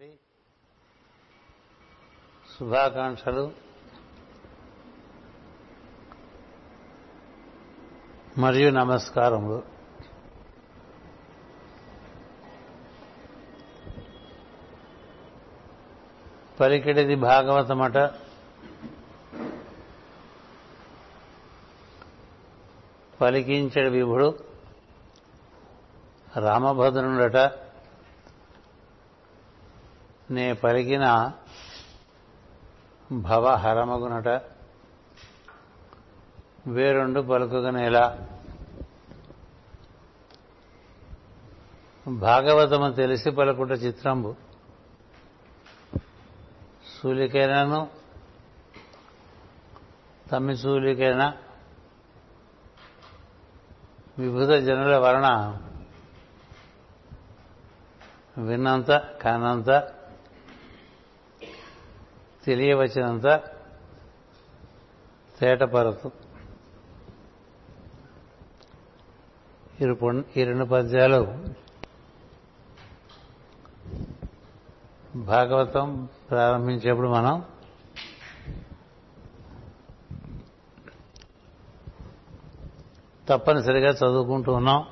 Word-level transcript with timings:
ఉన్నటువంటి 0.00 0.18
శుభాకాంక్షలు. 2.58 3.52
మరియు 8.38 8.70
నమస్కారములు. 8.70 9.62
పలికిడిది 16.60 17.14
భాగవతమట 17.14 17.96
పలికించడు 23.20 23.88
విభుడు. 23.88 24.44
రామభద్రుడట 26.36 27.69
నే 30.30 30.52
పలికిన 30.52 31.32
భవహరమగునట 33.12 34.42
వేరుండు 36.66 37.20
పలుకుగనేలా. 37.20 38.28
భాగవతము 42.08 42.92
తెలిసి 42.92 43.30
పలుకుట 43.30 43.70
చిత్రంబు. 43.70 44.34
సూలికైనను 47.00 47.88
తమ్మి 50.30 50.56
సూలికైన 50.56 51.32
విభుత 54.18 54.48
జనుల 54.48 54.96
వలన 54.96 55.58
విన్నంత 58.38 58.90
కానంత 59.22 59.99
తెలియవచ్చినంత 62.50 63.26
తేటపరతు. 65.38 66.12
ఈ 70.36 70.44
రెండు 70.44 70.64
పద్యాలు 70.64 71.20
భాగవతం 75.16 76.08
ప్రారంభించేప్పుడు 76.30 77.08
మనం 77.08 77.44
తప్పనిసరిగా 83.28 83.90
చదువుకుంటూ 83.90 84.52
ఉన్నాం. 84.52 84.86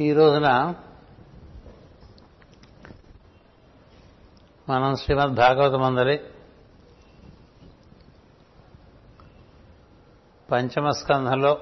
ఈ 0.00 0.12
రోజున 0.12 0.74
మనం 4.68 4.96
శ్రీమద్ 4.96 5.34
భాగవత 5.34 5.72
మందలి 5.72 6.20
పంచమ 10.52 10.90
స్కంధంలో 10.90 11.58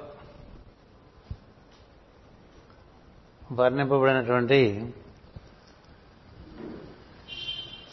వర్ణింపబడినటువంటి 3.52 4.92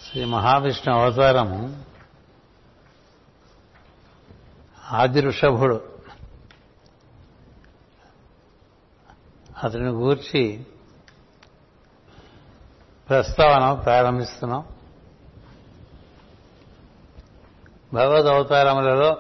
శ్రీ 0.03 0.25
మహావిష్ణు 0.25 0.93
అవతారము 0.93 1.85
ఆది 4.91 5.21
ఋషభుడు 5.21 5.91
అతని 9.63 9.89
గూర్చి 9.89 10.65
ప్రస్తావన 13.09 13.73
ప్రారంభిస్తున్నాం. 13.73 14.70
భగవద్ 17.93 18.25
అవతారములలో 18.25 19.17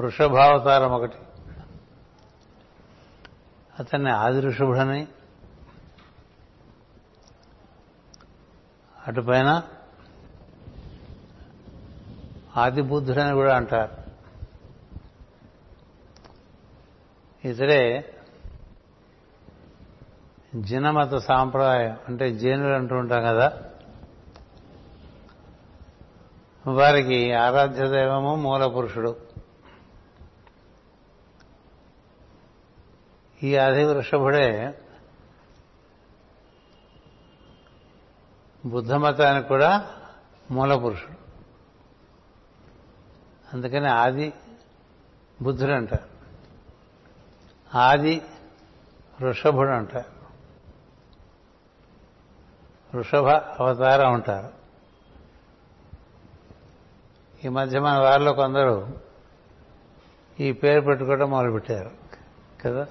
వృషభావతారం 0.00 0.92
ఒకటి 0.92 1.16
అతన్ని 3.78 4.10
ఆది 4.10 4.40
ఋషభుడని 4.40 5.08
అటుపైన 9.06 9.62
ఆది 12.56 12.82
బుద్ధుడని 12.82 13.34
కూడా 13.34 13.56
అంటారు. 13.56 14.02
ఇతడే 17.48 18.12
జినమత 20.54 21.14
సాంప్రదాయం 21.14 21.96
అంటే 22.08 22.30
జైనులు 22.30 22.74
అంటూ 22.74 22.96
ఉంటాం 22.96 23.22
కదా 23.22 23.71
వారికి 26.66 27.32
ఆరాధ్య 27.32 27.88
దైవము 27.88 28.36
మూల 28.36 28.66
పురుషుడు. 28.66 29.16
ఈ 33.42 33.56
ఆది 33.56 33.84
వృషభుడే 33.84 34.78
బుద్ధమతానికి 38.66 39.48
కూడా 39.48 39.90
మూల 40.50 40.76
పురుషుడు. 40.76 41.16
అందుకని 43.52 43.88
ఆది 43.88 44.32
బుద్ధుడు 45.42 45.72
అంటారు 45.72 46.12
ఆది 47.76 48.22
వృషభుడు 49.20 49.70
అంటారు 49.70 50.12
వృషభ 52.96 53.28
అవతారం 53.28 54.12
అంటారు. 54.12 54.61
ఈ 57.44 57.48
మధ్య 57.48 57.80
మన 57.80 57.98
వారిలో 57.98 58.32
కొందరు 58.32 59.00
ఈ 60.40 60.52
పేరు 60.52 60.80
పెట్టుకోవడం 60.80 61.30
మొదలుపెట్టారు. 61.30 61.90
కదా? 62.60 62.86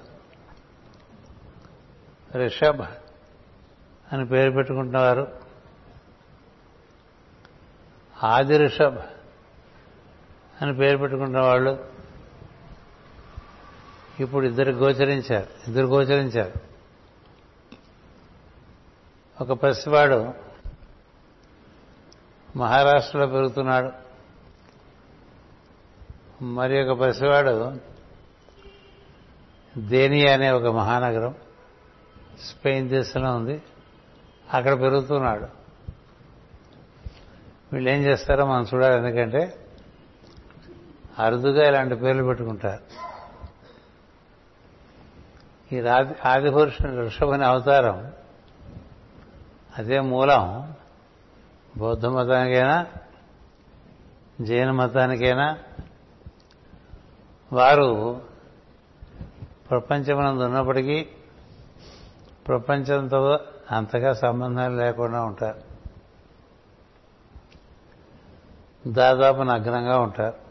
రిషభ్ 2.36 2.80
అని 4.12 4.26
పేరు 4.26 4.50
పెట్టుకుంటున్నవారు. 4.50 5.40
ఆది 8.24 8.58
రిషభ్ 8.58 8.98
అని 10.62 10.76
పేరు 10.76 10.96
పెట్టుకుంటున్న 10.96 11.40
వాళ్ళు 11.40 11.88
ఇప్పుడు 14.20 14.46
ఇద్దరు 14.46 14.70
గోచరించారు 14.70 15.46
ఇద్దరు 15.66 15.86
గోచరించారు. 15.86 16.52
ఒక 19.44 19.52
పసివాడు 19.52 20.32
మహారాష్ట్రలో 22.56 23.26
పెరుగుతున్నాడు. 23.26 24.01
మరి 26.42 26.88
ఒక 26.88 26.98
పసివాడు 26.98 27.72
దేనియా 29.78 30.34
అనే 30.34 30.50
ఒక 30.50 30.66
మహానగరం 30.66 31.34
స్పెయిన్ 32.40 32.88
దేశంలో 32.88 33.36
ఉంది. 33.36 33.62
అక్కడ 34.54 34.80
పెరుగుతున్నాడు. 34.80 35.46
వీళ్ళు 37.72 37.90
ఏం 37.90 38.02
చేస్తారో 38.02 38.46
మనం 38.46 38.66
చూడాలి. 38.74 38.96
ఎందుకంటే 38.96 39.66
అరుదుగా 41.18 41.68
ఇలాంటి 41.68 41.94
పేర్లు 41.94 42.24
పెట్టుకుంటారు. 42.24 42.82
ఈ 45.74 45.80
రాది 45.80 46.14
ఆదిపురుషుని 46.24 47.00
వృషభుని 47.00 47.44
అవతారం 47.44 48.12
అదే 49.78 50.00
మూలం. 50.00 50.74
బౌద్ధ 51.76 52.06
మతానికైనా 52.06 52.86
జైన 54.40 54.70
మతానికైనా 54.70 55.58
వారు 57.52 58.22
ప్రపంచమనందు 59.70 60.42
ఉన్నప్పటికీ 60.42 61.08
ప్రపంచంతో 62.48 63.40
అంతగా 63.70 64.12
సంబంధాలు 64.12 64.76
లేకుండా 64.76 65.24
ఉంటారు. 65.24 65.60
దాదాపు 68.88 69.42
నగ్నంగా 69.42 69.98
ఉంటారు. 69.98 70.42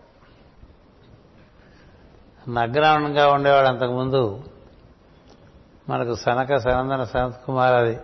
నగ్నంగా 2.50 3.32
ఉండేవాడు 3.32 3.68
అంతకుముందు 3.68 4.44
మనకు 5.90 6.16
సనక 6.16 6.56
సనందన 6.56 7.04
సనత్ 7.04 7.50
అది. 7.50 8.00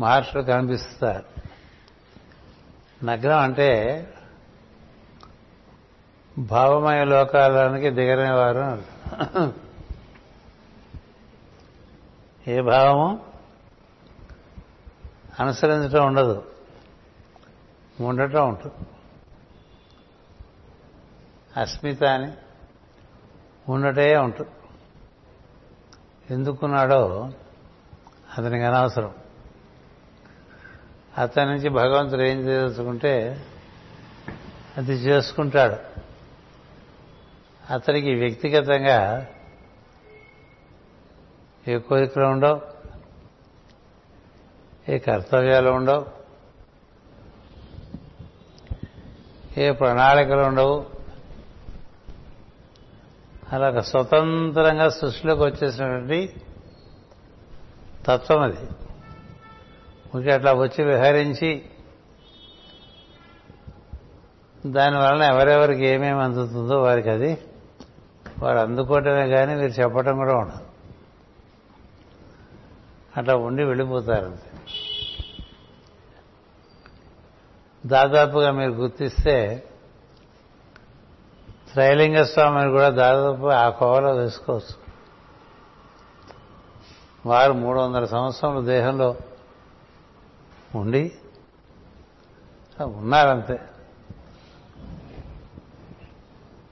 మహర్షులు 0.00 0.42
కనిపిస్తారు. 0.42 1.24
నగ్నం 3.04 3.38
అంటే 3.38 4.04
భావమయ 6.38 7.04
లోకాలనికి 7.04 7.90
దిగనేవారు 7.90 8.82
ఏ 12.50 12.60
భావము? 12.60 13.20
అనుసరించడం 15.40 16.06
ఉండదు. 16.06 16.44
ఉండటం 18.00 18.48
ఉంటుంది. 18.48 18.74
అస్మిత 21.60 22.04
అని 22.04 22.32
ఉన్నటే 23.68 24.16
ఉంటుంది. 24.16 24.50
ఎందుకున్నాడో 26.34 27.30
అతనికి 28.38 28.64
అనవసరం. 28.64 29.14
అతని 31.18 31.46
నుంచి 31.46 31.68
భగవంతుడు 31.68 32.22
ఏం 32.22 32.38
చేసుకుంటే 32.38 33.46
అది 34.76 34.92
చేసుకుంటాడు. 34.92 35.97
అతనికి 37.70 38.14
వ్యక్తిగతంగా 38.14 39.26
ఏ 41.68 41.78
కోరికలు 41.78 42.24
ఉండవు 42.24 42.60
ఏ 44.88 44.98
కర్తవ్యాలు 44.98 45.70
ఉండవు 45.70 46.06
ఏ 49.58 49.70
ప్రణాళికలు 49.70 50.40
ఉండవు. 50.40 50.86
అలా 53.52 53.68
ఒక 53.68 53.78
స్వతంత్రంగా 53.78 54.88
సృష్టిలోకి 54.88 55.40
వచ్చేసినటువంటి 55.40 56.34
తత్వం 58.06 58.40
అది. 58.40 58.68
ఊరికి 60.16 60.30
అట్లా 60.30 60.52
వచ్చి 60.52 60.84
విహరించి 60.84 61.64
దానివలన 64.66 65.22
ఎవరెవరికి 65.22 65.86
ఏమేమి 65.86 66.22
అందుతుందో 66.22 66.82
వారికి 66.82 67.10
అది 67.10 67.38
వారు 68.38 68.58
అందుకోవటమే 68.58 69.28
కానీ 69.28 69.54
మీరు 69.54 69.72
చెప్పటం 69.72 70.16
కూడా 70.16 70.36
ఉండదు. 70.36 70.66
అట్లా 73.16 73.36
ఉండి 73.36 73.64
వెళ్ళిపోతారు 73.64 74.26
అంతే 74.26 74.50
దాదాపుగా 77.86 78.50
మీరు 78.50 78.70
గుర్తిస్తే 78.70 79.64
త్రైలింగ 81.72 82.22
స్వామిని 82.22 82.70
కూడా 82.70 82.88
దాదాపు 82.88 83.46
ఆ 83.46 83.68
కోవలో 83.68 84.14
వేసుకోవచ్చు. 84.14 84.88
వారు 87.26 87.52
మూడు 87.52 87.78
వందల 87.80 88.04
సంవత్సరాలు 88.04 88.60
దేహంలో 88.60 89.16
ఉండి 90.74 91.12
ఉన్నారంతే. 92.82 93.60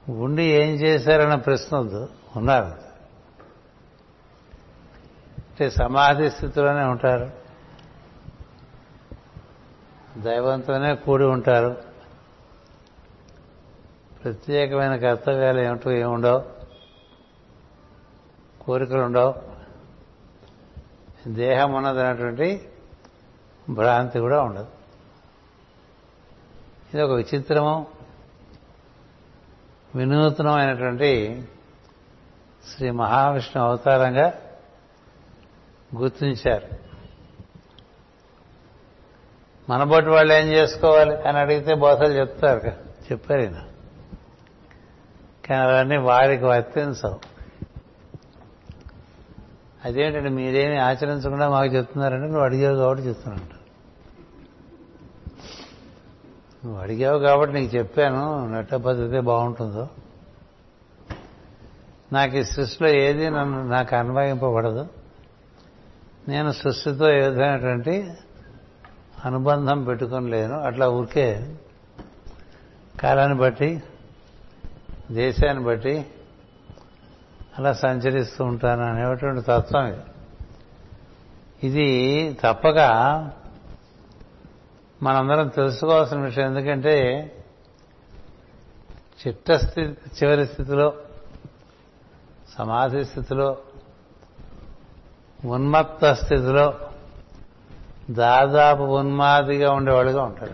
ఉండి 0.09 0.43
ఏం 0.43 0.75
చేశారన్న 0.75 1.35
ప్రశ్న 1.35 1.77
వద్దు. 1.77 2.09
ఉన్నారు. 2.37 2.65
అంటే 5.39 5.71
సమాధి 5.71 6.31
స్థితిలోనే 6.31 6.85
ఉంటారు. 6.85 7.31
దైవంతోనే 10.21 10.95
కూడి 10.95 11.25
ఉంటారు. 11.25 11.77
ప్రత్యేకమైన 14.25 14.97
కర్తవ్యాలు 14.97 15.61
ఏమిటో 15.61 15.93
ఏముండవు. 15.93 16.45
కోరికలు 18.65 19.03
ఉండవు. 19.03 19.35
దేహం 21.29 21.73
ఉన్నదనేటువంటి 21.73 22.69
భ్రాంతి 23.71 24.19
కూడా 24.19 24.43
ఉండదు. 24.43 24.67
ఇది 26.95 27.03
ఒక 27.03 27.11
విచిత్రము. 27.11 27.96
వినూత్నమైనటువంటి 29.97 31.45
శ్రీ 32.75 32.91
మహావిష్ణు 32.91 33.63
అవతారంగా 33.63 34.33
గుర్తించారు. 35.97 36.67
మనబోటి 39.71 40.07
వాళ్ళు 40.07 40.35
ఏం 40.35 40.47
చేసుకోవాలి 40.47 41.29
అని 41.29 41.39
అడిగితే 41.39 41.75
బోధలు 41.75 42.13
చెప్తారు 42.13 42.69
చెప్పారు 43.13 43.41
ఈయన. 43.41 43.63
కానీ 45.49 45.61
అవన్నీ 45.61 45.97
వాడికి 45.97 46.45
వర్తించవు. 46.45 47.21
అదేంటంటే 49.85 50.29
మీరేమి 50.29 50.79
ఆచరించకుండా 50.79 51.49
మాకు 51.49 51.67
చెప్తున్నారంటే 51.67 52.27
నువ్వు 52.27 52.45
అడిగావు 52.45 52.77
కాబట్టి 52.77 53.05
చెప్తున్నట్టు 53.05 53.56
నువ్వు 56.67 56.83
అడిగావు 56.83 57.19
కాబట్టి 57.19 57.55
నీకు 57.55 57.77
చెప్పాను. 57.77 58.53
నెట్ట 58.53 58.75
పద్ధతి 58.75 59.21
బాగుంటుందో? 59.21 59.89
నాకు 62.13 62.37
ఈ 62.37 62.45
సృష్టిలో 62.45 62.91
ఏది 62.91 63.31
నన్ను 63.31 63.69
నాకు 63.69 63.97
అన్వయింపబడదు. 63.97 64.87
నేను 66.29 66.53
సృష్టితో 66.53 67.11
ఏ 67.11 67.29
విధమైనటువంటి 67.29 68.13
అనుబంధం 69.25 69.85
పెట్టుకొని 69.85 70.31
లేను. 70.31 70.61
అట్లా 70.61 70.89
ఊరికే 70.89 71.55
కాలాన్ని 73.01 73.39
బట్టి 73.39 73.83
దేశాన్ని 75.11 75.65
బట్టి 75.65 76.07
అలా 77.59 77.73
సంచరిస్తూ 77.73 78.45
ఉంటాను 78.45 78.83
అనేటువంటి 78.83 79.41
తత్వం 79.41 79.87
ఇది. 79.87 80.01
ఇది 81.63 81.89
తప్పక 82.45 82.79
మనందరం 85.03 85.49
తెలుసుకోవాల్సిన 85.49 86.19
విషయం 86.19 86.47
ఎందుకంటే 86.47 87.23
చిట్ట 89.27 89.53
స్థితి 89.53 90.25
చివరి 90.25 90.47
స్థితిలో 90.47 90.95
సమాధి 92.59 93.05
స్థితిలో 93.05 93.59
ఉన్మత్త 95.45 96.13
స్థితిలో 96.13 96.75
దాదాపు 98.11 98.83
ఉన్మాదిగా 98.83 99.73
ఉండేవాడుగా 99.73 100.23
ఉంటాడు. 100.23 100.51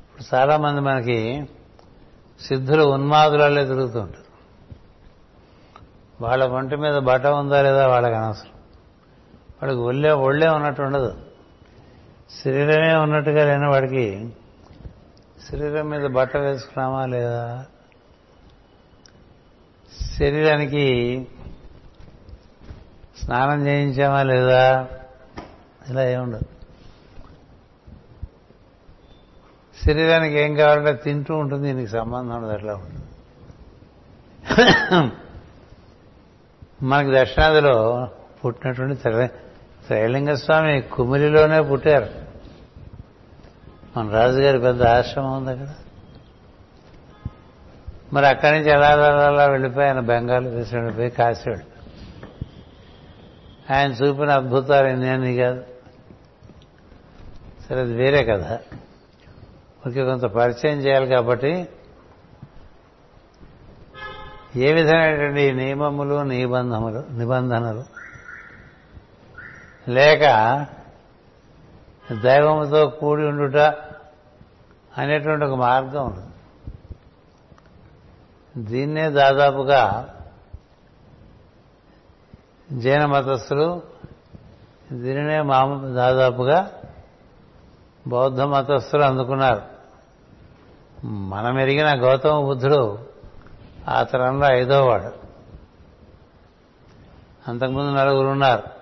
ఇప్పుడు 0.00 0.36
చాలామంది 0.36 0.80
మనకి 0.80 1.48
సిద్ధులు 2.40 2.82
ఉన్మాదులలో 2.82 3.64
తిరుగుతూ 3.64 4.00
ఉంటారు. 4.00 4.26
వాళ్ళ 6.20 6.44
ఒంటి 6.44 6.76
మీద 6.76 6.98
బట 6.98 7.26
ఉందా 7.26 7.62
లేదా 7.62 7.88
వాళ్ళకి 7.88 8.14
అనవసరం. 8.14 8.50
వాళ్ళకి 9.62 9.78
ఒళ్ళే 9.78 10.10
ఒళ్ళే 10.10 10.48
ఉన్నట్టు 10.48 10.82
ఉండదు. 10.82 11.16
శరీరమే 12.30 12.96
ఉన్నట్టుగా 12.96 13.44
లేని 13.44 13.68
వాడికి 13.68 14.30
శరీరం 15.50 15.88
మీద 15.90 16.06
బట్ట 16.06 16.36
వేసుకున్నామా 16.36 17.06
లేదా? 17.06 17.64
శరీరానికి 20.18 20.86
స్నానం 23.22 23.66
చేయించామా 23.66 24.22
లేదా? 24.22 24.88
ఇలా 25.90 26.04
ఏముండదు 26.04 26.46
శరీరానికి 29.84 30.34
ఏం 30.34 30.54
కావాలంటే 30.54 30.92
తింటూ 30.92 31.36
ఉంటుంది 31.36 31.62
దీనికి 31.68 31.90
సంబంధం 31.90 32.36
ఉండదు 32.36 32.52
అట్లా 32.52 32.74
ఉంటుంది 32.74 33.02
మనకి 36.82 37.20
దక్షిణాదిలో 37.20 38.08
పుట్టినటువంటి 38.44 38.96
శ్రైలింగస్వామి 39.86 40.80
కుమిలిలోనే 40.80 41.60
పుట్టారు. 41.60 42.06
మన 43.96 44.10
రాజుగారి 44.10 44.58
పెద్ద 44.58 44.82
ఆశ్రమం 44.82 45.32
ఉంది 45.32 45.50
అక్కడ 45.50 45.74
మరి 48.12 48.26
అక్కడి 48.26 48.58
నుంచి 48.58 48.70
ఎలా 48.70 48.88
అలా 49.26 49.46
వెళ్ళిపోయి 49.46 49.86
ఆయన 49.86 50.00
బెంగాల్ 50.00 50.46
వేసి 50.46 50.76
వెళ్ళిపోయి 50.76 51.10
కాశీ 51.10 51.50
ఆయన 53.70 53.92
చూపిన 53.92 54.30
అద్భుతాలు 54.30 54.86
ఎన్ని 54.86 55.36
కాదు. 55.36 55.62
సరే 57.68 57.80
అది 57.80 57.94
వేరే 57.94 58.24
కదా 58.24 58.58
ఓకే 59.86 60.04
కొంత 60.04 60.22
పరిచయం 60.22 60.78
చేయాలి 60.78 61.06
కాబట్టి 61.06 61.68
ఏ 64.56 64.72
విధమైనటువంటి 64.72 65.52
నియమములు 65.52 66.22
నిబంధములు 66.22 67.18
నిబంధనలు 67.18 67.95
లేక 69.88 70.20
దైవముతో 72.22 72.86
కూడి 72.86 73.22
ఉండుట 73.22 73.56
అనేటువంటి 74.98 75.44
ఒక 75.44 75.54
మార్గం 75.54 76.04
ఉంటుంది 76.04 76.26
దీన్నే 78.62 79.10
దాదాపుగా 79.10 80.08
జైన 82.72 83.06
మతస్థులు 83.06 83.82
దీనినే 84.92 85.42
మామ 85.42 85.86
దాదాపుగా 85.86 86.70
బౌద్ధ 88.06 88.40
మతస్థులు 88.40 89.02
అందుకున్నారు. 89.02 89.62
మనం 91.06 91.60
ఎరిగిన 91.60 92.02
గౌతమ 92.02 92.40
బుద్ధుడు 92.40 92.98
ఆ 93.88 94.02
తరంలో 94.02 94.46
ఐదో 94.52 94.86
వాడు 94.86 95.12
అంతకుముందు 97.48 97.98
నలుగురు 97.98 98.26
ఉన్నారు 98.26 98.75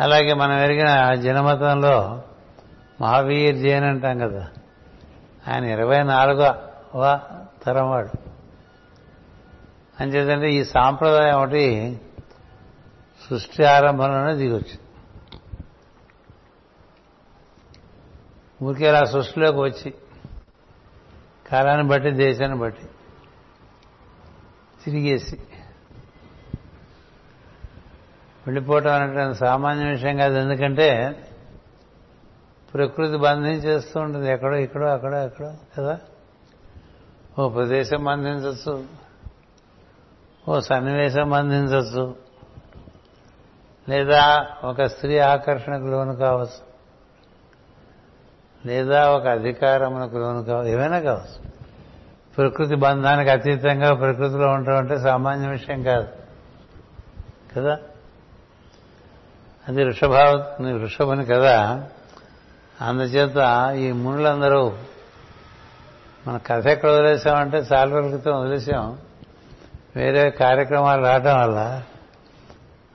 అలాగే 0.00 0.34
మనం 0.34 0.58
ఎరిగిన 0.58 1.14
జనమతంలో 1.14 2.22
మహావీర్ 3.00 3.56
జైన్ 3.56 3.84
అంటాం 3.84 4.18
కదా. 4.18 4.48
ఆయన 5.48 5.64
ఇరవై 5.64 6.02
నాలుగవ 6.02 7.20
తరం 7.62 7.90
వాడు 7.90 8.08
అంచేతంటే 10.00 10.52
ఈ 10.52 10.64
సాంప్రదాయం 10.64 11.38
ఒకటి 11.38 12.00
సృష్టి 13.30 13.64
ఆరంభంలోనే 13.64 14.34
దిగొచ్చింది. 14.34 14.78
ఊరికే 18.62 18.88
అలా 18.88 19.04
సృష్టిలోకి 19.04 19.58
వచ్చి 19.58 19.94
కాలాన్ని 21.50 21.88
బట్టి 21.88 22.10
దేశాన్ని 22.10 22.58
బట్టి 22.58 22.86
తిరిగేసి 24.84 25.38
వెళ్ళిపోవటం 28.48 28.92
అనేటువంటి 28.92 29.38
సామాన్య 29.38 29.84
విషయం 29.84 30.16
కాదు. 30.16 30.38
ఎందుకంటే 30.38 31.16
ప్రకృతి 32.74 33.16
బంధించేస్తూ 33.16 34.00
ఉంటుంది. 34.00 34.30
ఎక్కడో 34.30 34.56
ఇక్కడో 34.56 34.86
అక్కడో 34.86 35.24
ఎక్కడో 35.24 35.54
కదా? 35.78 36.00
ఓ 37.38 37.48
ప్రదేశం 37.48 38.04
బంధించవచ్చు. 38.04 38.84
ఓ 40.48 40.60
సన్నివేశం 40.60 41.30
బంధించవచ్చు. 41.30 42.16
లేదా 43.88 44.46
ఒక 44.64 44.82
స్త్రీ 44.82 45.18
ఆకర్షణకు 45.18 45.84
లోను 45.84 46.16
కావచ్చు. 46.16 46.68
లేదా 48.66 49.10
ఒక 49.10 49.26
అధికారమునకు 49.26 50.16
లోను 50.16 50.44
కావచ్చు 50.44 50.68
ఏమైనా 50.68 51.00
కావచ్చు. 51.00 51.50
ప్రకృతి 52.36 52.74
బంధానికి 52.74 53.30
అతీతంగా 53.30 53.94
ప్రకృతిలో 53.94 54.48
ఉండటం 54.48 54.76
అంటే 54.76 54.98
సామాన్య 54.98 55.48
విషయం 55.48 55.82
కాదు. 55.82 56.08
కదా? 57.56 57.78
అది 59.68 59.84
వృషభావ 59.84 60.56
వృషభుని 60.60 61.24
కదా 61.24 61.88
అందుచేత 62.80 63.72
ఈ 63.76 63.92
మునులందరూ 63.92 64.78
మన 66.26 66.36
కథ 66.36 66.66
ఎక్కడ 66.66 66.90
వదిలేసామంటే 66.90 67.56
చాలా 67.56 67.90
రోజుల 67.90 68.10
క్రితం 68.10 68.40
వదిలేసాం. 68.40 68.98
వేరే 69.96 70.30
కార్యక్రమాలు 70.30 71.02
రావటం 71.02 71.40
వల్ల 71.40 71.82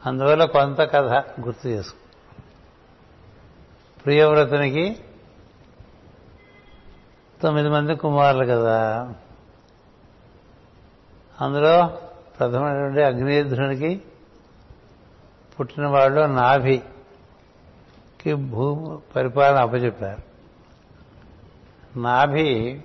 అందువల్ల 0.05 0.45
కొంత 0.45 0.77
కథ 0.77 1.23
గుర్తు 1.41 1.67
చేసుకు. 1.67 1.97
ప్రియవ్రతునికి 4.05 4.99
తొమ్మిది 7.43 7.69
మంది 7.69 7.95
కుమారులు 7.95 8.45
కదా. 8.45 9.13
అందులో 11.41 11.97
ప్రథమైనటువంటి 12.39 13.03
అగ్నిధ్రునికి 13.03 14.01
పుట్టిన 15.59 15.87
వాళ్ళు 15.87 16.21
నాభికి 16.21 18.33
భూ 18.33 18.99
పరిపాలన 19.15 19.61
అప్పచెప్పారు. 19.61 20.21
నాభి 21.99 22.81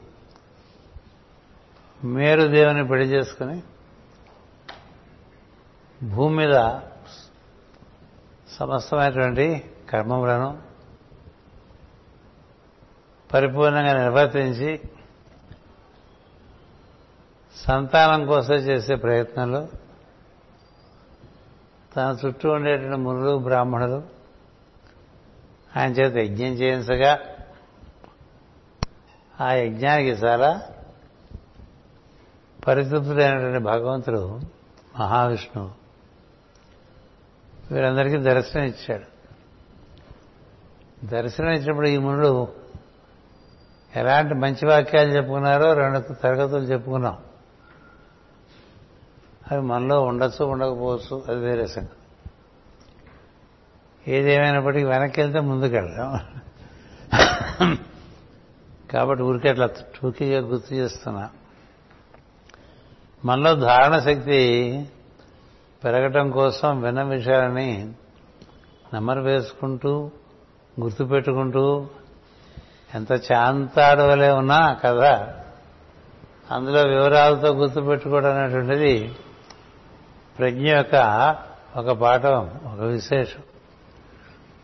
మేరు 2.04 2.42
దేవుని 2.42 2.88
పెళ్ళి 2.88 3.06
చేసుకుని 3.06 3.62
భూమి 6.02 6.36
మీద 6.36 6.80
సమస్తమైనటువంటి 8.58 9.70
కర్మములను 9.90 10.62
పరిపూర్ణంగా 13.32 13.92
నిర్వర్తించి 13.92 14.80
సంతానం 17.56 18.26
కోసం 18.26 18.54
చేసే 18.54 18.94
ప్రయత్నంలో 18.94 19.68
తన 21.98 22.16
చుట్టూ 22.26 22.50
ఉండేటువంటి 22.50 22.96
మునులు 22.96 23.38
బ్రాహ్మణులు. 23.38 24.02
ఆయన 25.76 25.90
చేత 25.92 26.16
యజ్ఞం 26.16 26.52
చేయించగా 26.52 27.18
ఆ 29.40 29.52
యజ్ఞానికి 29.52 30.10
చాలా 30.10 30.62
పరితృప్తుడైనటువంటి 32.66 33.64
భగవంతుడు 33.64 34.40
మహావిష్ణువు. 34.98 35.70
వీరందరికీ 37.74 38.16
దర్శనం 38.16 38.64
ఇచ్చాడు. 38.64 39.18
దర్శనం 41.06 41.50
ఇచ్చినప్పుడు 41.50 41.86
ఈ 41.86 41.96
మునులు 41.96 42.48
ఎలాంటి 43.96 44.34
మంచి 44.34 44.66
వాక్యాలు 44.66 45.10
చెప్పుకున్నారో 45.10 45.74
రెండు 45.74 46.14
తరగతులు 46.14 46.62
చెప్పుకున్నాం. 46.62 47.18
అవి 49.50 49.60
మనలో 49.60 50.00
ఉండొచ్చు 50.00 50.44
ఉండకపోవచ్చు 50.44 51.24
అది 51.28 51.40
వేరే 51.40 51.66
సంగతి. 51.66 51.96
ఏదేమైనప్పటికీ 54.10 54.84
వెనక్కి 54.84 55.20
వెళ్తే 55.20 55.40
ముందుకెళ్దాం 55.40 56.20
కాబట్టి 58.90 59.22
ఊరికే 59.22 59.48
అట్లా 59.48 59.66
టూకీగా 59.66 60.40
గుర్తు 60.40 60.74
చేస్తున్నా. 60.74 61.30
మనలో 63.24 63.54
ధారణ 63.54 63.98
శక్తి 63.98 64.40
పెరగటం 65.84 66.30
కోసం 66.30 66.80
విన్న 66.82 67.02
విషయాలని 67.02 67.92
నెమరు 68.94 69.20
వేసుకుంటూ 69.20 70.10
గుర్తుపెట్టుకుంటూ 70.80 71.86
ఎంత 72.94 73.12
చాంతాడవలే 73.12 74.30
ఉన్నా 74.30 74.72
కదా 74.84 75.34
అందులో 76.50 76.82
వివరాలతో 76.82 77.48
గుర్తుపెట్టుకోవడం 77.48 78.36
అనేటువంటిది 78.36 79.14
ప్రజ్ఞ 80.38 80.68
యొక్క 80.68 81.36
ఒక 81.76 81.90
పాఠం 81.90 82.60
ఒక 82.64 82.80
విశేషం. 82.80 83.42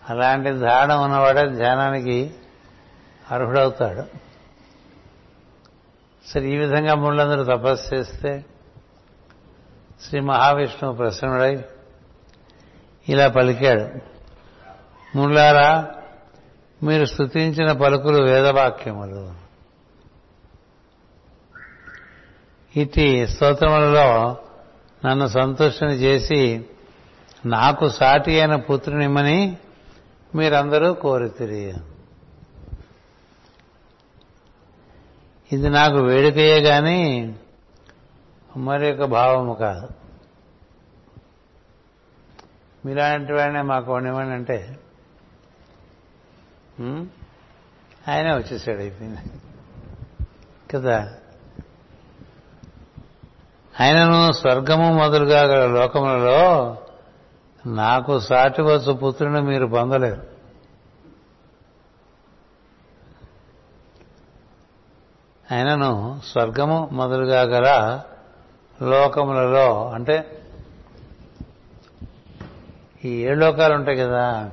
అలాంటి 0.09 0.53
ధారణ 0.53 0.93
ఉన్నవాడే 0.93 1.49
ధ్యానానికి 1.49 2.35
అర్హుడవుతాడు. 3.31 4.05
సరే 6.27 6.49
ఈ 6.49 6.57
విధంగా 6.57 6.95
ముళ్ళందరూ 6.95 7.45
తపస్సు 7.45 7.95
చేస్తే 7.95 8.45
శ్రీ 10.03 10.21
మహావిష్ణువు 10.21 10.97
ప్రసన్నుడై 10.97 11.65
ఇలా 13.09 13.29
పలికాడు. 13.29 14.15
ముళ్ళారా 15.17 15.95
మీరు 16.83 17.05
స్థుతించిన 17.05 17.73
పలుకులు 17.73 18.23
వేదవాక్యములు. 18.23 19.35
ఇటు 22.79 23.27
స్తోత్రములలో 23.33 24.37
నన్ను 25.05 25.27
సంతుష్టిని 25.27 25.93
చేసి 25.93 26.67
నాకు 27.47 27.89
సాటి 27.89 28.41
అయిన 28.41 28.57
పుత్రునిమ్మని 28.57 29.57
మీరందరూ 30.35 30.93
కోరితిరి 30.95 31.75
ఇది 35.53 35.69
నాకు 35.69 35.97
వేడుకయే 35.97 36.61
గాని 36.61 37.35
మరి 38.57 38.87
యొక్క 38.87 39.05
భావము 39.05 39.55
కాదు. 39.55 39.89
మీలాంటి 42.87 43.33
వాడినే 43.33 43.63
మాకు 43.63 43.93
వండివ్వండి 43.93 44.33
అంటే 44.33 44.79
ఆయనే 48.09 48.35
వచ్చేసాడు 48.35 48.79
అయిపోయింది. 48.79 49.19
కదా? 50.75 51.15
ఆయనను 53.81 54.33
స్వర్గము 54.33 54.93
మొదలుగా 54.93 55.43
గల 55.43 55.67
లోకములలో 55.67 56.77
నాకు 57.67 58.21
సాటి 58.21 58.63
వచ్చు 58.63 58.93
పుత్రుని 58.93 59.43
మీరు 59.43 59.67
పొందలేరు. 59.67 60.23
ఆయనను 65.53 66.21
స్వర్గము 66.33 66.89
మొదలుగా 66.93 67.43
గల 67.43 68.01
లోకములలో 68.83 69.91
అంటే 69.91 70.43
ఈ 73.05 73.09
ఏడు 73.09 73.39
లోకాలు 73.39 73.75
ఉంటాయి 73.75 73.97
కదా 73.97 74.51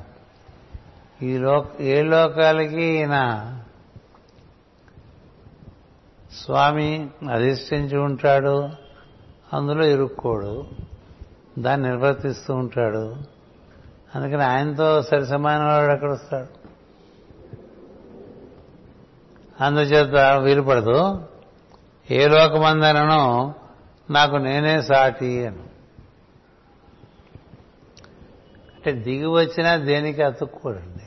ఈ 1.22 1.38
లోక 1.38 1.82
ఏ 1.82 2.02
లోకాలకి 2.02 2.82
ఈయన 2.82 3.18
స్వామి 6.46 7.10
అధిష్ఠించి 7.32 7.98
ఉంటాడు? 7.98 8.81
అందులో 9.54 9.86
ఇరుక్కోడు. 9.86 10.68
దాన్ని 11.60 11.90
నిర్వర్తిస్తూ 11.90 12.56
ఉంటాడు. 12.56 13.16
అందుకని 14.16 14.44
ఆయనతో 14.44 15.02
సరి 15.02 15.28
సమాన 15.28 15.64
వాడు 15.64 15.92
అక్కడ 15.92 16.12
వస్తాడు 16.12 16.62
అందుచేత 19.64 20.40
వీలుపడదు 20.42 21.24
ఏ 22.12 22.28
లోకమందనో 22.28 23.54
నాకు 24.10 24.36
నేనే 24.36 24.82
సాటి 24.82 25.48
అని. 25.48 25.60
అంటే 28.76 28.92
దిగి 28.92 29.26
వచ్చినా 29.26 29.76
దేనికి 29.76 30.24
అతుక్కోడండి? 30.24 31.02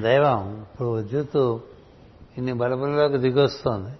దైవం 0.00 0.62
ఇప్పుడు 0.62 0.88
విద్యుత్తు 0.88 1.60
ఇన్ని 2.36 2.52
బలబలలోకి 2.52 3.18
దిగొస్తోంది. 3.18 3.98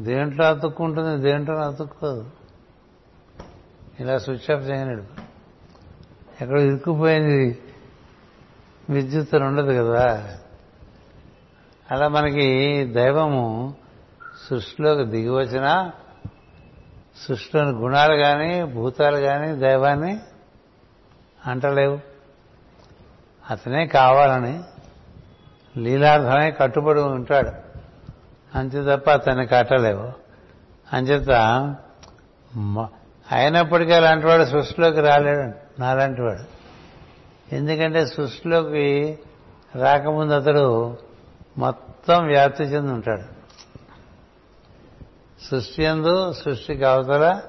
దేంట్లో 0.00 0.46
అతుక్కుంటుంది 0.46 1.30
దేంట్లో 1.30 1.58
అతుక్కోదు. 1.58 2.30
ఇలా 4.00 4.18
స్విచ్ 4.18 4.50
ఆఫ్ 4.50 4.70
చేయనడు. 4.70 5.02
ఎక్కడ 6.40 6.58
ఇరుక్కుపోయింది 6.58 7.62
విద్యుత్ 8.90 9.34
ఉండదు 9.34 9.72
కదా. 9.72 10.36
అలా 11.90 12.08
మనకి 12.08 12.84
దైవము 12.84 13.74
సృష్టిలోకి 14.50 15.04
దిగి 15.04 15.28
వచ్చినా 15.28 15.92
సృష్టిలోని 17.28 17.70
గుణాలు 17.70 18.14
కానీ 18.14 18.64
భూతాలు 18.64 19.16
కానీ 19.16 19.56
దైవాన్ని 19.56 20.20
అంటలేవు. 21.46 22.00
అతనే 23.50 23.86
కావాలని 23.86 24.60
లీలార్థమే 25.78 26.50
కట్టుబడి 26.50 27.00
ఉంటాడు. 27.00 27.65
అంతే 28.56 28.96
తప్ప 28.96 29.10
అతన్ని 29.10 29.46
కట్టలేవు. 29.46 30.12
అంచేత 30.92 31.30
మ- 32.56 32.88
అయినప్పటికీ 33.32 33.92
అలాంటి 33.92 34.26
వాడు 34.26 34.44
సృష్టిలోకి 34.44 35.00
రాలేడు 35.00 35.52
నాలాంటి 35.80 36.22
వాడు. 36.22 36.56
ఎందుకంటే 37.54 38.06
సృష్టిలోకి 38.06 39.18
రాకముందు 39.76 40.32
అతడు 40.32 40.96
మొత్తం 41.58 42.26
వ్యాప్తి 42.26 42.64
చెంది 42.64 42.92
ఉంటాడు. 42.92 43.22
సృష్టి 45.50 45.84
ఎందు 45.84 46.32
సృష్టికి 46.32 46.84
అవతల 46.84 47.40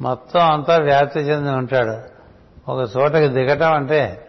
మొత్తం 0.00 0.52
అంతా 0.52 0.76
వ్యాప్తి 0.76 1.20
చెంది 1.20 1.50
ఉంటాడు. 1.50 2.18
ఒక 2.70 2.88
చోటకి 2.96 3.28
దిగటం 3.28 3.72
అంటే 3.72 4.27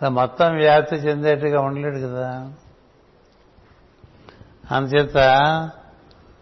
అలా 0.00 0.08
మొత్తం 0.08 0.56
వ్యాప్తి 0.56 0.96
చెందేట్టుగా 0.96 1.60
ఉండలేడు 1.60 1.96
కదా. 1.96 2.52
అందుచేత 4.70 5.16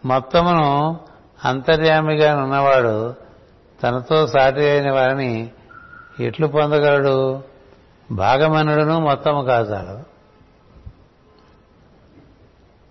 మొత్తమును 0.05 1.01
అంతర్యామిగా 1.45 2.37
ఉన్నవాడు 2.37 3.15
తనతో 3.83 4.27
సాటి 4.27 4.71
అయిన 4.71 4.93
వారిని 4.93 5.51
ఎట్లు 6.21 6.47
పొందగలడు? 6.47 7.43
భాగమనుడును 8.13 9.01
మొత్తము 9.01 9.43
కాదాడు 9.43 10.03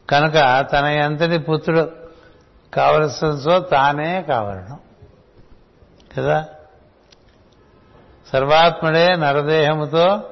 కనుక 0.09 0.67
తన 0.73 0.85
ఎంతటి 0.85 1.37
పుత్రుడు 1.37 1.91
కావలసినదో 2.73 3.59
తానే 3.59 4.21
కావడం 4.21 4.79
కదా? 6.17 6.45
సర్వాత్ముడే 8.33 9.07
నరదేహముతో 9.07 10.29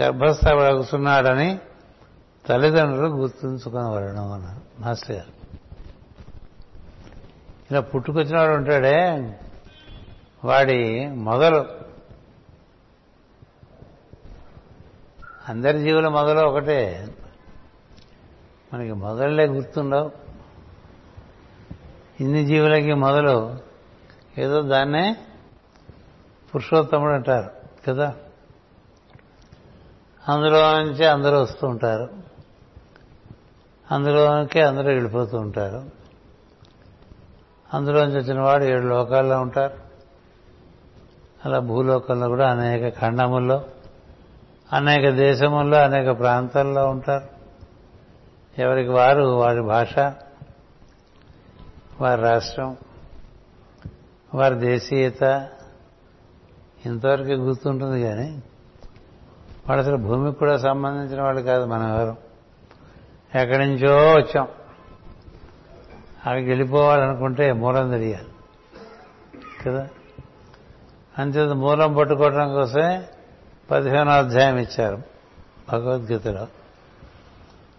గర్భస్థపడుతున్నాడని 0.00 1.58
తల్లిదండ్రులు 2.48 3.06
గుర్తుంచుకునవలను 3.06 4.32
అన్నారు. 4.32 4.82
మాస్టర్ 4.82 5.16
గారు. 5.16 5.58
ఇలా 7.70 7.80
పుట్టుకొచ్చినవాడు 7.80 8.52
ఉంటాడే 8.52 9.34
వాడి 10.44 11.06
మొదలు 11.06 11.64
అందరి 15.48 15.78
జీవుల 15.78 16.08
మొదలు 16.08 16.46
ఒకటే. 16.46 17.08
మనకి 18.74 18.92
మొదళ్ళే 18.92 19.46
గుర్తుండవు. 19.46 20.10
ఇన్ని 22.20 22.44
జీవులకి 22.44 22.94
మొదలు 22.94 23.58
ఏదో 24.38 24.62
దాన్నే 24.62 25.16
పురుషోత్తముడు 26.54 27.12
అంటారు 27.12 27.50
కదా? 27.88 28.14
అందులో 30.28 30.82
నుంచి 30.82 31.04
అందరూ 31.04 31.42
వస్తూ 31.42 31.66
ఉంటారు. 31.66 32.08
అందులోకి 33.90 34.60
అందరూ 34.60 34.84
వెళ్ళిపోతూ 34.84 35.38
ఉంటారు. 35.38 35.90
అందులోంచి 37.74 38.18
వచ్చిన 38.18 38.40
వాడు 38.40 38.64
ఏడు 38.64 38.86
లోకాల్లో 38.86 39.40
ఉంటారు. 39.40 39.74
అలా 41.44 41.58
భూలోకంలో 41.58 42.28
కూడా 42.28 42.50
అనేక 42.50 43.00
ఖండముల్లో 43.00 43.64
అనేక 44.72 45.10
దేశముల్లో 45.10 45.78
అనేక 45.78 46.18
ప్రాంతాల్లో 46.18 46.86
ఉంటారు. 46.86 47.34
ఎవరికి 48.60 48.88
వారు 48.88 49.22
వారి 49.22 49.62
భాష 49.62 49.98
వారి 52.00 52.22
రాష్ట్రం 52.22 52.76
వారి 54.34 54.54
దేశీయత 54.54 55.48
ఇంతవరకు 56.86 57.28
గుర్తుంటుంది 57.28 58.02
కానీ 58.02 58.42
వాడు 59.68 59.80
అసలు 59.80 59.96
భూమికి 59.96 60.38
కూడా 60.38 60.58
సంబంధించిన 60.58 61.22
వాళ్ళు 61.22 61.42
కాదు 61.42 61.64
మనం 61.64 61.88
ఎవరు 61.88 62.16
ఎక్కడి 63.38 63.66
నుంచో 63.66 63.96
వచ్చాం. 63.96 64.48
అవి 66.26 66.44
వెళ్ళిపోవాలనుకుంటే 66.44 67.52
మూలం 67.52 67.90
తెలియాలి. 67.90 68.26
కదా? 69.66 69.88
అంతేత 71.18 71.50
మూలం 71.50 71.94
పట్టుకోవడం 71.94 72.54
కోసమే 72.54 73.02
పదిహేనో 73.70 74.12
అధ్యాయం 74.12 74.56
ఇచ్చారు 74.56 75.02
భగవద్గీతలో. 75.72 76.46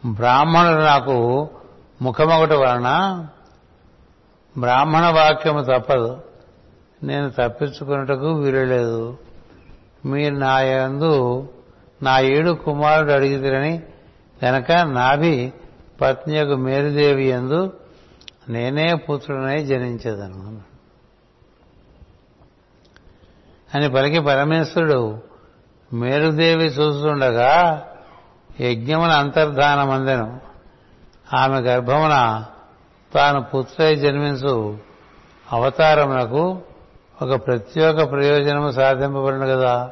బ్రాహ్మణుడు 0.06 0.82
నాకు 0.82 1.50
ముఖమొకటి 2.02 2.56
వలన 2.56 3.28
బ్రాహ్మణ 4.58 5.06
వాక్యము 5.06 5.62
తప్పదు. 5.62 6.22
నేను 7.04 7.30
తప్పించుకున్నటకు 7.30 8.42
లేదు. 8.46 9.18
మీరు 10.06 10.36
నా 10.36 10.60
యందు 10.60 11.48
నా 12.02 12.20
ఏడు 12.20 12.52
కుమారుడు 12.52 13.12
అడిగితేరని 13.12 13.84
కనుక 14.42 14.72
నాభి 14.72 15.54
పత్ని 16.02 16.38
యొక్క 16.38 16.54
మేరుదేవి 16.54 17.26
ఎందు 17.26 17.74
నేనే 18.50 18.96
పుత్రుడనై 18.96 19.66
జనించేదను 19.66 20.62
అని 23.76 23.90
పలికి 23.90 24.20
పరమేశ్వరుడు 24.20 25.20
మేరుదేవి 25.94 26.66
చూస్తుండగా 26.66 27.84
యజ్ఞమున 28.62 29.10
అంతర్ధానమందెను. 29.10 30.40
ఆమె 31.36 31.60
గర్భమున 31.60 32.46
తాను 33.14 33.44
పుత్రై 33.44 33.96
జన్మించు 33.96 34.78
అవతారమునకు 35.52 36.62
ఒక 37.22 37.48
ప్రత్యేక 37.48 38.12
ప్రయోజనము 38.12 38.72
సాధింపబడిన 38.72 39.46
కదా 39.46 39.92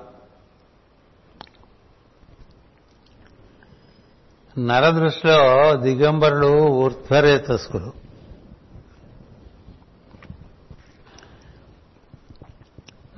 నర 4.58 4.90
దృష్టిలో 4.90 5.76
దిగంబరుడు 5.76 6.48
ఊర్ధ్వరేతస్కుడు 6.68 7.94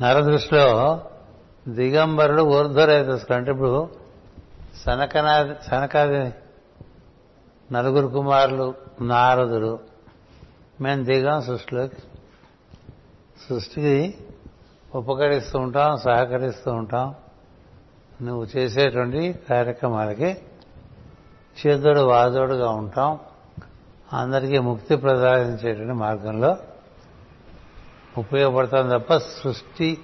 నర 0.02 0.20
దృష్టిలో 0.22 1.02
దిగంబరుడు 1.68 2.42
ఊర్ధ్వరేతస్కుడు 2.42 3.38
అంటే 3.38 3.52
ఇప్పుడు 3.52 3.90
శనకనాది 4.86 5.54
సనకాది 5.68 6.34
నలుగురు 7.72 8.08
కుమారులు 8.08 8.74
నారదుడు 9.02 9.80
మేము 10.82 11.04
దిగాం 11.04 11.42
సృష్టిలోకి. 11.42 11.96
సృష్టికి 13.50 14.18
ఉపకరిస్తూ 14.96 15.60
ఉంటాం 15.60 15.98
సహకరిస్తూ 15.98 16.72
ఉంటాం. 16.72 17.16
నువ్వు 18.22 18.48
చేసేటువంటి 18.58 19.40
కార్యక్రమాలకి 19.50 20.38
చేతుడు 21.68 22.00
వాదోడుగా 22.00 22.70
ఉంటాం. 22.70 23.20
అందరికీ 24.14 24.60
ముక్తి 24.60 24.96
ప్రసాదించేటువంటి 24.96 25.94
మార్గంలో 25.94 26.58
ఉపయోగపడతాం 28.18 29.00
తప్ప 29.00 29.18
సృష్టి 29.18 30.04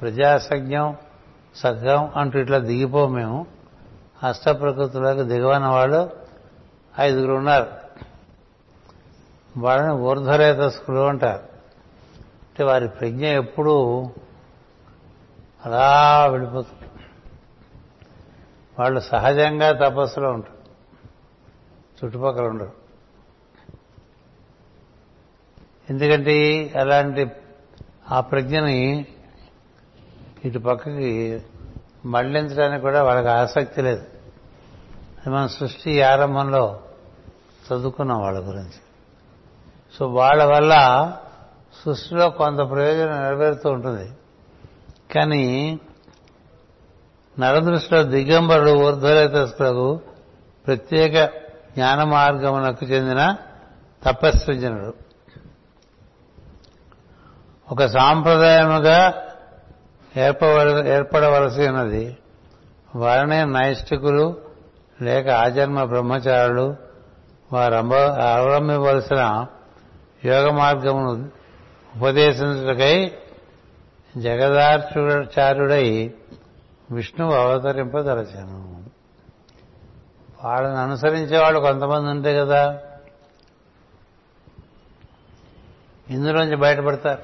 ప్రజాసజ్ఞం 0.00 0.96
సగ్గం 1.56 2.12
అంటూ 2.16 2.38
ఇట్లా 2.38 2.58
దిగిపోం 2.58 3.12
మేము. 3.12 3.46
అష్ట 4.22 4.48
ప్రకృతులకు 4.48 5.22
దిగవన్న 5.22 5.66
వాళ్ళు 5.66 6.10
ఐదుగురు 7.00 7.32
ఉన్నారు. 7.32 7.66
వాళ్ళని 9.58 9.92
ఊర్ధరేతస్కులు 9.92 11.06
అంటారు. 11.06 11.42
అంటే 12.16 12.64
వారి 12.64 12.88
ప్రజ్ఞ 12.88 13.26
ఎప్పుడూ 13.26 14.06
అలా 15.66 16.26
వెళ్ళిపోతుంది. 16.26 16.90
వాళ్ళు 18.78 19.00
సహజంగా 19.00 19.72
తపస్సులో 19.72 20.30
ఉంటారు. 20.30 20.57
చుట్టుపక్కల 22.04 22.44
ఉండరు. 22.44 22.72
ఎందుకంటే 25.90 26.68
అలాంటి 26.80 27.30
ఆ 28.10 28.20
ప్రజ్ఞని 28.20 29.06
ఇటు 30.44 30.58
పక్కకి 30.58 31.42
మళ్ళించడానికి 32.04 32.82
కూడా 32.82 33.02
వాళ్ళకి 33.02 33.28
ఆసక్తి 33.28 33.82
లేదు. 33.82 34.02
అది 35.18 35.30
మనం 35.30 35.48
సృష్టి 35.48 36.02
ఆరంభంలో 36.02 36.80
చదువుకున్నాం 37.66 38.22
వాళ్ళ 38.22 38.48
గురించి. 38.48 38.80
సో 39.98 40.06
వాళ్ళ 40.06 40.44
వల్ల 40.44 41.12
సృష్టిలో 41.84 42.30
కొంత 42.30 42.70
ప్రయోజనం 42.70 43.22
నెరవేరుతూ 43.22 43.70
ఉంటుంది. 43.70 44.10
కానీ 45.14 45.78
నరదృష్టిలో 47.40 48.02
దిగంబరుడు 48.02 48.70
ఊర్ధ్వరేతస్కులకు 48.70 50.00
ప్రత్యేక 50.66 51.47
జ్ఞాన 51.78 52.04
మార్గమునకు 52.04 52.84
చెందిన 52.86 53.36
తపస్విజనుడు. 54.04 54.94
ఒక 57.72 57.86
సాంప్రదాయముగా 57.86 59.12
ఏర్పడ 60.16 60.86
ఏర్పడవలసి 60.86 61.68
ఉన్నది. 61.68 62.16
వారనే 62.96 63.44
నైష్టికులు 63.44 64.36
లేక 65.02 65.28
ఆజన్మ 65.28 65.84
బ్రహ్మచారులు 65.84 66.76
వారు 67.52 67.74
అవలంబించవలసిన 67.74 69.46
యోగ 70.24 70.50
మార్గమును 70.50 71.30
ఉపదేశించుటకై 71.96 73.12
జగదార్చార్యుడై 74.16 76.14
విష్ణువు 76.90 77.32
అవతరింపదలచాను. 77.32 78.67
వాళ్ళని 80.44 80.78
అనుసరించే 80.78 81.38
వాళ్ళు 81.38 81.60
కొంతమంది 81.60 82.10
ఉంటే 82.10 82.38
కదా 82.38 82.80
ఇందులోంచి 86.10 86.56
బయటపడతారు. 86.56 87.22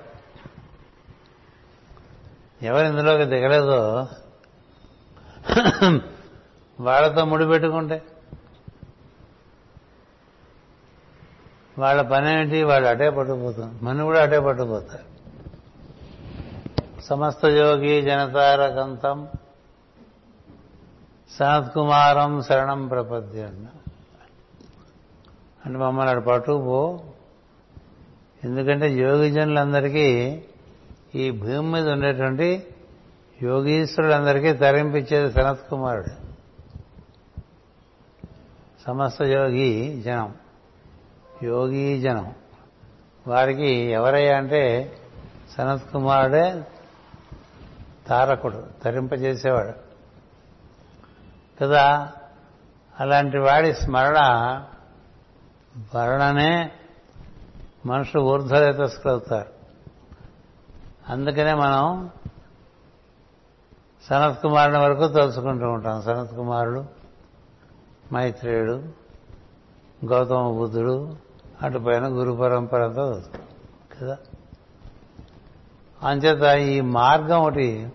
ఎవరు 2.64 2.86
ఇందులోకి 2.86 3.24
దిగలేదో 3.24 4.08
వాళ్ళతో 6.80 7.24
ముడిపెట్టుకుంటే 7.24 8.02
వాళ్ళ 11.78 12.02
పని 12.02 12.32
ఏంటి 12.32 12.62
వాళ్ళు 12.62 12.88
అటే 12.88 13.10
పట్టుకుపోతారు. 13.10 13.84
మన 13.84 14.02
కూడా 14.02 14.22
అటే 14.22 14.40
పట్టుకుపోతారు. 14.40 15.14
సమస్త 17.02 17.44
యోగి 17.44 18.02
జనతారకంతం 18.02 19.28
సనత్కుమారం 21.38 22.42
శరణం 22.42 22.88
ప్రపద్య 22.88 23.42
అంటే 25.66 25.78
మమ్మల్ని 25.78 26.14
అటు 26.14 26.20
పట్టుకుపో 26.20 27.00
ఎందుకంటే 28.44 28.92
యోగిజనులందరికీ 28.92 30.42
ఈ 31.14 31.30
భూమి 31.30 31.72
మీద 31.72 31.88
ఉండేటువంటి 31.88 32.66
యోగీశ్వరులందరికీ 33.42 34.52
తరింపించేది 34.52 35.32
సనత్ 35.32 35.70
కుమారుడు 35.70 36.24
సమస్త 38.86 39.22
యోగి 39.22 40.02
జనం. 40.02 40.34
యోగీ 41.42 42.00
జనం. 42.00 42.34
వారికి 43.26 43.72
ఎవరయ్యా 43.72 44.36
అంటే 44.36 44.92
సనత్ 45.58 45.92
కుమారుడే 45.92 46.64
తారకుడు 48.06 48.64
తరింపజేసేవాడు. 48.84 49.83
కదా? 51.62 52.12
అలాంటి 53.00 53.38
వాడి 53.38 53.74
స్మరణ 53.74 54.18
వరణనే 55.94 56.72
మనుషులు 57.86 58.22
ఊర్ధ్వరేతస్కులవుతారు 58.22 59.48
అందుకనే 61.08 61.54
మనం 61.54 62.10
సనత్ 64.10 64.42
కుమారుని 64.42 64.78
వరకు 64.78 65.08
తలుచుకుంటూ 65.08 65.66
ఉంటాం. 65.66 66.02
సనత్ 66.02 66.36
కుమారుడు 66.36 66.84
మైత్రేయుడు 68.12 68.84
గౌతమ 70.06 70.50
బుద్ధుడు 70.50 71.16
అటుపైన 71.62 72.06
గురు 72.06 72.32
పరంపరతో 72.32 73.22
కదా? 74.00 74.18
అంచేత 76.02 76.58
ఈ 76.58 76.80
మార్గం 76.80 77.42
ఒకటి 77.42 77.92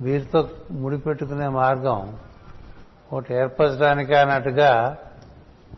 వీరితో 0.00 0.48
ముడిపెట్టుకునే 0.70 1.48
మార్గం 1.48 2.18
ఒకటి 3.12 3.34
ఏర్పరచడానికి 3.34 4.14
అన్నట్టుగా 4.14 4.96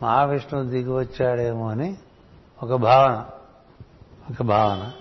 మహావిష్ణువు 0.03 0.65
దిగి 0.65 0.93
వచ్చాడేమో 0.93 1.69
అని 1.69 1.95
ఒక 2.63 2.73
భావన. 2.73 3.25
ఒక 4.31 4.43
భావన. 4.43 4.91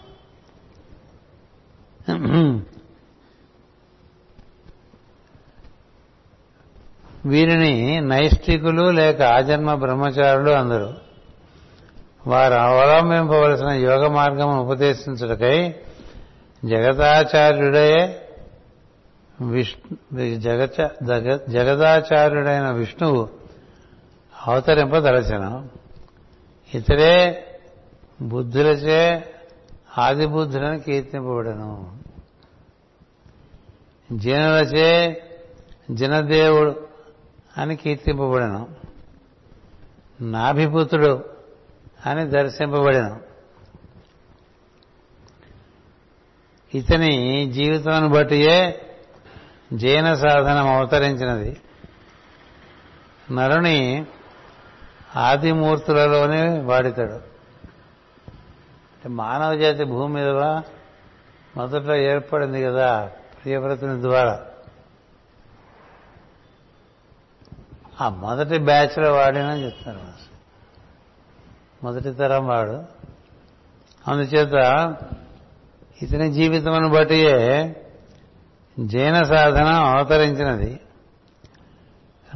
వీరిని 7.26 8.00
నైష్టికులు 8.00 8.90
లేక 8.90 9.22
ఆజన్మ 9.22 9.74
బ్రహ్మచారులు 9.74 10.50
అందరూ 10.50 10.92
వారు 12.26 12.54
అవలంబింపవలసిన 12.54 13.68
యోగ 13.68 14.06
మార్గం 14.06 14.58
ఉపదేశించుటకై 14.58 15.74
జగతాచార్యుడే 16.64 18.24
విష్ణు 19.40 20.38
జగచ 20.38 20.88
జగదాచార్యుడైన 21.48 22.70
విష్ణువు 22.70 23.28
అవతరింపదలచను 24.46 25.68
ఇతరే 26.74 27.44
బుద్ధులచే 28.22 29.34
ఆది 29.98 30.26
బుద్ధులను 30.26 30.78
కీర్తింపబడను. 30.78 31.98
జనులచే 34.12 35.22
జనదేవుడు 35.90 36.88
అని 37.56 37.76
కీర్తింపబడను. 37.76 38.68
నాభిపుత్రుడు 40.20 41.24
అని 42.06 42.30
దర్శింపబడను. 42.30 43.20
ఇతని 46.74 47.46
జీవితాన్ని 47.52 48.10
బట్టియే 48.10 48.84
జైన 49.72 50.14
సాధనం 50.14 50.68
అవతరించినది. 50.68 51.60
నరుని 53.32 54.06
ఆదిమూర్తులలోనే 55.16 56.60
వాడితాడు. 56.60 57.12
అంటే 57.12 59.08
మానవ 59.08 59.56
జాతి 59.56 59.84
భూమి 59.84 60.14
మీద 60.14 60.28
మొదట్లో 61.56 61.96
ఏర్పడింది 61.96 62.62
కదా 62.62 63.10
ప్రియవ్రతుని 63.42 64.02
ద్వారా. 64.02 64.40
ఆ 68.00 68.08
మొదటి 68.08 68.58
బ్యాచ్లో 68.58 69.14
వాడినని 69.14 69.64
చెప్తున్నారు 69.64 70.28
మొదటి 71.84 72.12
తరం 72.12 72.46
వాడు. 72.46 72.84
అందుచేత 74.08 74.52
ఇతని 76.02 76.32
జీవితం 76.32 76.90
బట్టియే 76.90 77.74
జైన 78.78 79.22
సాధన 79.22 79.66
అవతరించినది. 79.66 80.80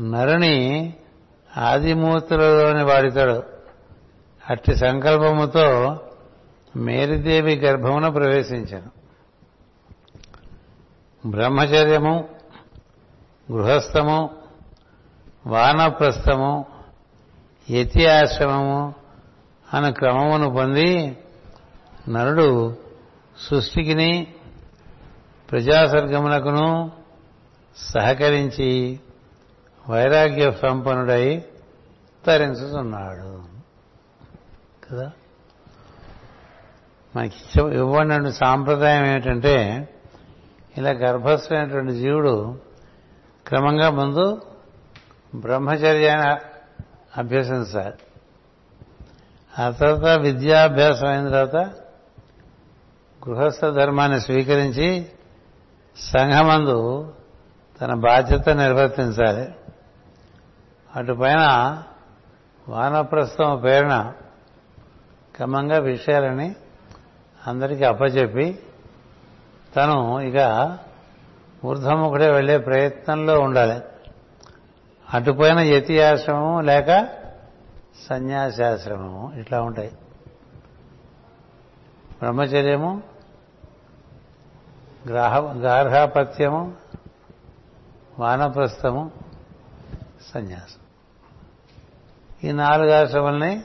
నరుని 0.00 0.94
ఆదిమూర్తులలోని 1.56 2.84
వాడితడు. 2.84 3.42
అట్టి 4.50 4.76
సంకల్పముతో 4.76 5.98
మేరీదేవి 6.76 7.56
గర్భమున 7.56 8.08
ప్రవేశించాను. 8.08 9.02
బ్రహ్మచర్యము 11.28 12.28
గృహస్థము 13.52 14.30
వానప్రస్థము 15.46 16.64
యతి 17.70 18.06
ఆశ్రమము 18.06 18.94
అనే 19.74 19.92
క్రమమును 19.92 20.50
పొంది 20.50 21.18
నరుడు 22.08 22.76
సృష్టికిని 23.50 24.26
ప్రజాసర్గమునకును 25.52 26.90
సహకరించి 27.76 29.00
వైరాగ్య 29.88 30.52
సంపన్నుడై 30.52 31.44
తరించుతున్నాడు 32.26 33.42
కదా? 34.90 35.10
మనకి 37.16 37.60
ఇవ్వండి 37.74 38.32
సాంప్రదాయం 38.32 39.04
ఏమిటంటే 39.04 39.88
ఇలా 40.76 40.90
గర్భస్థమైనటువంటి 40.90 41.92
జీవుడు 41.92 42.58
క్రమంగా 43.46 43.90
ముందు 43.90 44.42
బ్రహ్మచర్యాన్ని 45.34 46.48
అభ్యసించాలి 47.16 47.94
ఆ 49.58 49.70
తర్వాత 49.70 50.20
విద్యాభ్యాసం 50.20 51.08
అయిన 51.08 51.28
తర్వాత 51.28 51.56
గృహస్థ 53.28 53.64
ధర్మాన్ని 53.64 54.20
స్వీకరించి 54.20 55.06
సంఘమందు 55.96 57.12
తన 57.80 57.94
బాధ్యత 57.94 58.48
నిర్వర్తించాలి. 58.48 59.54
అటుపైన 60.96 61.82
వానప్రస్థం 62.68 63.60
పేరున 63.64 64.12
క్రమంగా 65.36 65.78
విషయాలని 65.78 66.54
అందరికీ 67.46 67.84
అప్పచెప్పి 67.84 68.58
తను 69.76 70.20
ఇక 70.20 70.78
ఊర్ధముఖుడే 71.64 72.30
వెళ్ళే 72.30 72.58
ప్రయత్నంలో 72.58 73.40
ఉండాలి. 73.40 73.80
అటుపైన 75.14 75.58
యతియాశ్రమము 75.58 76.60
లేక 76.60 77.08
సన్యాసాశ్రమము 78.08 79.32
ఇట్లా 79.36 79.62
ఉంటాయి. 79.62 79.92
బ్రహ్మచర్యము 82.18 83.02
గ్రాహ 85.08 85.38
గార్హాపత్యము 85.38 86.74
వానప్రస్థము 88.18 89.10
సన్యాసం. 90.34 90.80
ఈ 92.44 92.52
నాలుగు 92.52 92.92
ఆశ్రమల్ని 92.92 93.64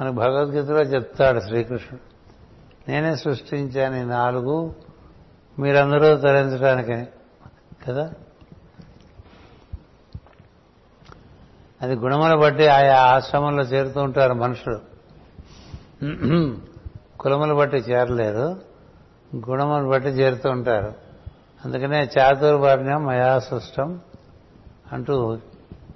మనకు 0.00 0.14
భగవద్గీతలో 0.14 0.80
చెప్తాడు 0.80 1.40
శ్రీకృష్ణుడు. 1.40 2.08
నేనే 2.90 3.16
సృష్టించాను 3.16 3.96
ఈ 3.96 4.02
నాలుగు 4.02 4.74
మీరందరూ 5.58 6.16
తరించడానికని 6.16 7.06
కదా? 7.88 8.12
అది 11.82 11.94
గుణమును 11.94 12.36
బట్టి 12.36 12.68
ఆయా 12.68 13.02
ఆశ్రమంలో 13.02 13.62
చేరుతూ 13.62 14.02
ఉంటారు 14.02 14.34
మనుషులు. 14.34 14.80
కులములు 17.20 17.54
బట్టి 17.54 17.76
చేరలేరు 17.76 18.67
గుణమును 19.36 19.88
బట్టి 19.88 20.08
చేరుతూ 20.08 20.50
ఉంటారు. 20.50 20.94
అందుకనే 21.64 22.10
చాతుర్వర్ణ్యం 22.18 23.06
మయా 23.06 23.38
సృష్టం 23.38 24.00
అంటూ 24.92 25.38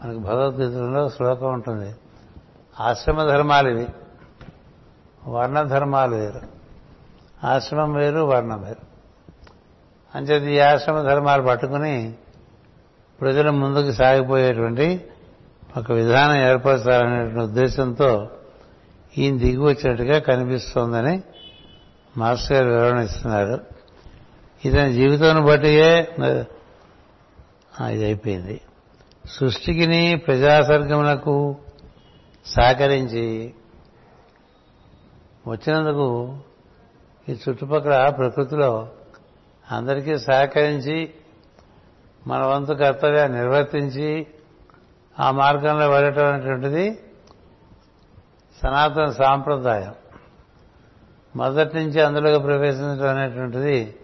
మనకు 0.05 0.19
భగవద్గీతలో 0.19 1.09
శ్లోకం 1.09 1.53
ఉంటుంది. 1.53 1.95
ఆశ్రమ 2.81 3.25
ధర్మాలు 3.25 3.69
ఇవి. 3.69 3.87
వర్ణధర్మాలు 5.29 6.15
వేరు. 6.15 6.41
ఆశ్రమం 7.47 7.95
వేరు 7.95 8.19
వర్ణం 8.19 8.63
వేరు. 8.63 8.93
అంచేది 10.15 10.55
ఈ 10.55 10.59
ఆశ్రమ 10.59 11.03
ధర్మాలు 11.03 11.43
పట్టుకుని 11.43 12.15
ప్రజల 13.21 13.51
ముందుకు 13.51 13.93
సాగిపోయేటువంటి 13.93 15.07
ఒక 15.77 15.93
విధానం 15.93 16.37
ఏర్పరచాలనే 16.37 17.43
ఉద్దేశంతో 17.43 18.29
ఈయన 19.19 19.39
దిగి 19.39 19.59
వచ్చినట్టుగా 19.59 20.19
కనిపిస్తోందని 20.19 21.23
మాస్టర్ 22.17 22.57
గారు 22.57 22.69
వివరణ 22.69 22.99
ఇస్తున్నారు. 22.99 23.61
ఇతని 24.65 24.93
జీవితాన్ని 24.93 25.45
బట్టియే 25.45 26.15
ఇది 27.91 28.05
అయిపోయింది. 28.05 28.61
సృష్టికిని 29.27 30.17
ప్రజాసర్గములకు 30.17 31.57
సహకరించి 32.47 33.55
వచ్చినందుకు 35.47 36.39
ఈ 37.29 37.37
చుట్టుపక్కల 37.49 38.09
ప్రకృతిలో 38.09 38.89
అందరికీ 39.71 40.19
సహకరించి 40.19 41.15
మన 42.27 42.47
వంతు 42.47 42.73
కర్తవ్యాన్ని 42.73 43.39
నిర్వర్తించి 43.39 44.27
ఆ 45.21 45.31
మార్గంలో 45.31 45.91
వెళ్ళటం 45.91 46.27
అనేటువంటిది 46.27 46.99
సనాతన 48.63 49.11
సాంప్రదాయం. 49.11 49.95
మొదటి 51.37 51.77
నుంచి 51.77 52.01
అందులోకి 52.01 52.45
ప్రవేశించడం 52.45 53.09
అనేటువంటిది 53.09 53.95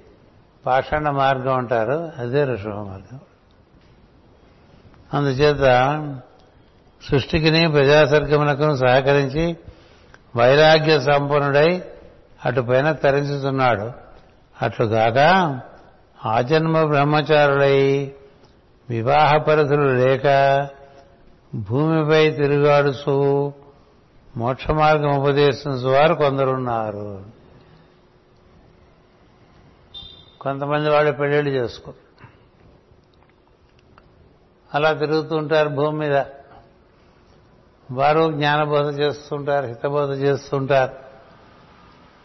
పాషాణ 0.66 1.10
మార్గం 1.10 1.56
అంటారు. 1.56 2.10
అదే 2.18 2.44
ఋషభ 2.44 2.68
మార్గం. 2.68 3.20
అందుచేత 5.14 5.64
సృష్టికిని 7.10 7.72
ప్రజాసర్గములకు 7.72 8.76
సహకరించి 8.76 9.56
వైరాగ్య 10.36 11.00
సంపన్నుడై 11.00 11.84
అటుపైన 12.44 12.92
తరించుతున్నాడు. 12.92 13.92
అట్లుగాక 14.62 15.18
ఆజన్మ 16.26 16.82
బ్రహ్మచారులై 16.82 18.12
వివాహ 18.90 19.36
పరిధులు 19.36 19.88
లేక 19.88 20.68
భూమిపై 21.54 22.30
తిరుగాడుచు 22.30 23.52
మోక్ష 24.38 24.70
మార్గం 24.70 25.20
ఉపదేశించు 25.20 25.88
వారు 25.88 26.14
కొందరున్నారు. 26.14 27.24
కొంతమంది 30.40 30.90
వాళ్ళు 30.90 31.12
పెళ్ళిళ్ళు 31.12 31.50
చేసుకో. 31.50 31.94
అలా 34.74 34.92
తిరుగుతుంటారు 34.92 35.68
భూమి 35.68 35.98
మీద. 35.98 36.24
వారు 37.92 38.32
జ్ఞానబోధ 38.32 39.00
చేస్తుంటారు 39.00 39.66
హితబోధ 39.66 40.10
చేస్తుంటారు 40.10 40.94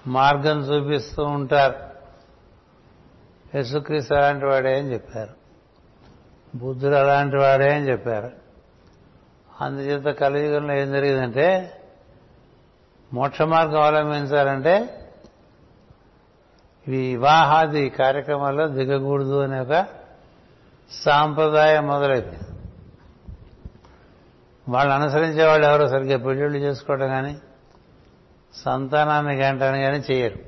మార్గం 0.09 0.59
చూపిస్తూ 0.59 1.23
ఉంటారు. 1.23 1.75
యేసుక్రీస్తు 3.57 4.13
అలాంటి 4.13 4.45
వాడే 4.45 4.79
అని 4.79 4.93
చెప్పారు. 4.93 5.33
బుద్ధుడు 6.57 6.95
అలాంటి 6.95 7.35
వాడే 7.35 7.75
అని 7.75 7.91
చెప్పారు. 7.91 8.31
అందుచేత 9.61 10.15
కలియుగంలో 10.15 10.73
ఏం 10.73 10.91
జరిగిందంటే 10.91 11.79
మోక్ష 13.13 13.41
మార్గం 13.41 13.81
అవలంబించాలంటే 13.81 14.99
ఈ 16.87 16.91
వివాహాది 16.91 17.89
కార్యక్రమాల్లో 17.89 18.67
దిగకూడదు 18.67 19.41
అనే 19.41 19.59
ఒక 19.59 19.85
సాంప్రదాయం 20.91 21.87
మొదలైంది. 21.87 22.39
వాళ్ళు 24.69 24.93
అనుసరించే 24.93 25.45
వాళ్ళు 25.45 25.67
ఎవరో 25.67 25.87
సరిగ్గా 25.87 26.17
పెళ్ళిళ్ళు 26.17 26.57
చేసుకోవడం 26.57 27.07
కానీ 27.07 27.37
సంతానాన్ని 28.53 29.35
గంటని 29.35 29.81
కానీ 29.81 30.03
చేయరు. 30.11 30.39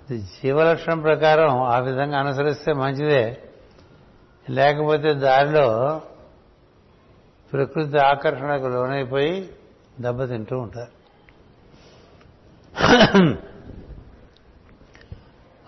అది 0.00 0.18
జీవలక్షణం 0.18 1.00
ప్రకారం 1.00 1.62
ఆ 1.62 1.78
విధంగా 1.78 2.18
అనుసరిస్తే 2.18 2.72
మంచిదే. 2.72 3.42
లేకపోతే 4.50 5.14
దారిలో 5.14 6.00
ప్రకృతి 7.52 7.98
ఆకర్షణకు 7.98 8.66
లోనైపోయి 8.66 9.50
దెబ్బతింటూ 10.00 10.58
ఉంటారు. 10.58 11.02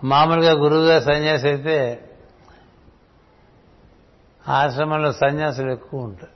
మామూలుగా 0.04 0.52
గురువుగా 0.52 1.00
సన్యాసి 1.00 1.48
అయితే 1.48 2.08
ఆశ్రమంలో 4.48 5.12
సన్యాసులు 5.12 5.70
ఎక్కువ 5.70 6.00
ఉంటారు. 6.00 6.34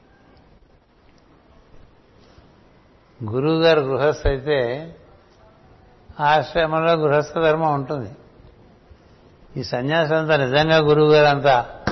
గురువు 3.25 3.63
గారు 3.63 3.81
గృహస్థ 3.81 4.27
అయితే 4.27 4.97
ఆశ్రమంలో 6.21 6.93
గృహస్థ 6.93 7.39
ధర్మం 7.39 7.75
ఉంటుంది. 7.75 8.11
ఈ 9.57 9.63
సన్యాసం 9.63 10.17
అంతా 10.17 10.37
నిజంగా 10.37 10.77
గురువు 10.77 11.13
గారు 11.13 11.27
అంతా 11.27 11.85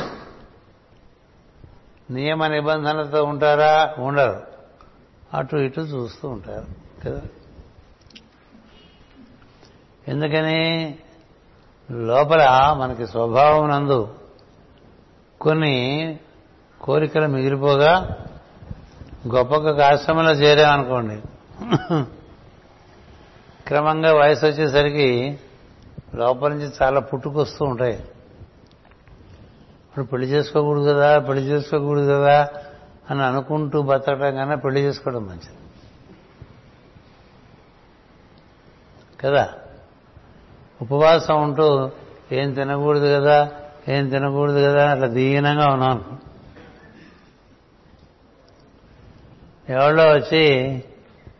నియమ 2.11 2.47
నిబంధనలతో 2.47 3.25
ఉంటారా? 3.25 3.95
ఉండరు. 3.99 4.56
అటు 5.35 5.57
ఇటు 5.57 5.81
చూస్తూ 5.81 6.29
ఉంటారు 6.29 6.67
కదా? 7.05 7.23
ఎందుకని? 10.09 10.99
లోపల 11.91 12.49
మనకి 12.79 13.07
స్వభావం 13.07 13.69
నందు 13.69 14.15
కొన్ని 15.41 16.19
కోరికలు 16.81 17.27
మిగిలిపోగా 17.27 18.19
గొప్ప 19.35 19.55
ఆశ్రమంలో 19.81 20.33
చేరామనుకోండి 20.33 21.23
క్రమంగా 23.67 24.13
వయసు 24.13 24.47
వచ్చేసరికి 24.47 25.39
లోపల 26.15 26.49
నుంచి 26.49 26.71
చాలా 26.83 27.01
పుట్టుకొస్తూ 27.01 27.65
ఉంటాయి. 27.65 27.95
ఇప్పుడు 29.91 30.05
పెళ్ళి 30.05 30.27
చేసుకోకూడదు 30.27 30.85
కదా 30.85 31.19
పెళ్ళి 31.19 31.45
చేసుకోకూడదు 31.45 32.11
కదా 32.11 32.49
అని 33.11 33.23
అనుకుంటూ 33.23 33.83
బతకడం 33.83 34.37
కన్నా 34.37 34.55
పెళ్ళి 34.55 34.81
చేసుకోవడం 34.81 35.25
మంచిది. 35.27 35.57
కదా? 39.21 39.55
ఉపవాసం 40.83 41.43
ఉంటూ 41.43 41.91
ఏం 42.33 42.53
తినకూడదు 42.53 43.21
కదా 43.21 43.53
ఏం 43.89 44.09
తినకూడదు 44.09 44.59
కదా 44.59 44.91
అట్లా 44.91 45.07
దీనంగా 45.07 45.67
ఉన్నాను. 45.67 46.19
ఎవరో 49.69 50.03
వచ్చి 50.03 50.75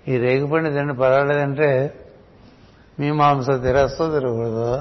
ఈ 0.09 0.17
రేగిపండి 0.17 0.71
తిండి 0.71 0.93
పర్వాలేదంటే 0.93 2.01
మీ 3.01 3.11
మాంసం 3.11 3.59
తిరస్తో 3.59 4.19
తినకూడదు? 4.19 4.77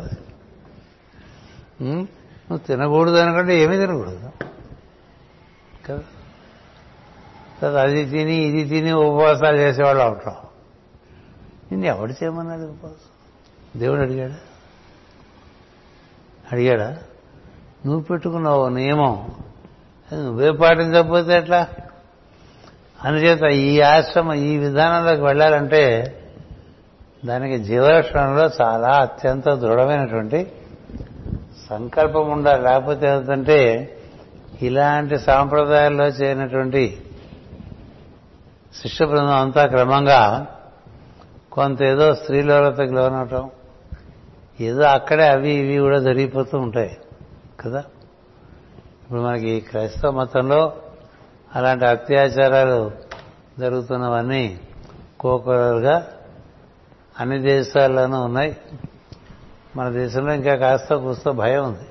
నువ్వు 1.84 2.58
తినకూడదు 2.58 3.16
అనుకుంటే 3.16 3.60
ఏమీ 3.60 3.78
తినకూడదు. 3.78 4.30
కదా? 5.86 6.04
అది 7.64 8.06
తిని 8.06 8.36
ఇది 8.36 8.70
తిని 8.70 8.92
ఉపవాసాలు 8.92 9.58
చేసేవాళ్ళు 9.58 10.04
అవటం 10.04 10.32
నిన్ను 11.72 11.88
ఎవడు 11.88 12.12
చేయమన్నాడు 12.12 12.62
ఉపవాసం? 12.62 13.80
దేవుడు 13.80 14.02
అడిగాడా? 14.02 14.36
అడిగాడా? 16.52 16.98
నువ్వు 17.86 18.02
పెట్టుకున్నావు 18.02 18.70
నియమం. 18.70 19.32
నువ్వే 20.14 20.52
పాటించకపోతే 20.52 21.38
ఎట్లా? 21.38 21.68
అందుచేత 23.04 23.44
ఈ 23.44 23.82
ఆశ్రమం 23.82 24.34
ఈ 24.34 24.58
విధానంలోకి 24.58 25.22
వెళ్ళాలంటే 25.22 26.16
దానికి 27.26 27.64
జీవరక్షణలో 27.64 28.50
చాలా 28.62 28.88
అత్యంత 28.88 29.50
దృఢమైనటువంటి 29.50 30.52
సంకల్పం 31.70 32.32
ఉండాలి. 32.32 32.64
లేకపోతే 32.64 33.08
ఏంటంటే 33.08 33.92
ఇలాంటి 34.62 35.20
సాంప్రదాయాల్లో 35.20 36.08
చేయనటువంటి 36.08 37.05
శిష్య 38.82 39.06
బృందం 39.06 39.38
అంతా 39.38 39.66
క్రమంగా 39.66 40.48
కొంత 41.52 41.84
ఏదో 41.84 42.16
స్త్రీలోలతకు 42.16 42.94
లోనవటం 42.94 43.50
ఏదో 44.62 44.84
అక్కడే 44.84 45.28
అవి 45.28 45.50
ఇవి 45.50 45.78
కూడా 45.78 46.00
జరిగిపోతూ 46.00 46.60
ఉంటాయి 46.60 46.98
కదా? 47.60 47.84
ఇప్పుడు 49.04 49.20
మనకి 49.20 49.60
క్రైస్తవ 49.60 50.12
మతంలో 50.12 50.74
అలాంటి 51.56 51.86
అత్యాచారాలు 51.86 52.92
జరుగుతున్నవన్నీ 53.60 54.60
కోకొరలుగా 55.20 56.08
అన్ని 57.20 57.40
దేశాల్లోనూ 57.40 58.24
ఉన్నాయి. 58.24 58.58
మన 59.76 59.90
దేశంలో 59.90 60.34
ఇంకా 60.34 60.56
కాస్త 60.56 60.96
కూస్తో 60.96 61.32
భయం 61.32 61.64
ఉంది. 61.64 61.88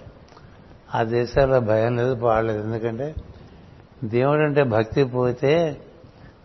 ఆ 0.94 1.02
దేశాల్లో 1.02 1.60
భయం 1.60 1.96
లేదు 1.96 2.14
పాడలేదు. 2.14 2.62
ఎందుకంటే 2.62 3.14
దేవుడు 4.04 4.40
అంటే 4.40 4.62
భక్తి 4.62 5.04
పోతే 5.04 5.76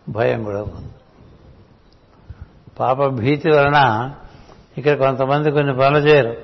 భయం 0.08 0.44
కూడా 0.44 0.62
ఉంది. 0.62 0.90
పాప 2.78 3.06
భీతి 3.06 3.50
వలన 3.50 4.10
ఇక్కడ 4.78 4.96
కొంతమంది 4.98 5.50
కొన్ని 5.50 5.76
పనులు 5.76 5.98
చేయరు. 5.98 6.36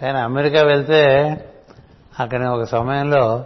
కానీ 0.00 0.18
అమెరికా 0.18 0.62
వెళ్తే 0.62 1.30
అక్కడ 2.20 2.46
ఒక 2.46 2.62
సమయంలో 2.62 3.44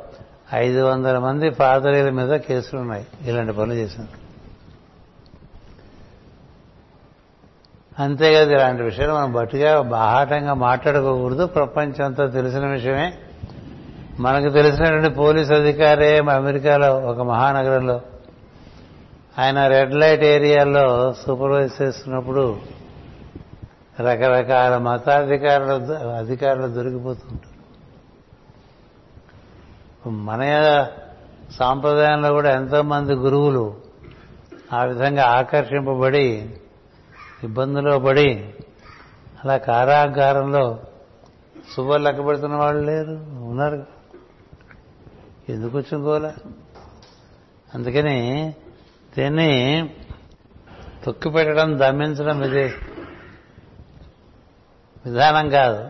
ఐదు 0.54 0.82
వందల 0.82 1.18
మంది 1.18 1.50
పాదరీల 1.50 2.10
మీద 2.10 2.40
కేసులు 2.40 2.80
ఉన్నాయి. 2.80 3.06
ఇలాంటి 3.24 3.52
పనులు 3.52 3.72
చేశారు 3.72 4.22
అంతేకాదు 8.02 8.50
ఇలాంటి 8.50 8.82
విషయాలు 8.82 9.12
మనం 9.12 9.32
బట్టిగా 9.32 9.80
బాహాటంగా 9.80 10.54
మాట్లాడుకోకూడదు. 10.54 11.46
ప్రపంచంతో 11.46 12.26
తెలిసిన 12.26 12.66
విషయమే. 12.66 13.14
మనకు 14.20 14.52
తెలిసినటువంటి 14.52 15.10
పోలీస్ 15.10 15.52
అధికారే 15.52 16.18
అమెరికాలో 16.18 16.98
ఒక 16.98 17.20
మహానగరంలో 17.20 18.00
ఆయన 19.38 19.66
రెడ్ 19.66 19.94
లైట్ 19.94 20.24
ఏరియాలో 20.24 21.12
సూపర్వైజ్ 21.12 21.82
చేస్తున్నప్పుడు 21.82 22.60
రకరకాల 24.00 24.78
మతాధికారులు 24.78 25.92
అధికారులు 25.94 26.66
దొరికిపోతుంటారు 26.66 27.52
మన 30.10 30.42
సాంప్రదాయంలో 31.52 32.32
కూడా 32.32 32.52
ఎంతోమంది 32.52 33.14
గురువులు 33.14 33.76
ఆ 34.72 34.84
విధంగా 34.84 35.22
ఆకర్షింపబడి 35.22 36.52
ఇబ్బందులో 37.42 37.98
పడి 37.98 38.54
అలా 39.44 39.56
కారాగారంలో 39.56 40.78
శుభ్రం 41.76 42.04
లెక్క 42.04 42.26
పెడుతున్న 42.26 42.54
వాళ్ళు 42.54 42.82
లేరు 42.82 43.12
ఉన్నారు. 43.44 43.84
ఎందుకు 45.48 45.78
వచ్చింకోలే 45.78 46.32
అందుకని 47.74 48.54
దీన్ని 49.18 49.90
తొక్కి 51.04 51.30
పెట్టడం 51.30 51.78
దమ్మించడం 51.78 52.44
ఇదే. 52.44 52.74
విధానం 55.06 55.50
కాదు. 55.50 55.88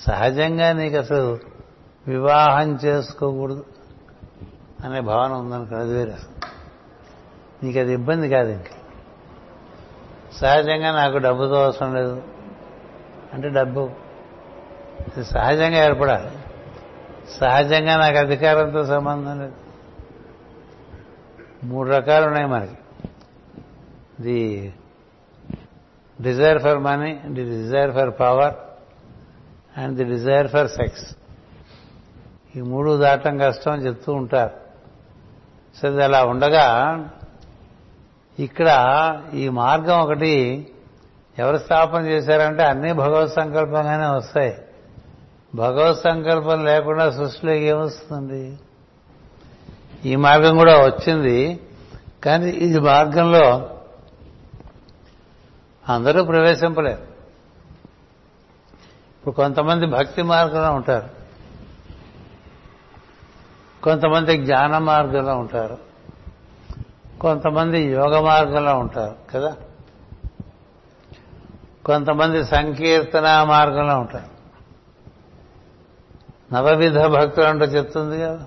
సహజంగా 0.00 0.72
నీకు 0.72 0.96
అసలు 0.96 1.38
వివాహం 2.06 2.78
చేసుకోకూడదు 2.84 3.66
అనే 4.84 5.00
భావన 5.00 5.32
ఉందనుకో 5.32 5.76
అది 5.76 5.94
వేరే. 5.94 6.14
నీకు 7.62 7.78
అది 7.78 7.92
ఇబ్బంది 7.92 8.28
కాదు 8.28 8.48
ఇంకా. 8.48 8.74
సహజంగా 10.40 10.92
నాకు 10.92 11.18
డబ్బుతో 11.18 11.64
అవసరం 11.64 11.94
లేదు. 11.94 12.22
అంటే 13.32 13.48
డబ్బు. 13.48 13.90
ఇది 15.16 15.24
సహజంగా 15.24 15.84
ఏర్పడాలి. 15.84 16.30
సహజంగా 17.40 17.96
నాకు 17.96 18.18
అధికారంతో 18.18 18.84
సంబంధం 18.84 19.40
లేదు. 19.40 19.61
మూడు 21.64 21.90
రకాలు 21.90 22.26
ఉన్నాయి 22.26 22.46
మనకి. 22.46 22.78
The 24.20 24.74
desire 26.22 26.62
for 26.62 26.78
money 26.78 27.20
the 27.26 27.44
desire 27.44 27.90
for 27.90 28.10
power 28.20 28.54
and 29.78 29.96
the 29.96 30.04
desire 30.04 30.48
for 30.48 30.68
sex. 30.68 31.16
ఈ 32.56 32.60
మూడు 32.60 32.96
దాటం 32.96 33.38
కష్టం 33.38 33.72
అని 33.72 33.86
చెప్తూ 33.86 34.12
ఉంటారు. 34.12 34.50
సరే 35.78 35.90
ఇది 35.90 36.04
అలా 36.04 36.24
ఉండగా 36.24 37.08
ఇక్కడ 38.38 38.68
ఈ 39.34 39.48
మార్గం 39.48 40.00
ఒకటి 40.00 40.66
ఎవరు 41.38 41.56
స్థాపన 41.56 42.06
చేశారంటే 42.06 42.62
అన్నీ 42.62 42.92
భగవత్ 42.92 43.32
సంకల్పంగానే 43.32 44.06
వస్తాయి. 44.06 44.58
భగవత్ 45.54 46.00
సంకల్పం 46.00 46.64
లేకుండా 46.64 47.10
సృష్టిలో 47.10 47.52
ఏమొస్తుంది 47.52 48.58
ఈ 50.04 50.16
మార్గం 50.16 50.56
కూడా 50.56 50.76
వచ్చింది. 50.76 51.60
కానీ 52.24 52.50
ఈ 52.50 52.78
మార్గంలో 52.78 53.70
అందరూ 55.88 56.24
ప్రవేశింపలేరు 56.24 57.02
ఇప్పుడు 59.18 59.34
కొంతమంది 59.34 59.86
భక్తి 59.86 60.22
మార్గంలో 60.22 60.72
ఉంటారు. 60.72 61.22
కొంతమంది 63.82 64.44
జ్ఞాన 64.44 64.78
మార్గంలో 64.78 65.36
ఉంటారు. 65.36 65.78
కొంతమంది 67.20 67.80
యోగ 67.80 68.20
మార్గంలో 68.20 68.78
ఉంటారు 68.78 69.16
కదా? 69.30 69.56
కొంతమంది 71.84 72.44
సంకీర్తన 72.44 73.42
మార్గంలో 73.48 73.98
ఉంటారు. 73.98 74.32
నవవిధ 76.54 76.98
భక్తులు 76.98 77.46
అంటూ 77.46 77.64
చెప్తుంది 77.64 78.20
కదా? 78.20 78.46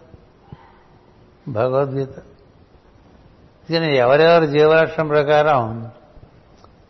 భగవద్గీత. 1.48 2.18
కానీ 3.72 3.98
ఎవరెవరి 3.98 4.48
జీవలక్షణం 4.48 5.08
ప్రకారం 5.08 5.92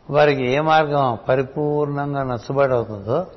వారికి 0.09 0.45
ఏ 0.45 0.59
మార్గం 0.59 1.17
పరిపూర్ణంగా 1.29 2.23
నచ్చుబాటు 2.23 2.71
అవుతుందో 2.71 3.27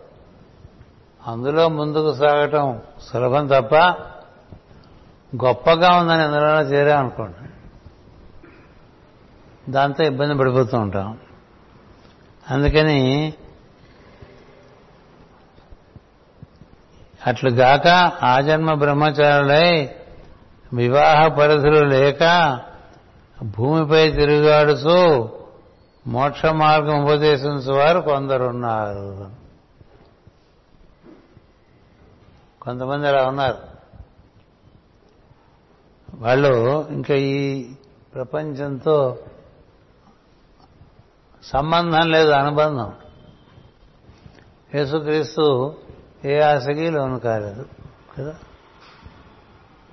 అందులో 1.27 1.69
ముందుకు 1.69 2.15
సాగటం 2.15 2.81
సులభం 3.03 3.47
తప్ప 3.47 3.75
గొప్పగా 5.45 5.97
ఉందని 5.97 6.25
ఎందులో 6.25 6.61
చేరామనుకోండి. 6.61 7.49
దాంతో 9.73 10.05
ఇబ్బంది 10.05 10.39
పడిపోతూ 10.39 10.79
ఉంటాం. 10.79 11.19
అందుకని 12.51 13.33
అట్లుగాక 17.27 17.89
ఆజన్మ 18.23 18.75
బ్రహ్మచారులై 18.75 19.91
వివాహ 20.73 21.29
పరిధులు 21.29 21.85
లేక 21.85 22.61
భూమిపై 23.43 24.11
తిరుగాడుతూ 24.11 25.29
మోక్ష 26.07 26.47
మార్గం 26.47 27.05
ఉపదేశించే 27.05 27.79
వారు 27.79 28.01
కొందరున్నారు. 28.01 29.31
కొంతమంది 32.63 33.09
అలా 33.09 33.27
ఉన్నారు. 33.27 33.59
వాళ్ళు 36.15 36.87
ఇంకా 36.89 37.15
ఈ 37.15 37.65
ప్రపంచంతో 38.15 39.19
సంబంధం 41.43 42.11
లేదు 42.11 42.31
అనుబంధం. 42.31 42.93
యేసుక్రీస్తు 44.75 45.75
ఏ 46.25 46.41
ఆశకి 46.41 46.91
లోను 46.91 47.19
కాలేదు 47.19 47.67
కదా? 48.19 48.35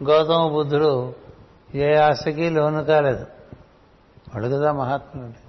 గౌతమ 0.03 0.47
బుద్ధుడు 0.47 1.15
ఏ 1.75 1.95
ఆశకి 1.95 2.49
లోను 2.49 2.83
కాలేదు. 2.83 3.27
వాడు 4.33 4.47
కదా 4.47 4.71
మహాత్ముడు. 4.71 5.45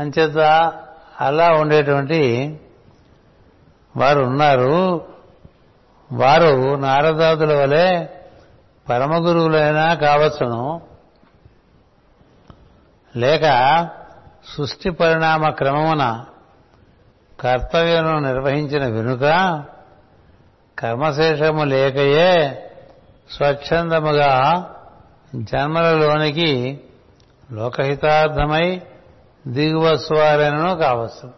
అంచేత 0.00 0.38
అలా 1.20 1.50
ఉండేటువంటి 1.50 2.60
వారు 3.96 4.20
ఉన్నారు 4.20 5.06
వారు 6.12 6.74
నారదాదుల 6.74 7.54
వలె 7.54 8.06
పరమ 8.88 9.28
గురువులైనా 9.28 9.94
కావచ్చును. 9.94 10.80
లేక 13.16 13.42
సృష్టి 14.56 14.90
పరిణామ 14.90 15.50
క్రమమున 15.50 16.24
కర్తవ్యం 17.40 18.22
నిర్వహించిన 18.22 18.86
వెనుక 18.86 19.22
కర్మశేషము 20.82 21.64
లేకయే 21.64 22.68
స్వచ్ఛందముగా 23.30 24.64
జన్మలలోనికి 25.34 26.80
లోకహితార్థమై 27.52 28.82
దిగువస్వారనను 29.46 30.76
కావచ్చు 30.76 31.32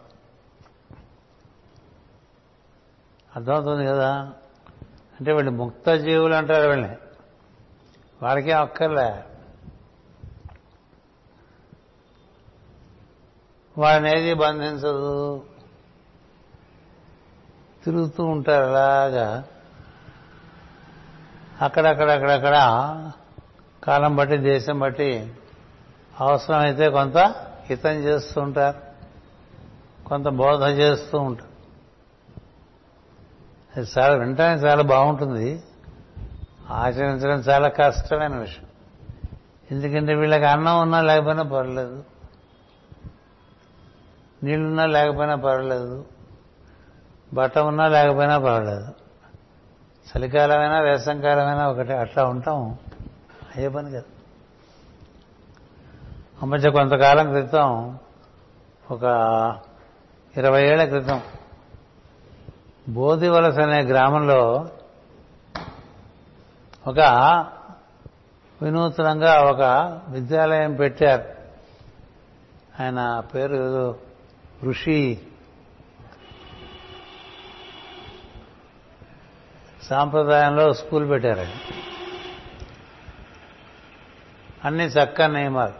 అర్థమవుతుంది 3.35 3.85
కదా? 3.85 4.13
అంటే 5.19 5.33
వీళ్ళు 5.33 5.51
ముక్త 5.51 5.89
జీవులు 5.89 6.33
అంటారు 6.33 6.69
వీళ్ళని. 6.69 6.95
వాళ్ళకి 8.23 8.51
అక్కర్లే. 8.51 9.23
వాళ్ళని 13.77 14.19
ఏది 14.19 14.33
బంధించదు. 14.33 15.43
తిరుగుతూ 17.85 18.25
ఉంటారు 18.25 18.63
అలాగా. 18.63 19.43
అక్కడక్కడక్కడక్కడ 21.61 22.53
కాలం 23.83 24.15
బట్టి 24.15 24.37
దేశం 24.37 24.79
బట్టి 24.79 25.33
అవసరమైతే 26.21 26.89
కొంత 26.89 27.17
హితం 27.65 27.91
చేస్తూ 27.91 28.41
ఉంటారు. 28.41 28.85
కొంత 30.07 30.27
బోధ 30.27 30.63
చేస్తూ 30.63 31.19
ఉంటారు. 31.19 31.55
అది 33.77 33.87
చాలా 33.97 34.15
వినటానికి 34.15 34.65
చాలా 34.65 34.83
బాగుంటుంది. 34.83 35.63
ఆచరించడం 36.69 37.39
చాలా 37.39 37.67
కష్టమైన 37.67 38.35
విషయం. 38.35 38.65
ఎందుకంటే 39.71 40.15
వీళ్ళకి 40.15 40.45
అన్నం 40.45 40.81
ఉన్నా 40.81 41.01
లేకపోయినా 41.01 41.43
పర్లేదు. 41.43 42.03
నీళ్ళున్నా 44.43 44.85
లేకపోయినా 44.85 45.35
పర్లేదు. 45.35 46.05
బట్ట 47.33 47.59
ఉన్నా 47.59 47.87
లేకపోయినా 47.87 48.37
పర్వాలేదు. 48.37 48.87
చలికాలమైనా 50.09 50.79
వేసంకాలమైనా 50.79 51.69
ఒకటి 51.69 51.93
అట్లా 51.93 52.25
ఉంటాం. 52.25 52.77
అయ్యే 53.55 53.69
పని 53.69 53.91
కదా. 53.91 54.03
అమ్మచ్చ 56.41 56.69
కొంతకాలం 56.69 57.29
క్రితం 57.29 57.99
ఒక 58.91 59.03
ఇరవై 60.37 60.67
ఏళ్ళ 60.67 60.83
క్రితం 60.83 61.21
బోధివలస 62.89 63.59
అనే 63.59 63.81
గ్రామంలో 63.81 64.67
ఒక 66.87 66.99
వినూత్నంగా 68.61 69.41
ఒక 69.41 69.61
విద్యాలయం 70.07 70.73
పెట్టారు. 70.73 71.23
ఆయన 72.83 73.19
పేరు 73.19 73.95
ఋషి 74.63 75.21
సాంప్రదాయంలో 79.89 80.73
స్కూల్ 80.73 81.09
పెట్టారు 81.09 81.47
అన్ని 84.65 84.85
చక్క 84.85 85.21
నియమాలు. 85.21 85.73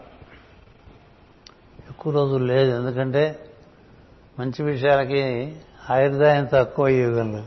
ఎక్కువ 1.90 2.12
రోజులు 2.12 2.44
లేదు 2.44 2.76
ఎందుకంటే 2.76 3.52
మంచి 4.38 4.62
విషయాలకి 4.62 5.56
ఆయుర్దాయం 5.90 6.44
తక్కువ 6.44 6.88
యుగంలో. 6.88 7.42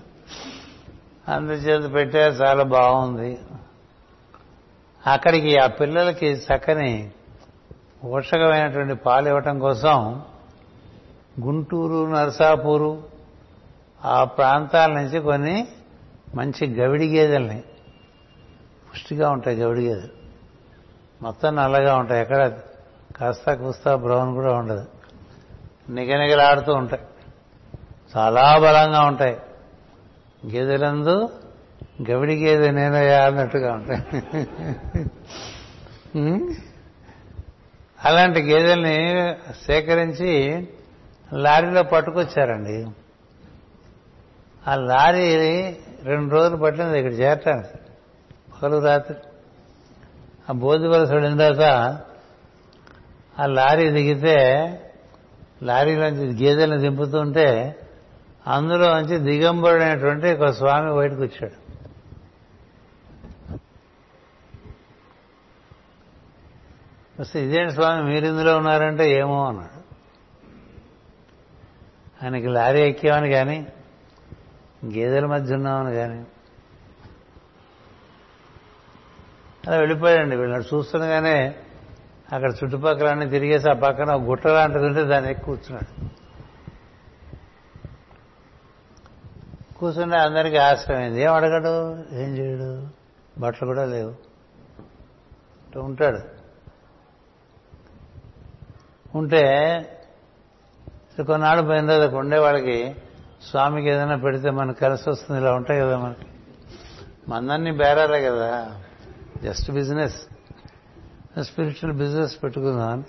అందుచేత 1.34 1.94
పెట్టే 1.94 2.20
చాలా 2.20 2.64
బాగుంది. 2.64 3.38
అక్కడికి 5.08 5.58
ఆ 5.58 5.68
పిల్లలకి 5.68 6.28
చక్కని 6.28 7.12
పోషకమైనటువంటి 8.04 8.94
పాలు 8.94 9.28
ఇవ్వటం 9.28 9.60
కోసం 9.60 10.24
గుంటూరు 11.42 12.12
నరసాపూరు 12.12 13.04
ఆ 14.06 14.24
ప్రాంతాల 14.24 14.92
నుంచి 14.92 15.20
కొన్ని 15.20 15.68
మంచి 16.36 16.76
గవిడి 16.76 17.08
గేదెల్ని. 17.18 17.64
పుష్టిగా 18.92 19.30
ఉంటాయి 19.30 19.58
గవిడి 19.58 19.88
గేదెలు 19.88 20.08
మొత్తం 21.22 21.56
నల్లగా 21.56 21.96
ఉంటాయి. 21.96 22.22
ఎక్కడ 22.22 22.60
కాస్త 23.18 23.54
కూస్తా 23.54 23.96
బ్రౌన్ 23.96 24.34
కూడా 24.34 24.54
ఉండదు. 24.54 24.86
నిగనిగలాడుతూ 25.90 26.74
ఉంటాయి. 26.74 27.04
చాలా 28.18 28.58
బలంగా 28.58 29.02
ఉంటాయి. 29.02 29.38
గేదెలందు 30.48 31.30
గవిడి 32.12 32.46
గేదె 32.46 32.72
నేనయ్యా 32.72 33.26
అన్నట్టుగా 33.26 33.74
ఉంటాయి. 33.74 34.24
అలాంటి 38.06 38.42
గేదెల్ని 38.42 39.36
సేకరించి 39.66 40.32
లారీలో 41.34 41.84
పట్టుకొచ్చారండి. 41.84 42.88
ఆ 44.68 44.76
లారీ 44.76 45.78
రెండు 46.04 46.34
రోజులు 46.34 46.58
పట్టింది 46.58 47.00
ఇక్కడ 47.00 47.14
చేరటానికి. 47.14 47.80
పగలు 48.54 48.80
రాత్రి. 48.86 49.18
ఆ 50.50 50.54
బోధి 50.54 50.88
వలస 50.88 51.12
వెళ్ళిన 51.12 51.38
తర్వాత 51.38 52.02
ఆ 53.40 53.46
లారీ 53.46 53.90
దిగితే 53.90 54.36
లారీలోంచి 55.64 56.46
గేదెలను 56.46 56.80
దింపుతుంటే 56.80 57.76
అందులో 58.48 59.00
నుంచి 59.00 59.18
దిగంబరుడైనటువంటి 59.20 60.34
ఒక 60.34 60.46
స్వామి 60.46 60.96
బయటకు 60.96 61.22
వచ్చాడు. 61.22 61.70
వస్తే 67.22 67.46
ఇదేంటి 67.46 67.74
స్వామి 67.74 68.04
మీరు 68.04 68.26
ఇందులో 68.28 68.58
ఉన్నారంటే 68.58 69.12
ఏమో 69.12 69.48
అన్నాడు. 69.48 69.80
ఆయనకి 72.24 72.48
లారీ 72.48 72.82
ఎక్కేవాని 72.82 73.30
కానీ 73.30 73.68
గేదెల 74.86 75.26
మధ్య 75.26 75.56
ఉన్నామని 75.56 75.96
కానీ. 75.96 76.26
అలా 79.68 79.78
వెళ్ళిపోయాడండి 79.78 80.36
వీళ్ళని 80.36 80.64
చూస్తుండగానే 80.64 81.56
అక్కడ 82.34 82.52
చుట్టుపక్కల 82.52 83.08
అన్ని 83.08 83.30
తిరిగేసి 83.30 83.70
ఆ 83.70 83.74
పక్కన 83.74 84.12
ఒక 84.12 84.22
గుట్ట 84.22 84.48
లాంటిది 84.48 84.86
ఉంటే 84.86 85.04
దాన్ని 85.04 85.32
ఎక్కి 85.32 85.46
కూర్చున్నాడు. 85.46 86.20
కూర్చుంటే 89.76 90.18
అందరికీ 90.18 90.58
ఆశ్రమైంది 90.58 91.22
ఏం 91.22 91.34
అడగడు? 91.34 91.96
ఏం 92.16 92.38
చేయడు? 92.38 92.88
బట్టలు 93.40 93.66
కూడా 93.66 93.86
లేవు. 93.86 94.16
ఉంటాడు. 95.80 96.40
ఉంటే 99.18 99.46
కొన్నాళ్ళు 101.28 101.66
పోయిన 101.66 101.88
తర్వాత 101.88 102.10
ఉండే 102.10 102.38
వాళ్ళకి 102.38 102.96
స్వామికి 103.44 103.90
ఏదైనా 103.90 104.16
పెడితే 104.16 104.50
మనకు 104.50 104.80
కలిసి 104.80 105.10
వస్తుంది 105.10 105.42
ఇలా 105.42 105.54
ఉంటాయి 105.54 105.80
కదా 105.80 105.98
మనకి. 105.98 106.26
మందన్ని 107.28 107.72
బేరాలే 107.72 108.22
కదా. 108.24 108.82
జస్ట్ 109.44 109.72
బిజినెస్ 109.72 110.22
స్పిరిచువల్ 111.42 111.94
బిజినెస్ 111.98 112.44
పెట్టుకుందాం. 112.44 113.06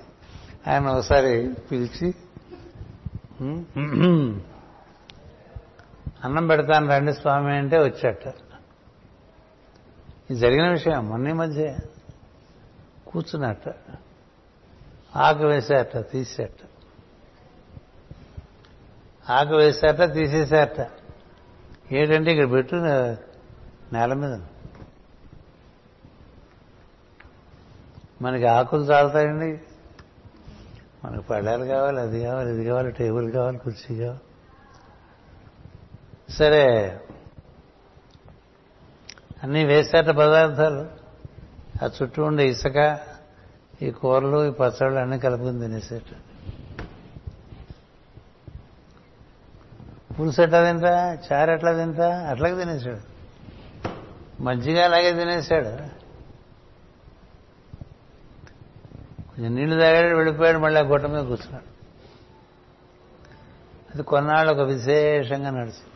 ఆయన 0.69 0.87
ఒకసారి 0.87 1.55
పిలిచి 1.71 2.15
అన్నం 6.25 6.47
పెడతాను 6.47 6.89
రండి 6.89 7.13
స్వామి 7.13 7.53
అంటే 7.57 7.79
వచ్చాట. 7.79 8.27
ఇది 10.31 10.37
జరిగిన 10.37 10.71
విషయం 10.71 11.09
మొన్న 11.09 11.33
మధ్య 11.33 11.77
కూర్చున్నట్ట. 13.07 13.69
ఆకు 15.17 15.45
వేసేట 15.45 15.97
తీసేట. 15.97 16.70
ఆకు 19.31 19.55
వేశారట 19.55 20.13
తీసేసేట. 20.13 20.89
ఏంటంటే 21.93 22.31
ఇక్కడ 22.31 22.51
పెట్టు 22.51 22.77
నేల 23.93 24.13
మీద. 24.13 24.41
మనకి 28.23 28.47
ఆకులు 28.47 28.83
చాలుతాయండి. 28.83 29.61
మనకు 31.05 31.23
పళ్ళాలు 31.23 31.65
కావాలి 31.65 32.01
అది 32.01 32.25
కావాలి 32.25 32.51
ఇది 32.51 32.65
కావాలి 32.65 32.91
టేబుల్ 32.91 33.33
కావాలి 33.33 33.59
కుర్చీ 33.59 33.99
కావాలి. 33.99 34.19
సరే. 36.33 37.01
అన్నీ 39.43 39.65
వేసేట 39.65 40.07
పదార్థాలు. 40.07 40.91
ఆ 41.85 41.91
చుట్టూ 42.03 42.25
ఉండే 42.25 42.49
ఇసుక 42.49 42.99
ఈ 43.83 43.91
కూరలు 43.91 44.47
ఈ 44.47 44.51
పచ్చళ్ళు 44.51 44.99
అన్నీ 45.01 45.19
కలుపుకుని 45.19 45.61
తినేసేట. 45.61 46.30
పులుసు 50.21 50.43
ఎట్లా 50.43 50.65
తింటా? 50.65 51.19
చారు 51.33 51.51
ఎట్లా 51.51 51.73
తింటా? 51.73 52.21
అట్లాగే 52.31 52.65
తినేసాడు. 52.65 53.01
మజ్జిగ 54.43 54.85
అలాగే 54.85 55.13
తినేశాడు 55.13 56.01
కొంచెం 59.31 59.55
నీళ్ళు 59.55 59.81
తాగాడు 59.81 60.17
వెళ్ళిపోయాడు 60.17 60.59
మళ్ళీ 60.59 60.81
ఆ 60.81 60.85
గుట్ట 60.85 61.07
మీద 61.07 61.25
కూర్చున్నాడు. 61.25 61.71
అది 63.95 64.03
కొన్నాళ్ళు 64.03 64.53
ఒక 64.53 64.61
విశేషంగా 64.61 65.51
నడిచింది. 65.51 65.87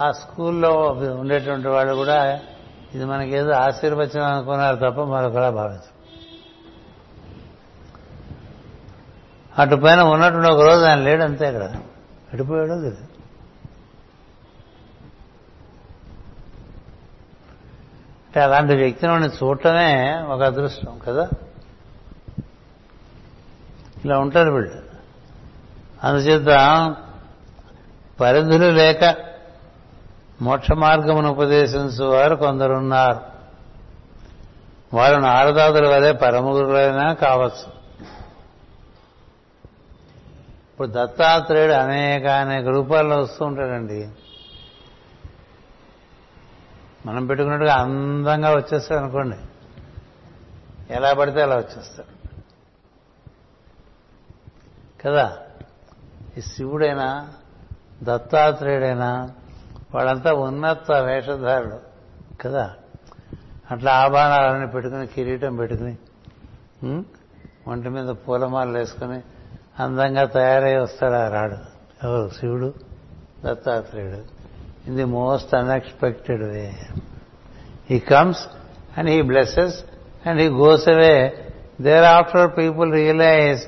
ఆ 0.00 0.10
స్కూల్లో 0.10 0.96
ఉండేటువంటి 1.18 1.68
వాళ్ళు 1.68 1.94
కూడా 1.94 2.40
ఇది 2.94 3.04
మనకేదో 3.04 3.52
ఆశీర్వచనం 3.52 4.24
అనుకున్నారు 4.24 4.76
తప్ప 4.76 5.00
మరొకలా 5.00 5.50
భావించారు. 5.50 5.99
అటు 9.58 9.76
పైన 9.76 10.00
ఉన్నటువంటి 10.00 10.52
ఒక 10.52 10.60
రోజు 10.60 10.84
ఆయన 10.84 10.98
లేడు 10.98 11.22
అంతే 11.22 11.46
ఇక్కడ. 11.46 11.62
వెళ్ళిపోయాడు 11.62 12.74
తెలియదు 12.74 12.96
అంటే 18.26 18.40
అలాంటి 18.40 18.76
వ్యక్తిని 18.76 19.12
చూడటమే 19.12 20.22
ఒక 20.28 20.42
అదృష్టం 20.42 20.98
కదా? 20.98 21.28
ఇలా 24.04 24.18
ఉంటారు 24.18 24.50
వీళ్ళు. 24.50 24.82
అందుచేత 26.06 26.46
పరిధులు 28.20 28.70
లేక 28.70 29.16
మోక్ష 30.42 30.72
మార్గమును 30.72 31.30
ఉపదేశించు 31.30 32.04
వారు 32.04 32.36
కొందరున్నారు. 32.36 33.20
వారు 34.96 35.20
నారదాదుల 35.20 35.88
వలె 35.88 36.12
పరమగురులైనా 36.12 37.12
కావచ్చు. 37.12 37.79
ఇప్పుడు 40.80 41.06
దత్తాత్రేయుడు 41.06 41.72
అనేక 41.72 42.26
అనేక 42.26 42.66
రూపాల్లో 42.66 43.18
వస్తూ 43.18 43.44
ఉంటాడండి 43.44 44.08
మనం 47.06 47.26
పెట్టుకున్నట్టుగా 47.26 47.74
అందంగా 47.74 48.54
వచ్చేస్తాడు 48.56 49.00
అనుకోండి 49.00 49.36
ఎలా 50.90 51.12
పడితే 51.12 51.42
అలా 51.42 51.56
వచ్చేస్తాడు. 51.56 52.30
కదా? 55.02 55.38
ఈ 56.38 56.40
శివుడైనా 56.40 57.28
దత్తాత్రేయుడైనా 58.02 59.30
వాళ్ళంతా 59.94 60.32
ఉన్నత 60.32 60.92
వేషధారుడు. 60.92 61.80
కదా? 62.42 62.74
అట్లా 63.70 63.92
ఆభరణాలన్నీ 63.92 64.66
పెట్టుకుని 64.66 65.06
కిరీటం 65.06 65.56
పెట్టుకుని 65.56 65.96
ఒంటి 67.68 67.88
మీద 67.88 68.08
పూలమాలలు 68.08 68.78
వేసుకుని 68.78 69.22
అందంగా 69.80 70.24
తయారై 70.24 70.76
వస్తాడు 70.76 71.14
ఆ 71.14 71.28
రాడు. 71.28 71.56
ఎవరు? 72.06 72.30
శివుడు 72.40 72.74
దత్తాత్రేయుడు. 73.44 74.40
In 74.86 74.96
the 74.96 75.04
most 75.04 75.54
unexpected 75.54 76.42
way 76.42 76.72
he 77.90 77.98
comes 77.98 78.46
and 78.98 79.10
he 79.10 79.22
blesses 79.22 79.84
and 80.28 80.40
he 80.40 80.48
goes 80.48 80.88
away 80.88 81.46
there 81.80 82.04
after 82.04 82.58
people 82.58 82.92
realize 82.92 83.62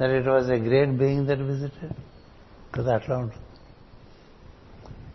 that 0.00 0.10
it 0.10 0.28
was 0.28 0.50
a 0.50 0.58
great 0.58 0.90
being 0.90 1.26
that 1.26 1.40
visited 1.40 1.92
కదా 2.74 2.94
అట్లా 2.94 3.16
ఉంటుంది. 3.16 3.44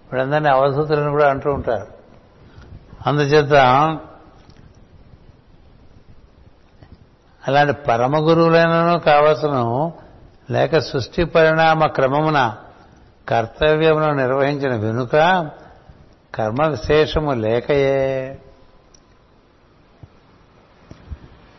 ఇప్పుడు 0.05 0.21
అందరినీ 0.21 0.49
అవధూతులను 0.49 1.11
కూడా 1.11 1.29
అంటూ 1.29 1.51
ఉంటారు. 1.51 1.87
అందుచేత 3.07 3.53
అలాంటి 7.47 7.73
పరమ 7.73 8.17
గురువులైనను 8.17 8.99
కావలసిన 8.99 9.49
లేక 10.51 10.77
సృష్టి 10.77 11.23
పరిణామ 11.23 11.85
క్రమమున 11.85 12.57
కర్తవ్యమును 13.29 14.13
నిర్వహించిన 14.13 14.75
వెనుక 14.75 15.11
కర్మ 16.35 16.65
విశేషము 16.67 17.31
లేకయే. 17.31 18.37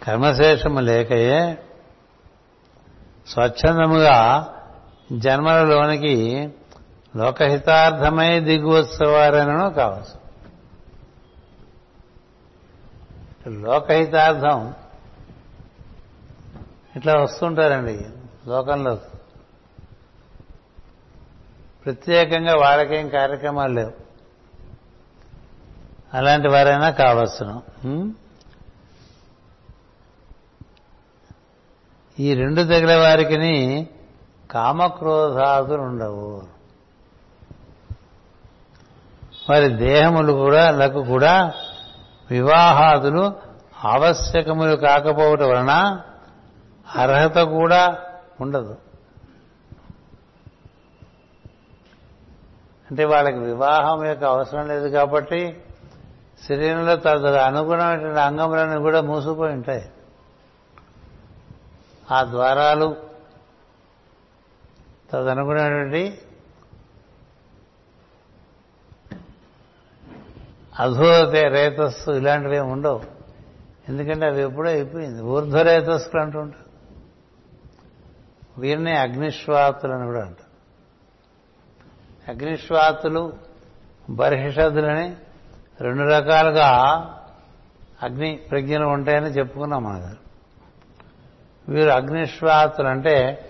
కర్మశేషము 0.03 0.81
లేకయే. 0.81 1.59
స్వచ్ఛందముగా 3.29 4.49
జన్మలలోనికి 5.13 6.49
లోకహితార్థమై 7.17 8.41
దిగువత్సవారనను 8.41 9.71
కావచ్చు. 9.71 10.21
లోకహితార్థం 13.53 14.75
ఇట్లా 16.97 17.15
వస్తుంటారండి. 17.15 18.07
లోకంలో 18.49 18.99
ప్రత్యేకంగా 21.87 22.55
వాళ్ళకేం 22.57 23.09
కార్యక్రమాలు 23.09 23.73
లేవు. 23.73 23.93
అలాంటి 26.15 26.49
వారైనా 26.49 26.91
కావచ్చును 26.91 27.63
ఈ 32.19 32.35
రెండు 32.35 32.63
తగిన 32.63 32.97
వారికి 32.97 33.89
కామక్రోధాదులు 34.51 35.83
ఉండవు. 35.83 36.43
వారి 39.51 39.69
దేహములు 39.69 40.33
కూడా 40.33 40.71
లకు 40.71 41.03
కూడా 41.03 41.53
వివాహాదులు 42.31 43.33
ఆవశ్యకములు 43.85 44.77
కాకపోవటం 44.77 45.49
వలన 45.49 46.01
అర్హత 46.97 47.39
కూడా 47.39 47.99
ఉండదు. 48.43 48.79
అంటే 52.91 53.05
వాళ్ళకి 53.05 53.39
వివాహం 53.39 54.05
యొక్క 54.05 54.25
అవసరం 54.25 54.69
లేదు 54.69 54.89
కాబట్టి 54.89 55.63
శరీరంలో 56.49 56.97
తద 56.97 57.27
అనుగుణమైనటువంటి 57.27 58.21
అంగములన్నీ 58.21 58.79
కూడా 58.79 59.01
మూసుకుపోయి 59.01 59.53
ఉంటాయి. 59.53 59.91
ఆ 62.13 62.25
ద్వారాలు 62.25 62.97
తదనుగుణమైనటువంటి 65.11 66.19
అధోతే 70.81 71.49
రేతస్సు 71.49 72.11
ఇలాంటివి 72.11 72.59
ఉండవు. 72.59 73.03
ఎందుకంటే 73.89 74.27
అవి 74.27 74.43
ఎప్పుడో 74.43 74.71
అయిపోయింది. 74.71 75.23
ఊర్ధ్వరేతస్సులు 75.23 76.21
అంటూ 76.21 76.39
ఉంటారు. 76.39 76.70
వీరిని 78.59 78.93
అగ్నిశ్వాతులు 78.93 79.93
అని 79.93 80.05
కూడా 80.05 80.21
అంటారు. 80.21 80.51
అగ్నిశ్వాతులు 82.31 83.33
బర్హిషదులని 84.11 85.17
రెండు 85.81 86.03
రకాలుగా 86.03 86.69
అగ్ని 88.03 88.37
ప్రజ్ఞలు 88.51 88.87
ఉంటాయని 88.87 89.27
చెప్పుకున్నాం 89.27 89.85
మన 89.85 90.01
గారు 90.01 90.31
వీరు 91.73 91.91
అగ్నిశ్వాతులు 91.91 92.89
అంటే 92.89 93.47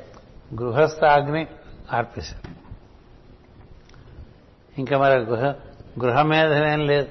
గృహస్థ 0.54 1.04
అగ్ని 1.04 1.46
ఆర్పిస్తారు. 1.92 2.60
ఇంకా 4.78 4.98
మరి 4.98 5.14
గృహ 5.14 5.44
గృహమేధమేం 6.04 6.86
లేదు. 6.86 7.08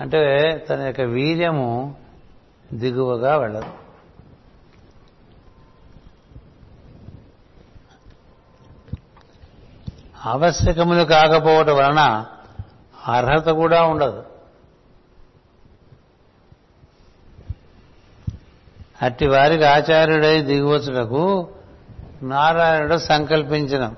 అంటే 0.00 0.18
తన 0.70 0.80
యొక్క 0.80 1.00
వీర్యము 1.00 1.96
దిగువగా 2.72 3.36
వెళ్ళదు. 3.36 3.87
ఆవశ్యకములు 10.26 11.04
కాకపోవటం 11.04 11.76
వలన 11.76 12.26
అర్హత 13.06 13.48
కూడా 13.48 13.82
ఉండదు. 13.82 14.22
అట్టి 19.02 19.26
వారికి 19.26 19.64
ఆచార్యుడై 19.64 20.42
దిగువచ్చుటకు 20.42 21.48
నారాయణుడు 22.22 22.98
సంకల్పించిన. 22.98 23.94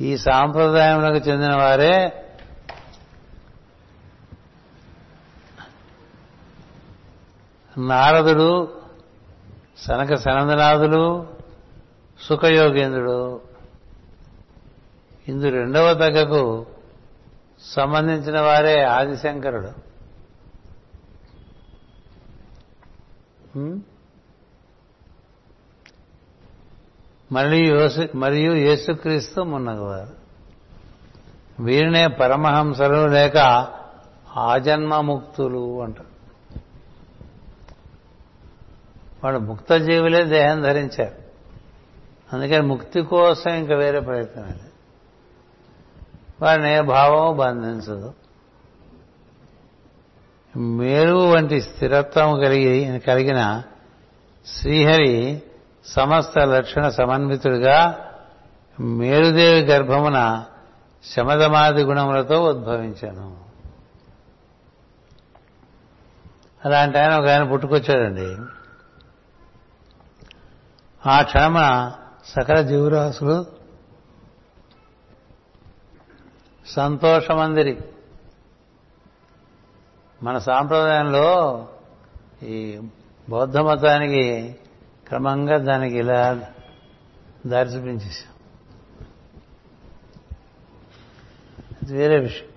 ఈ 0.00 0.16
సాంప్రదాయములకు 0.16 1.28
చెందిన 1.28 1.54
వారే 1.54 2.26
నారదుడు 7.78 8.72
సనక 9.78 10.14
సనందనాథులు 10.14 11.26
సుఖయోగేంద్రుడు. 12.20 13.49
ఇందు 15.28 15.48
రెండవ 15.48 15.94
తగ్గకు 15.94 16.66
సంబంధించిన 17.62 18.40
వారే 18.40 18.82
ఆదిశంకరుడు. 18.84 19.90
మరియు 27.32 27.88
మరియు 28.16 28.52
యేసుక్రీస్తు 28.52 29.40
మున్నగవారు. 29.40 30.20
వీరినే 31.62 32.06
పరమహంసలు 32.06 33.06
లేక 33.06 33.36
ఆజన్మముక్తులు 34.36 35.82
అంటారు. 35.82 36.10
వాళ్ళు 39.24 39.40
ముక్త 39.40 39.72
జీవులే 39.72 40.24
దేహం 40.24 40.62
ధరించారు. 40.62 41.16
అందుకని 42.32 42.62
ముక్తి 42.62 43.02
కోసం 43.02 43.50
ఇంకా 43.50 43.76
వేరే 43.76 44.00
ప్రయత్నం 44.00 44.44
లేదు. 44.44 44.69
వాడిని 46.42 46.74
ఏ 46.74 46.80
భావము 46.80 47.32
బంధించదు. 47.32 48.14
మేరు 50.56 51.14
వంటి 51.14 51.62
స్థిరత్వం 51.62 52.40
కలిగి 52.40 52.98
కలిగిన 52.98 53.62
శ్రీహరి 54.46 55.42
సమస్త 55.86 56.38
లక్షణ 56.38 56.88
సమన్వితుడిగా 56.88 58.06
మేరుదేవి 58.80 59.60
గర్భమున 59.60 60.44
శమదమాది 61.16 61.82
గుణములతో 61.82 62.42
ఉద్భవించాను. 62.42 63.36
అలాంటి 66.64 66.98
ఆయన 66.98 67.14
ఒక 67.14 67.28
ఆయన 67.28 67.42
పుట్టుకొచ్చాడండి. 67.42 68.36
ఆ 71.10 71.22
క్షణమున 71.22 71.92
సకల 72.26 72.62
జీవరాశులు 72.62 73.59
సంతోషమందిరి. 76.70 77.78
మన 80.22 80.38
సాంప్రదాయంలో 80.38 81.68
ఈ 82.42 82.80
బౌద్ధ 83.28 83.56
మతానికి 83.56 84.56
క్రమంగా 85.08 85.58
దానికి 85.58 85.96
ఇలా 85.96 86.40
దారి 87.46 87.68
చూపించేసాం 87.68 88.34
అది 91.82 91.96
వేరే 91.96 92.18
విషయం. 92.18 92.48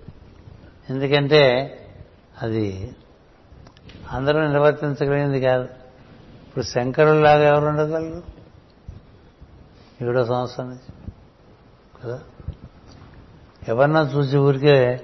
ఎందుకంటే 0.89 1.39
అది 2.41 2.95
అందరూ 4.11 4.47
నిర్వర్తించగలిగింది 4.47 5.41
కాదు. 5.41 5.64
ఇప్పుడు 6.47 6.64
శంకరులాగా 6.64 7.47
ఎవరు 7.47 7.66
ఉండగలరు? 7.66 8.24
ఏడో 10.01 10.26
సంవత్సరం 10.26 10.70
నుంచి. 10.70 10.93
కదా? 12.03 12.22
ఎవరన్నా 13.68 14.01
చూసి 14.01 14.38
ఊరికే 14.38 15.01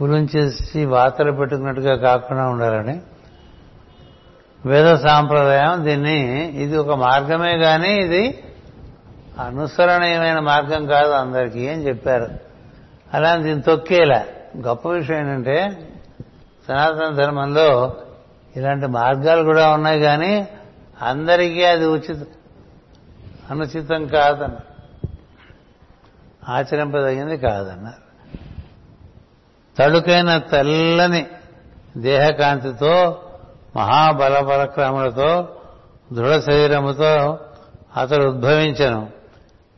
పులించేసి 0.00 0.84
వాతలు 0.84 1.32
పెట్టుకున్నట్టుగా 1.32 1.96
కాకుండా 1.96 2.48
ఉండాలని. 2.48 3.00
వేద 4.66 4.94
సాంప్రదాయం 4.94 5.84
దీన్ని 5.84 6.48
ఇది 6.48 6.76
ఒక 6.76 6.90
మార్గమే 6.90 7.58
కానీ 7.58 7.92
ఇది 7.94 8.44
అనుసరణీయమైన 9.38 10.38
మార్గం 10.38 10.86
కాదు 10.86 11.10
అందరికీ 11.10 11.68
అని 11.68 11.88
చెప్పారు. 11.88 12.28
అలా 13.14 13.36
దీన్ని 13.36 13.62
తొక్కేలా. 13.62 14.24
గొప్ప 14.66 14.88
విషయం 14.88 15.18
ఏంటంటే 15.18 15.88
సనాతన 16.68 17.14
ధర్మంలో 17.14 17.96
ఇలాంటి 18.56 18.86
మార్గాలు 18.86 19.42
కూడా 19.42 19.72
ఉన్నాయి 19.72 20.00
కానీ 20.00 20.48
అందరికీ 21.02 21.64
అది 21.64 21.86
ఉచిత 21.86 22.26
అనుచితం 23.50 24.06
కాదన్నారు 24.06 24.73
ఆచరింపదగింది 26.48 27.38
కాదన్నారు 27.38 28.04
తడుకైన 29.78 30.38
తెల్లని 30.38 31.26
దేహకాంతితో 31.96 33.22
మహాబల 33.76 34.40
పరక్రమలతో 34.40 35.60
దృఢ 36.12 36.38
శరీరముతో 36.38 37.38
అతడు 37.96 38.24
ఉద్భవించను. 38.24 39.10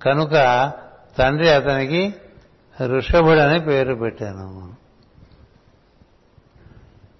కనుక 0.03 0.73
తండ్రి 1.19 1.51
అతనికి 1.51 2.14
ఋషభుడని 2.85 3.61
పేరు 3.61 3.95
పెట్టాను. 3.95 4.75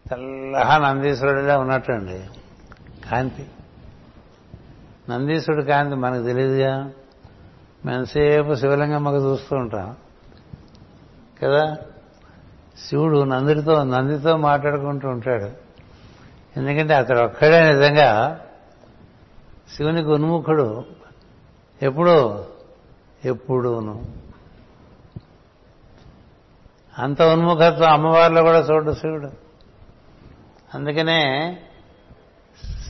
తెల్లహా 0.09 0.79
నందీశ్వరుడిలా 0.79 1.59
ఉన్నట్టండి. 1.59 2.25
కాంతి. 3.11 3.47
నందీశ్వరుడు 5.11 5.65
కాంతి 5.65 5.95
మనకు 5.95 6.23
తెలియదుగా 6.23 6.91
ఎంతసేపు 7.91 8.55
శివలింగమ్మకు 8.55 9.17
చూస్తూ 9.17 9.57
ఉంటాం. 9.57 9.97
కదా? 11.43 11.77
శివుడు 12.87 13.25
నందితో 13.25 13.85
నందితో 13.85 14.37
మాట్లాడుకుంటూ 14.37 15.09
ఉంటాడు. 15.09 15.67
ఎందుకంటే 16.57 16.95
అతడు 16.95 17.19
ఒక్కడే 17.19 17.73
నిజంగా 17.73 18.41
శివునికి 19.77 20.09
ఉన్ముఖుడు 20.09 20.85
ఎప్పుడు? 21.83 22.45
ఎప్పుడును. 23.25 24.05
అంత 26.99 27.23
ఉన్ముఖత్వం 27.23 27.93
అమ్మవారిలో 27.93 28.43
కూడా 28.43 28.59
చూడు 28.59 28.93
శివుడు. 28.93 29.31
అందుకనే 30.75 31.59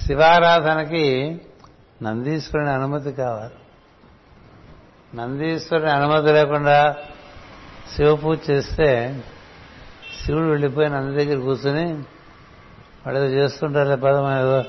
శివారాధనకి 0.06 1.40
నందీశ్వరుని 2.02 2.70
అనుమతి 2.70 3.12
కావాలి. 3.12 3.54
నందీశ్వరుని 5.16 5.90
అనుమతి 5.90 6.32
లేకుండా 6.32 6.96
శివ 7.96 8.16
పూజ 8.16 8.38
చేస్తే 8.50 9.20
శివుడు 10.24 10.44
వెళ్ళిపోయి 10.44 10.88
నంది 10.88 11.24
దగ్గర 11.24 11.40
కూర్చుని 11.40 11.92
వాళ్ళు 13.06 13.20
ఏదో 13.20 13.26
చేస్తుంటారు 13.26 14.00
పదం 14.00 14.38
ఏదో 14.38 14.64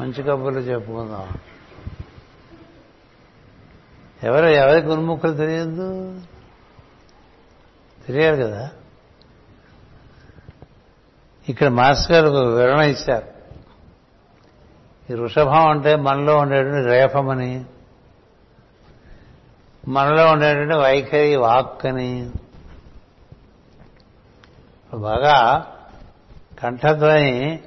మంచి 0.00 0.22
కబుర్లు 0.22 0.60
చెప్పుకుందాం. 0.60 1.28
ఎవరు 4.22 4.46
ఎవరికి 4.46 4.88
ఉన్ముఖులు 4.88 5.32
తెలియదు 5.32 6.20
తెలియాలి 8.06 8.42
కదా? 8.42 8.70
ఇక్కడ 11.48 11.68
మాస్టర్ 11.68 12.12
గారు 12.12 12.28
ఒక 12.28 12.36
వివరణ 12.36 12.80
ఇచ్చారు. 12.80 13.26
ఈ 15.10 15.14
వృషభం 15.14 15.68
అంటే 15.68 15.96
మనలో 15.96 16.36
ఉండేటువంటి 16.36 16.88
రేఫమని 16.88 17.64
మనలో 19.88 20.26
ఉండేటువంటి 20.32 20.74
వైఖరి 20.74 21.36
వాక్కని. 21.36 22.30
బాగా 24.94 25.66
కంఠధ్వని 26.62 27.60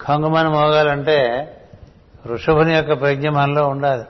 కంగుమని 0.00 0.48
మోగాలంటే 0.48 1.46
ఋషభుని 2.26 2.74
యొక్క 2.74 3.00
ప్రజ్ఞ 3.00 3.28
మనలో 3.28 3.68
ఉండాలి. 3.68 4.04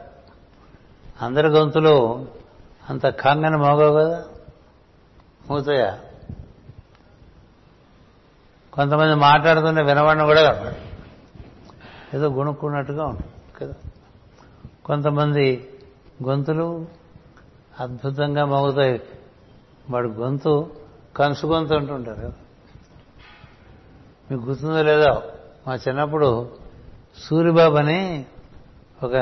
అందరి 1.22 1.49
గొంతులు 1.49 2.26
అంత 2.91 3.07
కంగని 3.07 3.57
మోగవు 3.57 3.99
కదా? 3.99 4.24
మూతయా? 5.51 5.99
కొంతమంది 8.72 9.14
మాట్లాడుతుంటే 9.14 9.83
వినబడిన 9.83 10.24
కూడా 10.24 10.53
కనపడు 10.53 10.91
ఏదో 12.16 12.28
గుణుక్కున్నట్టుగా 12.28 13.05
ఉంటుంది 13.05 13.33
కదా? 13.61 13.74
కొంతమంది 14.85 15.68
గొంతులు 16.24 16.99
అద్భుతంగా 17.81 18.45
మోగుతాయి. 18.45 19.03
వాడు 19.91 20.09
గొంతు 20.09 20.71
కంచు 21.16 21.47
గొంతు 21.47 21.75
అంటుంటారు. 21.75 22.33
మీకు 24.31 24.43
గుర్తుందో 24.43 24.83
లేదో 24.83 25.23
మా 25.66 25.75
చిన్నప్పుడు 25.75 26.57
సూరిబాబు 27.18 27.77
అని 27.77 28.25
ఒక 29.03 29.16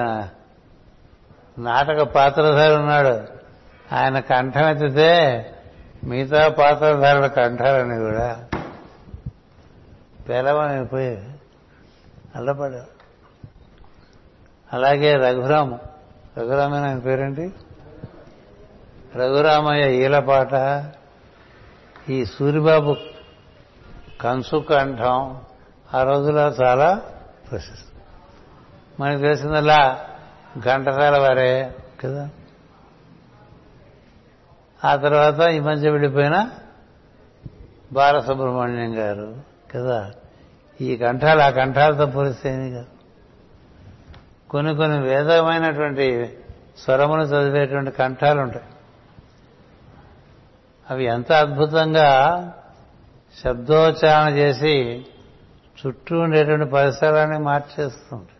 నాటక 1.58 2.02
పాత్రధారి 2.02 2.74
ఉన్నాడు. 2.74 3.38
ఆయన 3.94 4.18
కంఠం 4.18 4.68
ఎత్తితే 4.68 5.44
మిగతా 6.04 6.48
పాత్రధారుల 6.48 7.26
కంఠాలని 7.26 7.98
కూడా 7.98 8.48
పేలవమైపోయి 10.28 11.34
అల్లపడ 12.36 12.72
అలాగే 14.72 15.12
రఘురాము. 15.12 15.78
రఘురామయ్య 16.38 16.84
ఆయన 16.84 16.98
పేరేంటి? 16.98 17.52
రఘురామయ్య 19.16 20.04
ఈలపాట 20.04 20.84
ఈ 22.10 22.24
సూరిబాబు 22.24 22.96
కంసు 24.20 24.56
కంఠం 24.56 25.40
ఆ 25.94 26.02
రోజులో 26.02 26.48
చాలా 26.48 27.02
ప్రశస్తి 27.50 28.00
మనకు 29.00 29.20
తెలిసిందలా 29.20 30.06
ఘంటసాల 30.58 31.18
వారే 31.18 31.74
కదా. 32.04 32.28
ఆ 34.84 34.96
తర్వాత 34.96 35.40
ఈ 35.40 35.60
మధ్య 35.60 35.90
విడిపోయిన 35.90 36.50
బాలసుబ్రహ్మణ్యం 37.92 38.98
గారు 38.98 39.36
కదా. 39.74 40.12
ఈ 40.80 40.96
కంఠాలు 40.96 41.40
ఆ 41.40 41.50
కంఠాలతో 41.50 42.06
పోలిస్తే 42.06 42.70
కాదు. 42.70 42.86
కొన్ని 44.50 44.76
కొన్ని 44.76 45.00
వేదమైనటువంటి 45.00 46.38
స్వరములు 46.78 47.22
చదివేటువంటి 47.22 47.90
కంఠాలు 47.90 48.40
ఉంటాయి. 48.40 48.64
అవి 50.90 51.04
ఎంత 51.04 51.32
అద్భుతంగా 51.32 52.42
శబ్దోచ్చారణ 53.44 54.32
చేసి 54.32 55.06
చుట్టూ 55.86 56.18
ఉండేటువంటి 56.18 56.70
పరిసరాన్ని 56.70 57.38
మార్చేస్తుంటాయి. 57.38 58.38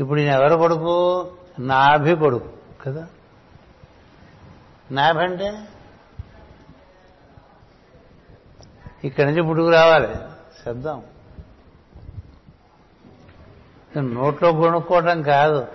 ఇప్పుడు 0.00 0.20
ఈయన 0.20 0.32
ఎవరు 0.32 0.56
కొడుకు? 0.56 1.30
నాభి 1.58 2.14
కొడుకు 2.14 2.48
కదా? 2.86 3.06
నాభి 4.90 5.18
అంటే? 5.18 5.62
ఇక్కడి 9.04 9.26
నుంచి 9.26 9.42
పుట్టుకు 9.42 9.70
రావాలి 9.70 10.14
శబ్దం. 10.64 11.02
నోట్లో 13.96 14.52
కొనుక్కోవటం 14.52 15.22
కాదు 15.22 15.68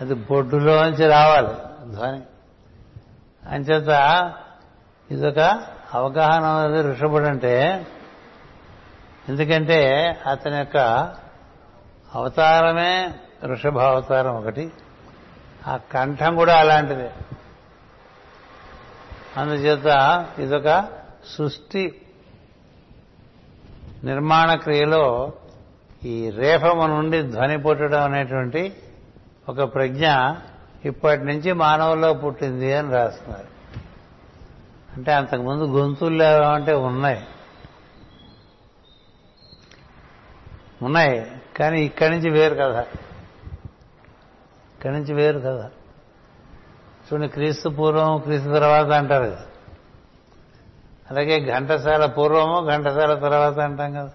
అది 0.00 0.14
బొడ్డులోంచి 0.14 1.08
రావాలి 1.08 1.48
ధ్వని. 1.92 2.20
అంచేత 3.48 4.32
ఇదొక 5.10 5.38
అవగాహన 5.94 6.44
అనేది 6.44 6.92
ఋషభుడు 6.92 7.24
అంటే 7.24 7.86
ఎందుకంటే 9.28 10.06
అతని 10.26 10.56
యొక్క 10.56 10.76
అవతారమే 12.14 13.14
ఋషభ 13.44 13.78
అవతారం 13.78 14.36
ఒకటి. 14.36 14.72
ఆ 15.66 15.76
కంఠం 15.76 16.36
కూడా 16.36 16.56
అలాంటిదే. 16.56 17.10
అందుచేత 19.36 20.26
ఇదొక 20.38 20.88
సృష్టి 21.38 22.02
నిర్మాణ 24.04 24.54
క్రియలో 24.54 25.32
ఈ 26.04 26.30
రేఫము 26.30 26.86
నుండి 26.86 27.22
ధ్వని 27.22 27.58
పుట్టడం 27.58 28.02
అనేటువంటి 28.02 28.76
ఒక 29.48 29.74
ప్రజ్ఞ 29.74 30.06
ఇప్పటి 30.84 31.24
నుంచి 31.24 31.52
మానవుల్లో 31.52 32.12
పుట్టింది 32.12 32.74
అని 32.74 32.92
రాస్తున్నారు. 32.92 33.46
అంటే 34.96 35.12
అంతకుముందు 35.12 35.64
గొంతులు 35.64 36.22
అంటే 36.22 36.72
ఉన్నాయి. 36.72 37.26
ఉన్నాయి. 40.82 41.32
కానీ 41.58 41.84
ఇక్కడి 41.84 42.10
నుంచి 42.10 42.30
వేరు 42.30 42.54
కదా 42.54 42.80
ఇక్కడి 44.74 44.92
నుంచి 44.92 45.14
వేరు 45.14 45.38
కదా 45.38 45.70
చూడండి 47.12 47.28
క్రీస్తు 47.28 47.68
పూర్వం 47.68 48.18
క్రీస్తు 48.18 48.48
తర్వాత 48.48 48.86
అంటారు 48.86 49.24
కదా. 49.24 49.42
అలాగే 51.10 51.52
ఘంటసాల 51.52 52.06
పూర్వము 52.06 52.66
ఘంటసాల 52.66 53.14
తర్వాత 53.14 53.58
అంటాం 53.58 53.92
కదా. 53.92 54.12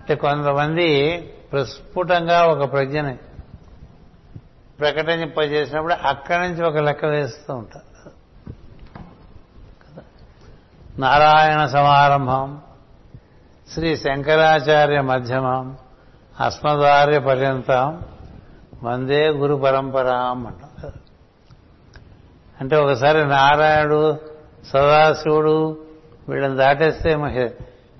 అంటే 0.00 0.14
కొంతమంది 0.14 1.18
ప్రస్ఫుటంగా 1.52 2.44
ఒక 2.44 2.72
ప్రజ్ఞని 2.72 3.18
ప్రకటింపజేసినప్పుడు 4.80 5.94
అక్కడి 5.94 6.48
నుంచి 6.48 6.62
ఒక 6.64 6.76
లెక్క 6.76 7.04
వేస్తూ 7.04 7.54
ఉంటారు. 7.54 7.90
నారాయణ 11.00 11.66
సమారంభం 11.66 12.60
శ్రీ 13.74 13.96
శంకరాచార్య 13.96 15.00
మధ్యమం 15.00 15.76
అస్మదార్య 16.40 17.18
పర్యంతం 17.18 18.02
వందే 18.82 19.28
గురు 19.28 19.54
పరంపరాం 19.54 20.46
అంటాం 20.46 20.92
అంటే 22.60 22.76
ఒకసారి 22.76 23.26
నారాయణుడు 23.26 24.18
సదాశివుడు 24.66 25.86
వీళ్ళని 26.28 26.56
దాటేస్తే 26.56 27.14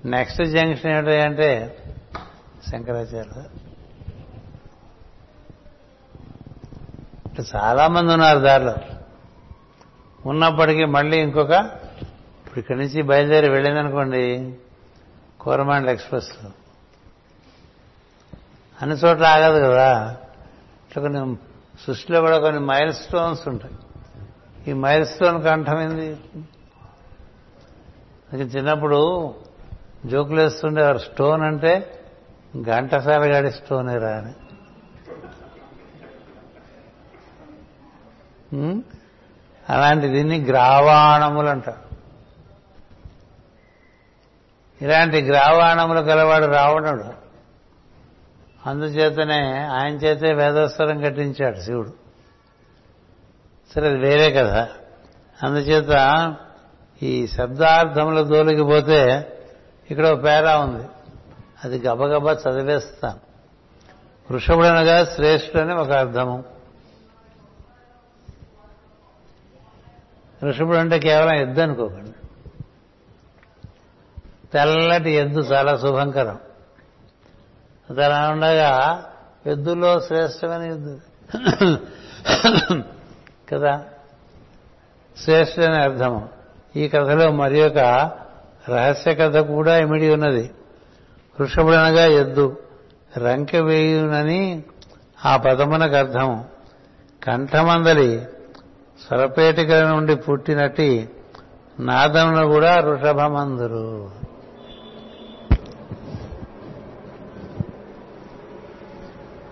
నెక్స్ట్ 0.04 0.44
జంక్షన్ 0.44 1.08
ఏంటంటే 1.08 1.78
శంకరాచార్య. 2.70 3.59
చాలా 7.40 7.88
మంది 7.88 8.12
ఉన్నారు 8.12 8.38
దారిలో. 8.38 8.74
ఉన్నప్పటికీ 10.26 10.84
మళ్ళీ 10.84 11.18
ఇంకొక 11.18 11.50
ఇప్పుడు 12.46 12.58
ఇక్కడి 12.58 12.78
నుంచి 12.78 13.02
బయలుదేరి 13.02 13.50
వెళ్ళిందనుకోండి 13.50 14.54
కోరమాండల్ 15.40 15.90
ఎక్స్ప్రెస్లో. 15.90 16.50
అన్ని 18.82 18.96
చోట్ల 18.96 19.26
ఆగదు 19.26 19.64
కదా. 19.64 20.16
ఇట్లా 20.90 21.02
కొన్ని 21.02 21.36
సృష్టిలో 21.86 22.20
కూడా 22.20 22.38
కొన్ని 22.38 22.60
మైల్ 22.60 22.92
స్టోన్స్ 22.92 23.48
ఉంటాయి. 23.48 23.74
ఈ 24.70 24.72
మైల్ 24.72 25.06
స్టోన్ 25.06 25.42
కంఠమైంది 25.42 26.10
నాకు 28.32 28.42
చిన్నప్పుడు 28.42 29.34
జోకులు 30.06 30.40
వేస్తుండేవారు 30.40 30.98
స్టోన్ 30.98 31.42
అంటే 31.42 32.00
ఘంటసాల 32.62 33.48
స్టోనేరా 33.48 34.08
అని. 34.08 34.32
అలాంటి 39.68 40.08
దీన్ని 40.08 40.44
గ్రావాణములు 40.44 41.48
అంటారు 41.48 41.90
ఇలాంటి 44.84 45.20
గ్రావాణములు 45.20 46.00
గలవాడు 46.00 46.46
రావణుడు. 46.46 47.04
అందుచేతనే 48.66 49.58
ఆయన 49.58 49.94
చేతే 49.94 50.32
వేదస్వరం 50.32 51.00
కట్టించాడు 51.00 51.60
శివుడు. 51.60 51.92
సరే 53.74 53.88
అది 53.88 53.98
వేరే 53.98 54.32
కదా 54.32 54.68
అందుచేత 55.42 55.92
ఈ 57.02 57.26
శబ్దార్థముల 57.26 58.20
దోలికిపోతే 58.20 59.32
ఇక్కడ 59.90 60.06
ఒక 60.06 60.24
పేరా 60.24 60.58
ఉంది. 60.58 60.88
అది 61.64 61.78
గబగబా 61.78 62.32
చదివేస్తాను 62.32 63.20
వృషభుడనగా 64.30 65.04
శ్రేష్ఠుడని 65.04 65.74
ఒక 65.74 65.90
అర్థము. 65.90 66.44
ఋషభుడు 70.44 70.76
అంటే 70.76 70.98
కేవలం 70.98 71.34
ఎద్దు 71.34 71.60
అనుకోకండి. 71.60 72.10
తెల్లటి 74.52 75.10
ఎద్దు 75.10 75.40
చాలా 75.40 75.76
శుభంకరం. 75.76 76.38
అలా 77.90 78.30
ఉండగా 78.30 79.04
ఎద్దులో 79.46 80.00
శ్రేష్టమైన 80.00 80.62
ఎద్దు. 80.62 81.00
కదా? 83.52 83.84
శ్రేష్ఠుడని 85.24 85.82
అర్థము. 85.82 86.28
ఈ 86.76 86.88
కథలో 86.88 87.32
మరి 87.32 87.62
ఒక 87.62 87.78
రహస్య 88.68 89.14
కథ 89.14 89.36
కూడా 89.36 89.76
ఇమిడి 89.76 90.14
ఉన్నది. 90.14 90.50
వృషభుడనగా 91.40 92.06
ఎద్దు. 92.06 92.58
రంకె 93.18 93.60
వేయునని 93.60 94.62
ఆ 95.26 95.36
పదమునకు 95.36 95.96
అర్థము. 95.96 96.44
కంఠమందలి 97.24 98.26
స్వరపేటికల 99.06 99.88
నుండి 99.88 100.16
పుట్టినట్టి 100.16 101.08
నాదమును 101.80 102.46
కూడా 102.46 102.80
వృషభమందురు. 102.80 104.10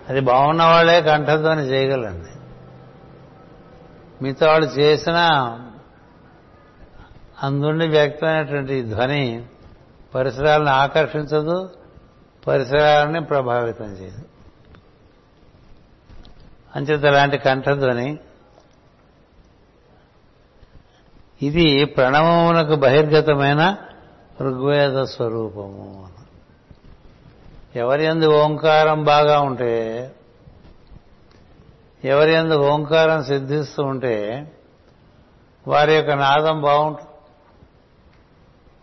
అది 0.09 0.19
బాగున్న 0.19 0.63
వాళ్ళే 0.63 1.01
కంఠధ్వని 1.01 1.61
చేయగలండి. 1.61 2.29
మిగతా 4.23 4.47
వాళ్ళు 4.47 4.67
చేసిన 4.67 5.15
అందుండి 7.43 7.87
వ్యక్తమైనటువంటి 7.87 8.83
ధ్వని 8.83 9.45
పరిసరాలను 10.15 10.69
ఆకర్షించదు 10.69 11.69
పరిసరాలని 12.47 13.25
ప్రభావితం 13.25 13.85
చేయదు. 13.85 14.21
అంచేత 16.75 17.05
అలాంటి 17.05 17.37
కంఠధ్వని 17.37 18.19
ఇది 21.41 21.85
ప్రణవమునకు 21.85 22.75
బహిర్గతమైన 22.75 23.77
ఋగ్వేద 24.41 25.03
స్వరూపము. 25.03 26.07
ఎవరి 27.75 28.05
ఎందు 28.05 28.41
ఓంకారం 28.43 29.03
బాగా 29.03 29.39
ఉంటే 29.39 30.11
ఎవరి 32.03 32.31
ఎందు 32.33 32.55
ఓంకారం 32.55 33.23
సిద్ధిస్తూ 33.23 33.83
ఉంటే 33.83 34.51
వారి 35.67 35.95
యొక్క 35.95 36.11
నాదం 36.11 36.61
బాగుంటుంది. 36.61 37.09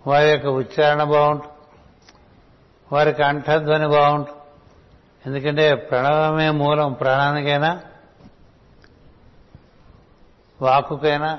వారి 0.07 0.29
యొక్క 0.31 0.47
ఉచ్చారణ 0.47 1.03
బాగుంటుంది. 1.03 1.53
వారి 2.93 3.13
కంఠధ్వని 3.13 3.89
బాగుంటుంది. 3.89 4.39
ఎందుకంటే 5.27 5.75
ప్రణవమే 5.75 6.51
మూలం 6.51 6.93
ప్రాణానికైనా 6.93 7.81
వాక్కుకైనా 10.63 11.39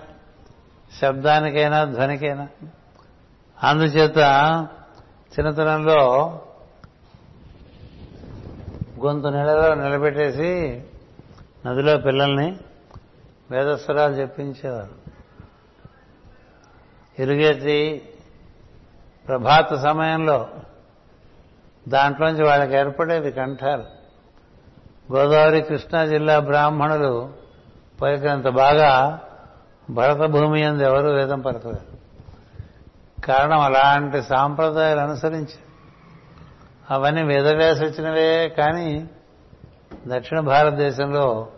శబ్దానికైనా 1.01 1.83
ధ్వనికైనా. 1.83 2.47
అందుచేత 3.63 4.17
చిన్నతనంలో 5.31 6.01
గొంతు 8.99 9.27
నెలలో 9.27 9.75
నిలబెట్టేసి 9.75 10.83
నదిలో 11.65 11.97
పిల్లల్ని 11.97 12.57
వేదస్వరాలు 13.51 14.13
చెప్పించేవారు. 14.13 15.07
ఇరుగెత్తి 17.21 18.09
ప్రభాత 19.27 19.73
సమయంలో 19.73 20.49
దాంట్లోంచి 21.87 22.43
వాళ్ళకి 22.43 22.73
ఏర్పడేది 22.73 23.31
కంఠాలు. 23.31 23.97
గోదావరి 25.13 25.61
కృష్ణా 25.61 26.05
జిల్లా 26.05 26.39
బ్రాహ్మణులు 26.39 27.33
పలికినంత 28.01 28.47
బాగా 28.47 29.21
భరత 29.89 30.17
భూమి 30.17 30.63
అందు 30.63 30.83
ఎవరు 30.83 31.09
వేదం 31.09 31.41
పలకలేరు 31.41 31.97
కారణం 33.21 33.59
అలాంటి 33.59 34.23
సాంప్రదాయాలు 34.23 34.99
అనుసరించి 34.99 35.59
అవన్నీ 36.89 37.23
వేదవ్యాస 37.23 37.81
వచ్చినవే 37.81 38.49
కానీ 38.49 39.09
దక్షిణ 40.07 40.39
భారతదేశంలో 40.39 41.51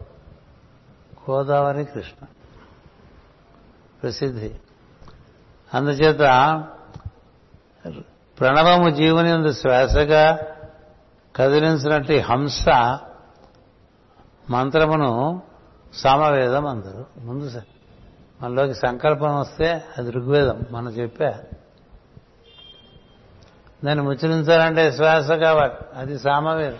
గోదావరి 1.29 1.85
కృష్ణ 1.85 2.25
ప్రసిద్ధి. 4.03 4.55
అందుచేత 5.73 6.19
ప్రణవము 8.39 8.89
జీవుని 8.89 9.29
ఎందు 9.29 9.53
శ్వాసగా 9.53 10.39
కదిలించినట్టు 11.35 12.13
హంస 12.13 12.65
మంత్రమును 14.49 15.41
సామవేదం 15.93 16.67
అందరు. 16.67 17.05
ముందు 17.19 17.49
సార్ 17.49 17.63
మనలోకి 18.41 18.73
సంకల్పం 18.73 19.39
వస్తే 19.39 19.83
అది 19.97 20.11
ఋగ్వేదం 20.11 20.61
మనం 20.71 20.91
చెప్పా. 20.91 21.33
దాన్ని 23.85 24.05
ముచ్చరించాలంటే 24.05 24.91
శ్వాస 24.91 25.31
కావాలి 25.31 25.73
అది 25.95 26.19
సామవేదం. 26.19 26.77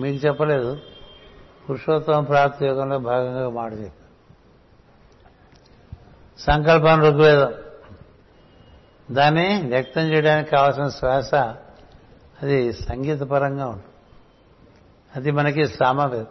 మీకు 0.00 0.26
చెప్పలేదు. 0.26 0.78
పురుషోత్తమ 1.68 2.20
ప్రాప్తి 2.20 2.66
యోగంలో 2.66 2.98
భాగంగా 2.98 3.50
మాట 3.50 3.72
చెప్పారు. 3.72 4.00
సంకల్పం 6.40 7.00
ఋగ్వేదం. 7.00 7.52
దాన్ని 9.10 9.62
వ్యక్తం 9.62 10.00
చేయడానికి 10.00 10.50
కావాల్సిన 10.50 10.88
శ్వాస 10.88 11.34
అది 12.42 12.72
సంగీతపరంగా 12.72 13.66
ఉంటుంది. 13.66 13.86
అది 15.16 15.30
మనకి 15.30 15.68
సామవేదం. 15.68 16.26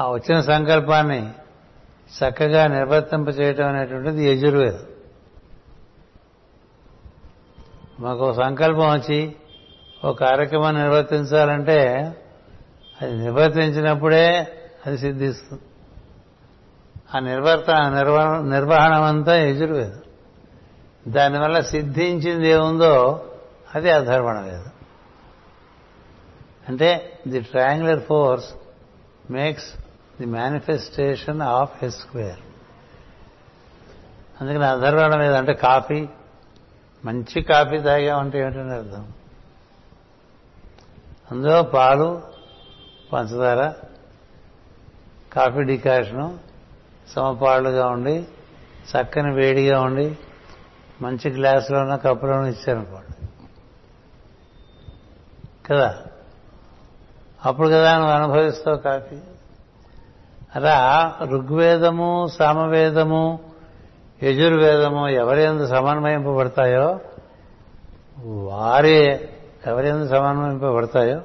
ఆ 0.00 0.10
వచ్చిన 0.10 0.40
సంకల్పాన్ని 0.40 1.32
చక్కగా 2.18 2.66
నిర్వర్తింప 2.66 3.28
చేయటం 3.28 3.68
అనేటువంటిది 3.68 4.32
యజుర్వేదం. 4.32 4.84
మాకు 8.00 8.34
సంకల్పం 8.34 8.88
వచ్చి 8.90 9.36
ఒక 10.04 10.20
కార్యక్రమం 10.20 10.74
నిర్వర్తించాలంటే 10.74 11.80
అది 13.02 13.16
నిర్వర్తించినప్పుడే 13.16 14.28
అది 14.86 14.98
సిద్ధిస్తుంది. 14.98 15.62
ఆ 17.14 17.18
నిర్వర్త 17.18 17.70
నిర్వహణ 18.50 18.92
అంతా 18.92 19.36
యజుర్వేదం. 19.36 20.00
దానివల్ల 21.08 21.60
సిద్ధించింది 21.60 22.48
ఏముందో 22.48 23.24
అది 23.74 23.90
అధర్వణ 23.90 24.40
వేదం 24.40 24.70
అంటే 26.68 27.18
the 27.28 27.40
triangular 27.40 28.00
force 28.00 28.54
makes 29.30 29.79
the 30.20 30.26
manifestation 30.26 31.42
of 31.42 31.84
a 31.84 31.90
square 31.90 32.38
అందుకని 34.40 34.64
అధర్వణం 34.64 35.22
ఏదంటే 35.22 35.38
అంటే 35.38 35.54
కాఫీ 35.54 36.08
మంచి 37.04 37.42
కాఫీ 37.42 37.78
తాగామంటే 37.78 38.40
ఏమిటని 38.40 38.74
అర్థం? 38.74 39.12
అందులో 41.30 41.62
పాలు 41.62 42.22
పంచదార 43.12 43.72
కాఫీ 45.32 45.62
డికాషను 45.62 46.38
సమపాళ్ళుగా 47.08 47.86
ఉండి 47.86 48.26
చక్కని 48.90 49.34
వేడిగా 49.34 49.80
ఉండి 49.80 50.18
మంచి 51.02 51.30
గ్లాసులోనో 51.30 51.96
కప్పులోనో 51.96 52.46
ఇచ్చారనుకోండి. 52.46 53.28
కదా? 55.66 56.04
అప్పుడు 57.44 57.68
కదా 57.68 57.94
నువ్వు 57.94 58.12
అనుభవిస్తావు 58.12 58.76
కాఫీ. 58.76 59.18
అలా 60.56 60.76
ఋగ్వేదము 61.22 62.26
సామవేదము 62.38 63.38
యజుర్వేదము 64.22 65.08
ఎవరెందు 65.08 65.66
సమన్వయింపబడతాయో 65.66 67.00
వారే 68.26 69.30
ఎవరేందు 69.66 70.08
సమన్వయింపబడతాయో 70.08 71.20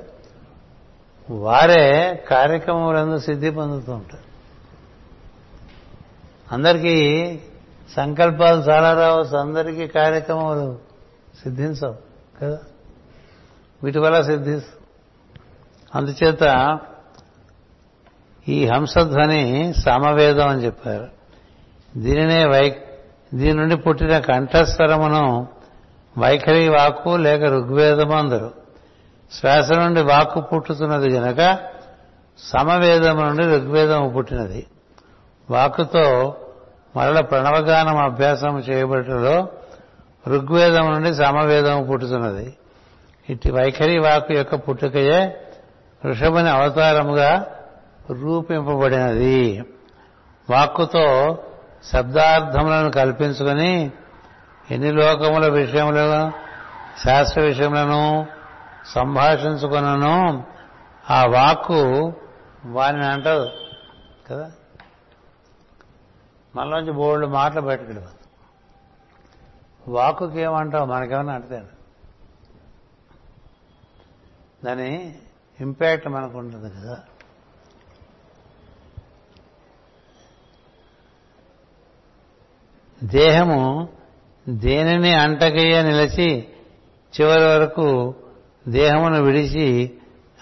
వారే 1.30 2.16
కార్యక్రమములందు 2.30 3.18
సిద్ధి 3.18 3.50
పొందుతూ 3.50 3.94
ఉంటారు. 3.94 4.24
అందరికీ 6.52 6.96
సంకల్పాలు 7.96 8.62
చాలా 8.62 8.94
రావచ్చు 8.94 9.38
అందరికీ 9.38 9.88
కార్యక్రమాలు 9.88 10.80
సిద్ధించవు 11.44 11.96
కదా? 12.42 12.60
వీటి 13.84 14.00
వల్ల 14.00 14.22
సిద్ధిస్తుంది 14.22 14.86
అందుచేత 15.96 16.44
ఈ 18.50 18.66
హంసధ్వని 18.66 19.74
సమవేదం 19.74 20.48
అని 20.48 20.66
చెప్పారు. 20.66 21.08
దీనినే 21.98 22.46
వై 22.46 22.76
దీని 23.34 23.54
నుండి 23.54 23.78
పుట్టిన 23.78 24.20
కంఠస్వరమును 24.20 25.48
వైఖరి 26.18 26.70
వాక్కు 26.70 27.10
లేక 27.10 27.44
ఋగ్వేదము 27.44 28.14
అందరు. 28.14 28.52
శ్వాస 29.32 29.72
నుండి 29.72 30.02
వాక్కు 30.02 30.42
పుట్టుతున్నది 30.42 31.10
గనక 31.10 31.58
సమవేదము 32.40 33.22
నుండి 33.22 33.44
ఋగ్వేదము 33.44 34.10
పుట్టినది. 34.10 34.68
వాక్కుతో 35.50 36.36
మరల 36.96 37.22
ప్రణవగానం 37.22 37.98
అభ్యాసం 37.98 38.60
చేయబడటంలో 38.60 39.48
ఋగ్వేదం 40.28 40.94
నుండి 40.94 41.16
సమవేదము 41.16 41.84
పుట్టుతున్నది. 41.84 42.54
ఇట్టి 43.30 43.52
వైఖరి 43.52 44.00
వాక్కు 44.00 44.34
యొక్క 44.34 44.56
పుట్టుకయే 44.56 45.38
ఋషభుని 46.06 46.50
అవతారముగా 46.50 47.46
రూపింపబడినది. 48.14 49.66
వాక్కుతో 50.50 51.38
శబ్దార్థములను 51.84 52.92
కల్పించుకొని 52.92 53.92
ఎన్ని 54.72 54.92
లోకముల 54.92 55.48
విషయములను 55.48 56.34
శాస్త్ర 57.04 57.42
విషయములను 57.42 58.28
సంభాషించుకున్నను 58.86 60.46
ఆ 61.10 61.26
వాక్కు 61.26 62.14
వాని 62.66 63.06
అంటదు 63.06 63.50
కదా? 64.28 64.52
మనలోంచి 66.56 66.92
బోర్డు 66.92 67.28
మాటలు 67.28 67.62
బయటకు 67.62 67.92
వాక్కుకి 69.92 70.40
ఏమంటావు 70.40 70.86
మనకేమన్నా 70.86 71.34
అంటాడు 71.34 71.76
దాని 74.66 75.16
ఇంపాక్ట్ 75.60 76.08
మనకు 76.08 76.38
ఉంటుంది 76.38 76.70
కదా? 76.70 76.98
దేహము 83.04 83.90
దేనిని 84.50 85.14
అంటకయ్య 85.14 85.84
నిలిచి 85.84 86.48
చివరి 87.22 87.44
వరకు 87.44 88.16
దేహమును 88.68 89.24
విడిచి 89.24 89.94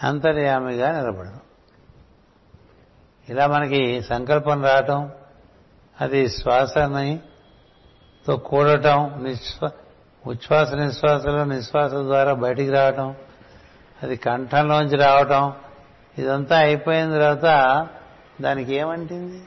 అంతర్యామిగా 0.03 0.91
నిలబడడం 0.91 1.39
ఇలా 3.29 3.47
మనకి 3.47 4.01
సంకల్పం 4.01 4.63
రావటం 4.65 5.11
అది 6.01 6.29
శ్వాసని 6.29 7.19
కూడటం 8.35 9.23
నిశ్వా 9.23 9.69
ఉచ్ఛ్వాస 10.27 10.73
నిశ్వాసలో 10.73 11.45
నిశ్వాస 11.45 11.91
ద్వారా 11.91 12.33
బయటికి 12.33 12.71
రావటం 12.71 13.15
అది 14.03 14.15
కంఠంలోంచి 14.15 14.95
రావటం 14.95 15.53
ఇదంతా 16.17 16.57
అయిపోయిన 16.57 17.11
తర్వాత 17.11 17.43
దానికి 18.41 18.73
ఏమంటింది? 18.73 19.41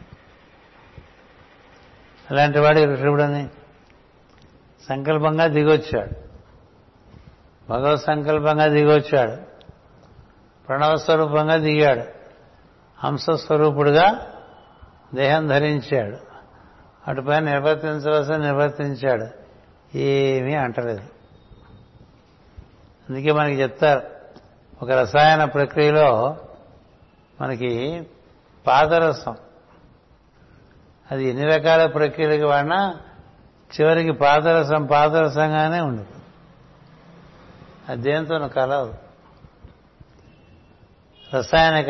అలాంటి 2.31 2.59
వాడు 2.59 2.79
ఋషభుడని 2.79 3.49
సంకల్పంగా 4.89 5.47
దిగొచ్చాడు. 5.47 6.27
భగవత్ 7.71 8.03
సంకల్పంగా 8.03 8.67
దిగొచ్చాడు. 8.67 9.37
ప్రణవ 10.67 10.97
స్వరూపంగా 10.97 11.57
దిగాడు. 11.57 12.03
హంసస్వరూపుడుగా 12.99 14.33
దేహం 15.15 15.47
ధరించాడు. 15.47 16.17
అటుపైన 17.09 17.39
నిర్వర్తించవలసిన 17.39 18.37
నిర్వర్తించాడు. 18.37 19.27
ఏమీ 19.97 20.55
అంటలేదు. 20.55 21.03
అందుకే 23.09 23.33
మనకి 23.33 23.63
చెప్తారు 23.63 24.03
ఒక 24.83 24.91
రసాయన 24.91 25.45
ప్రక్రియలో 25.45 26.37
మనకి 27.41 28.03
పాదరసం 28.67 29.37
అది 31.11 31.29
ఎన్ని 31.29 31.45
రకాల 31.45 31.87
ప్రక్రియలకు 31.87 32.49
వాడినా 32.51 32.95
చివరికి 33.81 34.13
పాదరసం 34.13 34.87
పాదరసంగానే 34.87 35.81
ఉండదు. 35.81 36.07
అది 37.89 38.03
దేంతో 38.03 38.49
కలదు 38.49 38.95
రసాయనిక 41.35 41.89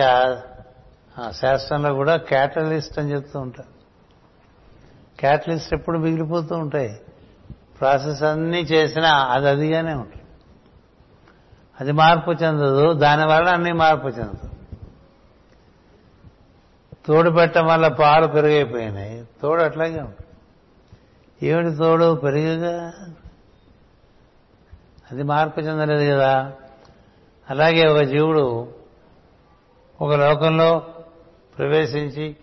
శాస్త్రంలో 1.31 1.95
కూడా 1.95 2.17
క్యాటలిస్ట్ 2.17 2.99
అని 2.99 3.13
చెప్తూ 3.13 3.41
ఉంటారు. 3.41 3.77
క్యాటలిస్ట్ 5.21 5.75
ఎప్పుడు 5.75 5.99
మిగిలిపోతూ 5.99 6.57
ఉంటాయి. 6.57 7.01
ప్రాసెస్ 7.81 8.23
అన్నీ 8.23 8.61
చేసినా 8.61 9.11
అది 9.11 9.49
అదిగానే 9.49 9.95
ఉంటుంది. 9.95 10.23
అది 11.81 11.93
మార్పు 11.93 12.31
చెందదు 12.31 12.93
దానివల్ల 12.93 13.49
అన్నీ 13.49 13.73
మార్పు 13.73 14.07
చెందదు 14.07 14.56
తోడు 17.07 17.31
పెట్టడం 17.31 17.67
వల్ల 17.67 17.89
పాలు 17.89 18.27
పెరిగైపోయినాయి. 18.27 19.29
తోడు 19.43 19.63
అట్లాగే 19.63 20.01
ఉంటుంది 20.01 20.27
ఏమిటి 21.47 21.77
తోడు? 21.77 22.15
పెరిగగా? 22.15 22.93
అది 25.13 25.23
మార్పు 25.23 25.61
చెందలేదు 25.61 26.15
కదా. 26.15 26.53
అలాగే 27.51 27.89
ఒక 27.89 28.01
జీవుడు 28.01 28.69
ఒక 30.01 30.13
లోకంలో 30.13 30.79
ప్రవేశించి 31.59 32.37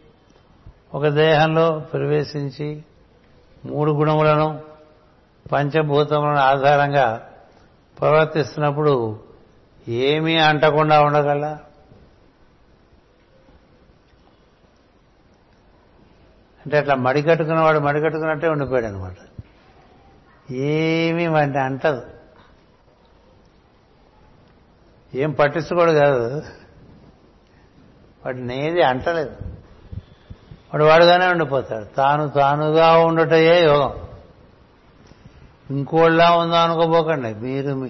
ఒక 0.93 1.07
దేహంలో 1.07 1.79
ప్రవేశించి 1.79 2.83
మూడు 3.65 3.91
గుణములను 3.91 4.61
పంచభూతములను 5.51 6.37
ఆధారంగా 6.37 7.29
ప్రవర్తిస్తున్నప్పుడు 7.99 9.19
ఏమీ 9.87 10.35
అంటకుండా 10.35 11.01
ఉండగల 11.01 11.57
అంటే 16.65 16.77
అట్లా 16.77 16.95
మడికట్టుకున్నవాడు 16.95 17.79
మడికట్టుకున్నట్టే 17.79 18.47
ఉండిపోయాడు 18.47 18.85
అనమాట 18.85 19.15
ఏమీ 20.51 21.27
వాడిని 21.27 21.59
అంటదు. 21.59 22.01
ఏం 25.15 25.31
పట్టించుకోడు 25.31 25.91
కాదు. 25.91 26.41
వాటిని 28.25 28.67
ఏది 28.67 28.81
అంటలేదు. 28.81 29.35
వాడు 30.73 30.83
వాడుగానే 30.83 31.27
ఉండిపోతాడు. 31.27 31.85
తాను 31.85 32.29
తానుగా 32.29 32.97
ఉండటయే 32.97 33.65
యోగం. 33.65 34.07
ఇంకోళ్ళ 35.69 36.29
ఉందా 36.29 36.61
అనుకోబోకండి. 36.61 37.33
మీరు 37.33 37.89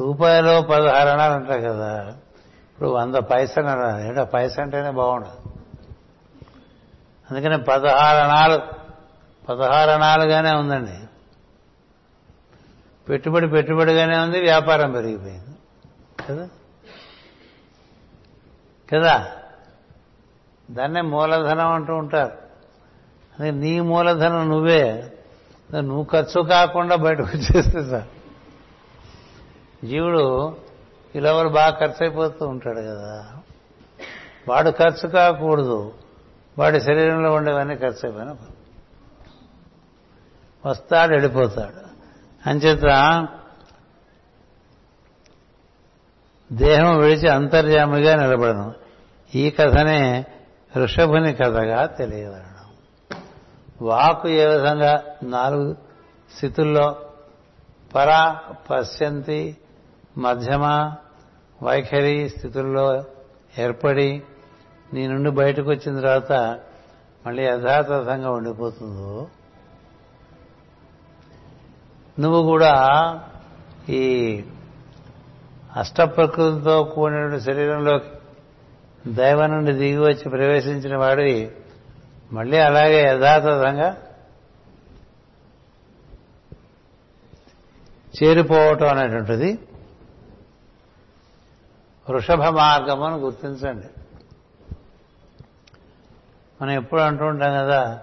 రూపాయలు 0.00 0.62
పదహారు 0.62 1.08
అన్నారు 1.08 1.32
అంటారు 1.32 1.60
కదా. 1.60 2.02
ఇప్పుడు 2.04 2.88
వంద 2.88 3.14
పైసలు 3.14 3.66
అన్నారు 3.66 4.02
ఏంటో 4.02 4.24
పైస 4.24 4.60
అంటేనే 4.60 4.90
బాగుండదు. 4.90 5.57
అందుకని 7.30 7.62
పదహారు 7.62 8.18
పదహారణాలుగానే 8.26 8.58
పదహారు 9.48 9.90
అణాలుగానే 9.90 10.52
ఉందండి. 10.52 11.06
పెట్టుబడి 13.08 13.48
పెట్టుబడిగానే 13.48 14.18
ఉంది 14.18 14.40
వ్యాపారం 14.40 14.92
పెరిగిపోయింది. 14.92 15.56
కదా? 16.28 16.48
కదా? 18.92 19.32
దాన్నే 20.70 21.00
మూలధనం 21.00 21.72
అంటూ 21.72 21.94
ఉంటారు. 21.94 22.32
అందుకే 23.38 23.50
నీ 23.50 23.80
మూలధనం 23.80 24.48
నువ్వే. 24.48 25.12
నువ్వు 25.74 26.06
ఖర్చు 26.12 26.42
కాకుండా 26.42 26.96
బయటకు 26.96 27.22
వచ్చేస్తే 27.22 27.84
సార్ 27.84 28.08
జీవుడు 29.86 30.56
ఇలా 31.14 31.42
బాగా 31.42 31.70
ఖర్చు 31.70 31.96
అయిపోతూ 32.00 32.46
ఉంటాడు 32.46 32.80
కదా. 32.80 33.32
వాడు 34.48 34.70
ఖర్చు 34.70 35.08
కాకూడదు. 35.08 35.92
వాడి 36.58 36.80
శరీరంలో 36.80 37.32
ఉండేవన్నీ 37.32 37.76
ఖర్చు 37.76 38.00
అయిపోయిన 38.04 38.36
వస్తాడు 40.66 41.10
వెళ్ళిపోతాడు. 41.10 41.88
అంచేత 42.48 43.26
దేహం 46.52 46.98
విడిచి 46.98 47.28
అంతర్యామిగా 47.28 48.16
నిలబడను. 48.16 48.74
ఈ 49.34 49.50
కథనే 49.50 50.24
ఋషభుని 50.76 51.34
కథగా 51.34 51.86
తెలియదడం 51.86 52.48
వాకు 53.82 54.28
ఏ 54.28 54.46
విధంగా 54.46 55.04
నాలుగు 55.22 55.76
స్థితుల్లో 56.36 57.10
పరా 57.94 58.40
పశ్యంతి 58.70 59.56
మధ్యమ 60.18 60.94
వైఖరి 61.62 62.28
స్థితుల్లో 62.28 63.04
ఏర్పడి 63.58 64.22
నీ 64.92 65.06
నుండి 65.06 65.30
బయటకు 65.30 65.70
వచ్చిన 65.70 66.00
తర్వాత 66.00 66.60
మళ్ళీ 67.26 67.42
యథాతథంగా 67.44 68.30
ఉండిపోతుందో. 68.30 69.28
నువ్వు 72.20 72.42
కూడా 72.42 72.74
ఈ 73.88 74.02
అష్టప్రకృతితో 75.76 76.84
కూడిన 76.84 77.38
శరీరంలోకి 77.38 78.08
దైవం 79.06 79.50
నుండి 79.50 79.72
దిగి 79.72 79.98
వచ్చి 79.98 80.28
ప్రవేశించిన 80.30 80.96
వాడివి 80.96 81.50
మళ్ళీ 82.32 82.58
అలాగే 82.58 83.02
యథాతథంగా 83.02 84.02
చేరిపోవటం 88.22 88.88
అనేటువంటిది 88.88 89.58
వృషభ 92.10 92.42
మార్గం 92.42 93.02
అని 93.02 93.16
గుర్తించండి. 93.16 93.86
మనం 96.62 96.70
ఎప్పుడు 96.70 97.00
అంటూ 97.00 97.24
ఉంటాం 97.24 97.52
కదా 97.52 98.00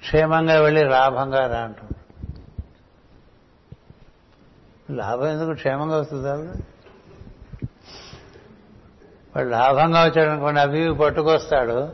క్షేమంగా 0.00 0.60
వెళ్ళి 0.60 0.84
లాభంగా 0.84 1.46
రా 1.46 1.58
అంటుంటాం 1.60 1.98
లాభం 4.96 5.26
ఎందుకు? 5.26 5.52
క్షేమంగా 5.52 5.96
వస్తుంది 5.96 6.28
వాడు 9.36 9.48
లాభంగా 9.48 10.04
వచ్చాడు 10.04 10.30
అనుకోండి 10.30 10.60
అవి 10.60 10.84
ఇవి 10.84 10.94
పట్టుకొస్తాడు. 10.94 11.88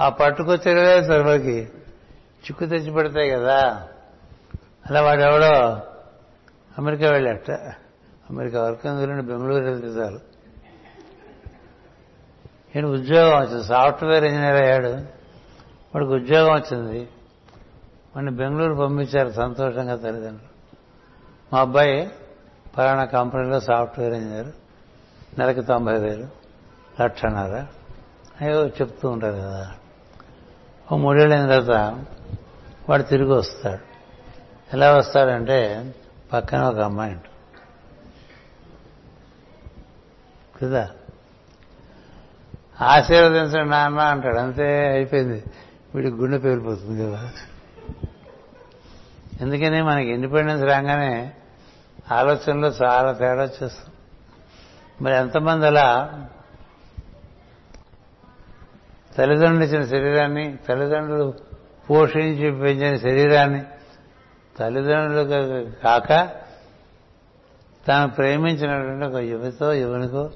ఆ 0.00 0.08
పట్టుకొచ్చేవే 0.08 1.02
సర్వకి. 1.02 1.68
చిక్కు 2.40 2.66
తెచ్చి 2.66 2.92
పెడతాయి 2.92 3.30
కదా. 3.30 3.88
అలా 4.90 5.02
వాడెవడో 5.02 5.80
అమెరికా 6.78 7.10
వెళ్ళట 7.10 7.50
అమెరికా 8.30 8.62
వరకు 8.62 8.88
ఎందుకంటే 8.88 9.22
బెంగళూరు 9.22 9.64
వెళ్తే 9.64 9.86
చాలు. 9.86 10.20
ఈయన 12.76 12.86
ఉద్యోగం 12.86 13.40
వచ్చింది 13.40 13.64
సాఫ్ట్వేర్ 13.64 14.24
ఇంజనీర్ 14.24 14.62
అయ్యాడు. 14.62 15.19
వాడికి 15.94 16.12
ఉద్యోగం 16.12 16.54
వచ్చింది. 16.54 17.08
వాడిని 18.16 18.30
బెంగళూరు 18.30 18.74
పంపించారు 18.74 19.30
సంతోషంగా 19.30 19.96
తల్లిదండ్రులు. 19.96 20.50
మా 21.52 21.60
అబ్బాయి 21.60 22.10
పలానా 22.78 23.04
కంపెనీలో 23.04 23.60
సాఫ్ట్వేర్ 23.60 24.14
ఇంజనీర్. 24.14 24.48
నెలకి 25.38 25.62
తొంభై 25.62 25.98
వేలు 25.98 26.26
లక్షన్నర. 27.02 27.66
అయ్యో 28.40 28.66
చెప్తూ 28.66 29.08
ఉంటారు 29.08 29.36
కదా. 29.36 29.74
ఓ 30.92 30.96
మూడేళ్ళైన 30.96 31.46
తర్వాత 31.46 32.04
వాడు 32.88 33.02
తిరిగి 33.02 33.32
వస్తాడు. 33.32 33.90
ఎలా 34.74 34.96
వస్తాడంటే 34.96 35.94
పక్కన 36.32 36.62
ఒక 36.62 36.78
అమ్మాయి 36.78 37.12
ఉంటుంది. 37.12 37.30
కదా? 40.62 40.90
ఆశీర్వదించండి 42.80 43.70
నాన్న 43.70 44.00
అంటాడు. 44.00 44.38
అంతే 44.38 44.88
అయిపోయింది. 44.88 45.44
వీడికి 45.94 46.16
గుండె 46.16 46.38
పేలిపోతుంది 46.38 47.10
కదా. 47.10 47.30
ఎందుకని 49.40 49.82
మనకి 49.82 50.08
ఇండిపెండెన్స్ 50.08 50.64
రాగానే 50.64 51.32
ఆలోచనలో 52.12 52.68
చాలా 52.68 53.12
తేడా 53.12 53.42
వచ్చేస్తుంది. 53.42 53.94
మరి 55.02 55.14
ఎంతమంది 55.14 55.66
అలా 55.66 56.20
తల్లిదండ్రులు 59.18 59.64
ఇచ్చిన 59.64 59.84
శరీరాన్ని 59.84 60.56
తల్లిదండ్రులు 60.68 61.34
పోషించి 61.90 62.60
పెంచిన 62.60 62.96
శరీరాన్ని 62.96 63.62
తల్లిదండ్రులు 64.58 65.70
కాక 65.82 66.08
తాను 67.86 68.10
ప్రేమించినటువంటి 68.10 69.04
ఒక 69.04 69.22
యువతో 69.22 69.74
యువనికో 69.74 70.30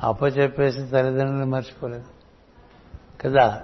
అప్పచెప్పేసి 0.00 0.82
తల్లిదండ్రులు 0.82 1.44
మర్చిపోలేదు. 1.44 2.04
కదా? 3.20 3.62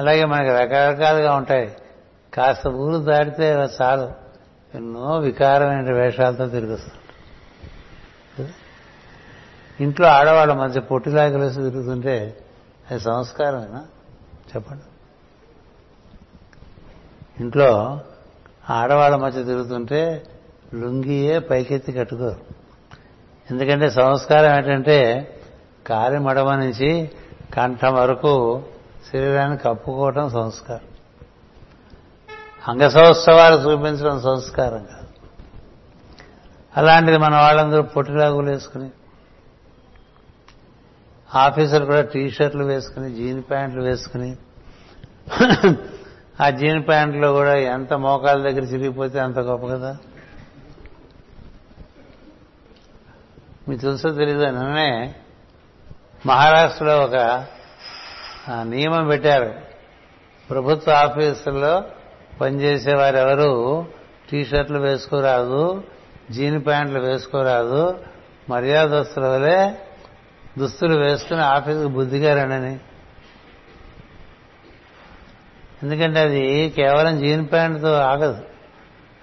అలాగే 0.00 0.24
మనకి 0.24 0.48
రకరకాలుగా 0.48 1.34
ఉంటాయి. 1.34 1.76
కాస్త 2.34 2.66
ఊరు 2.66 2.96
దాటితే 2.96 3.68
చాలు. 3.82 4.12
ఎన్నో 4.74 5.18
వికారమైన 5.18 5.92
వేషాలతో 5.92 6.46
తిరిగి 6.46 6.78
ఇంట్లో 9.80 10.08
ఆడవాళ్ళ 10.08 10.52
మధ్య 10.52 10.80
పొట్టిలాగలేసి 10.80 11.62
తిరుగుతుంటే 11.62 12.36
అది 12.90 13.00
సంస్కారమేనా? 13.00 13.84
చెప్పండి. 14.56 14.82
ఇంట్లో 17.42 18.00
ఆడవాళ్ళ 18.70 19.16
మధ్య 19.16 19.44
తిరుగుతుంటే 19.44 20.22
లుంగియే 20.74 21.38
పైకెత్తి 21.38 21.92
కట్టుకోరు. 21.92 22.40
ఎందుకంటే 23.50 23.90
సంస్కారం 23.90 24.56
ఏంటంటే 24.56 25.28
కాలి 25.86 26.18
మడమ 26.18 26.54
నుంచి 26.54 27.10
కంఠం 27.54 27.94
వరకు 27.94 28.62
శరీరాన్ని 29.06 29.58
కప్పుకోవటం 29.58 30.30
సంస్కారం. 30.30 30.86
అంగసౌత్సవాలు 32.68 33.56
చూపించడం 33.56 34.20
సంస్కారం 34.20 34.84
కాదు. 34.84 35.08
అలాంటిది 36.76 37.18
మన 37.18 37.36
వాళ్ళందరూ 37.36 37.82
పొట్టిలాగులు 37.82 38.50
వేసుకుని 38.50 38.90
ఆఫీసర్లు 41.34 41.86
కూడా 41.86 42.00
టీ 42.00 42.30
షర్ట్లు 42.30 42.64
వేసుకుని 42.64 43.14
జీన్ 43.14 43.42
ప్యాంట్లు 43.42 43.82
వేసుకుని 43.82 44.36
ఆ 46.40 46.50
జీన్ 46.50 46.88
ప్యాంట్లో 46.88 47.32
కూడా 47.32 47.56
ఎంత 47.56 47.92
మోకాల 47.94 48.42
దగ్గర 48.42 48.62
చిరిగిపోతే 48.62 49.18
అంత 49.20 49.38
గొప్ప 49.38 49.66
కదా? 49.66 49.96
మీకు 53.68 53.80
తెలుసో 53.80 54.08
తెలీదు 54.10 54.44
నిన్ననే 54.44 55.14
మహారాష్ట్రలో 56.26 56.98
ఒక 57.00 57.46
నియమం 58.62 59.08
పెట్టారు. 59.08 59.54
ప్రభుత్వ 60.50 60.92
ఆఫీసుల్లో 60.92 61.84
పనిచేసే 62.40 62.94
వారెవరు 62.94 63.86
టీ 64.32 64.44
షర్ట్లు 64.44 64.78
వేసుకోరాదు 64.78 65.84
జీన్ 66.30 66.66
ప్యాంట్లు 66.66 67.00
వేసుకోరాదు 67.00 68.04
మర్యాదస్తుల 68.50 69.26
వలే 69.26 69.78
దుస్తులు 70.58 71.00
వేసుకుని 71.00 71.40
ఆఫీసుకు 71.40 71.88
బుద్ధిగా 71.88 72.42
రండని 72.42 72.78
ఎందుకంటే 75.82 76.20
అది 76.20 76.70
కేవలం 76.70 77.18
జీన్ 77.18 77.46
ప్యాంటుతో 77.52 77.92
ఆగదు. 77.92 78.38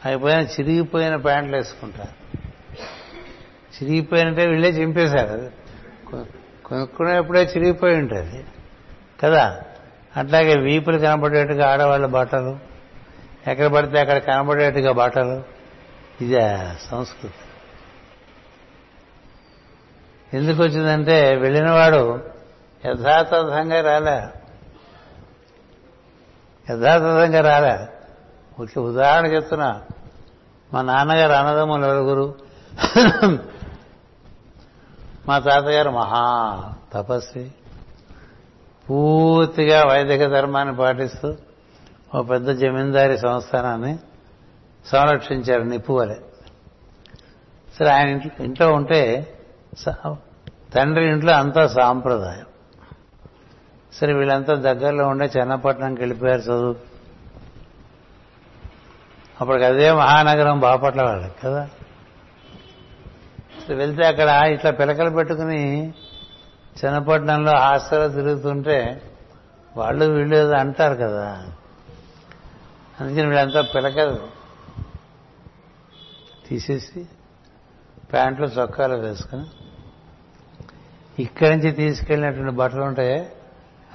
అయిపోయిన 0.06 0.40
చిరిగిపోయిన 0.40 1.16
ప్యాంట్లు 1.16 1.56
వేసుకుంటారు. 1.56 2.38
చిరిగిపోయినంటే 3.78 4.48
వీళ్ళే 4.48 4.70
చింపేశారు. 4.70 5.52
కొనుక్కునేప్పుడే 6.66 7.42
చిరిగిపోయి 7.42 7.98
ఉంటుంది. 7.98 8.46
కదా? 9.24 9.62
అట్లాగే 10.18 10.60
వీపులు 10.60 10.98
కనబడేట్టుగా 10.98 11.72
ఆడవాళ్ళ 11.72 12.06
బట్టలు 12.06 12.60
ఎక్కడ 13.48 13.66
పడితే 13.66 14.00
అక్కడ 14.00 14.18
కనబడేట్టుగా 14.18 14.92
బట్టలు 14.92 15.44
ఇదే 16.24 16.58
సంస్కృతి. 16.92 17.34
ఎందుకు 20.38 20.64
వచ్చిందంటే 20.64 21.36
వెళ్ళినవాడు 21.36 22.24
యథాతథంగా 22.86 23.82
రాలే. 23.82 24.28
యథాతథంగా 26.72 27.42
రాలే. 27.42 27.88
ఒక 28.60 28.80
ఉదాహరణ 28.80 29.26
చెప్తున్నా. 29.26 29.82
మా 30.74 30.82
నాన్నగారు 30.82 31.32
అన్నదమ్ములు 31.32 31.82
నలుగురు. 31.82 32.36
మా 35.28 35.40
తాతగారు 35.40 35.90
మహా 35.90 36.74
తపస్వి. 36.94 37.52
పూర్తిగా 38.90 39.84
వైదిక 39.84 40.26
ధర్మాన్ని 40.26 40.76
పాటిస్తూ 40.76 41.36
ఓ 42.16 42.22
పెద్ద 42.22 42.50
జమీందారి 42.50 43.18
సంస్థానాన్ని 43.18 44.00
సంరక్షించారు 44.86 45.64
నిప్పు 45.64 45.94
వలె. 45.94 46.16
సరే 47.80 47.90
ఆయన 47.90 48.10
ఇంట్లో 48.10 48.46
ఇంట్లో 48.46 48.74
ఉంటే 48.74 49.34
తండ్రి 50.74 51.10
ఇంట్లో 51.10 51.34
అంతా 51.34 51.68
సాంప్రదాయం. 51.68 52.46
సరే 53.94 54.14
వీళ్ళంతా 54.14 54.54
దగ్గరలో 54.54 55.08
ఉండే 55.08 55.32
చెన్నపట్నంకి 55.38 56.02
వెళ్ళిపోయారు 56.02 56.42
చదువు. 56.42 56.76
అప్పటికి 59.42 59.66
అదే 59.66 59.92
మహానగరం 59.92 60.60
బాపట్ల 60.60 61.02
వాళ్ళకి 61.02 61.34
కదా. 61.44 61.70
వెళ్తే 63.74 64.06
అక్కడ 64.06 64.30
ఇట్లా 64.30 64.72
పిలకలు 64.72 65.10
పెట్టుకుని 65.10 65.94
చిన్నపట్నంలో 66.78 67.52
హాస్టల్లో 67.58 68.08
తిరుగుతుంటే 68.08 69.02
వాళ్ళు 69.78 70.06
వీళ్ళు 70.06 70.58
అంటారు 70.58 70.96
కదా. 70.96 71.48
అందుకని 73.02 73.26
వీళ్ళంతా 73.26 73.62
పిలకలు 73.62 74.20
తీసేసి 76.48 77.06
ప్యాంట్లు 78.14 78.46
చొక్కాలు 78.46 78.96
వేసుకుని 78.96 79.46
ఇక్కడి 81.24 81.56
నుంచి 81.56 81.72
తీసుకెళ్ళినటువంటి 81.72 82.56
బట్టలు 82.56 82.82
ఉంటాయి 82.82 83.30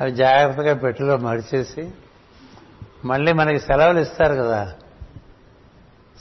అవి 0.01 0.12
జాగ్రత్తగా 0.12 0.74
పెట్టెలో 0.74 1.16
మడిచేసి 1.16 1.91
మళ్ళీ 3.05 3.33
మనకి 3.33 3.61
సెలవులు 3.61 3.99
ఇస్తారు 3.99 4.35
కదా. 4.35 4.72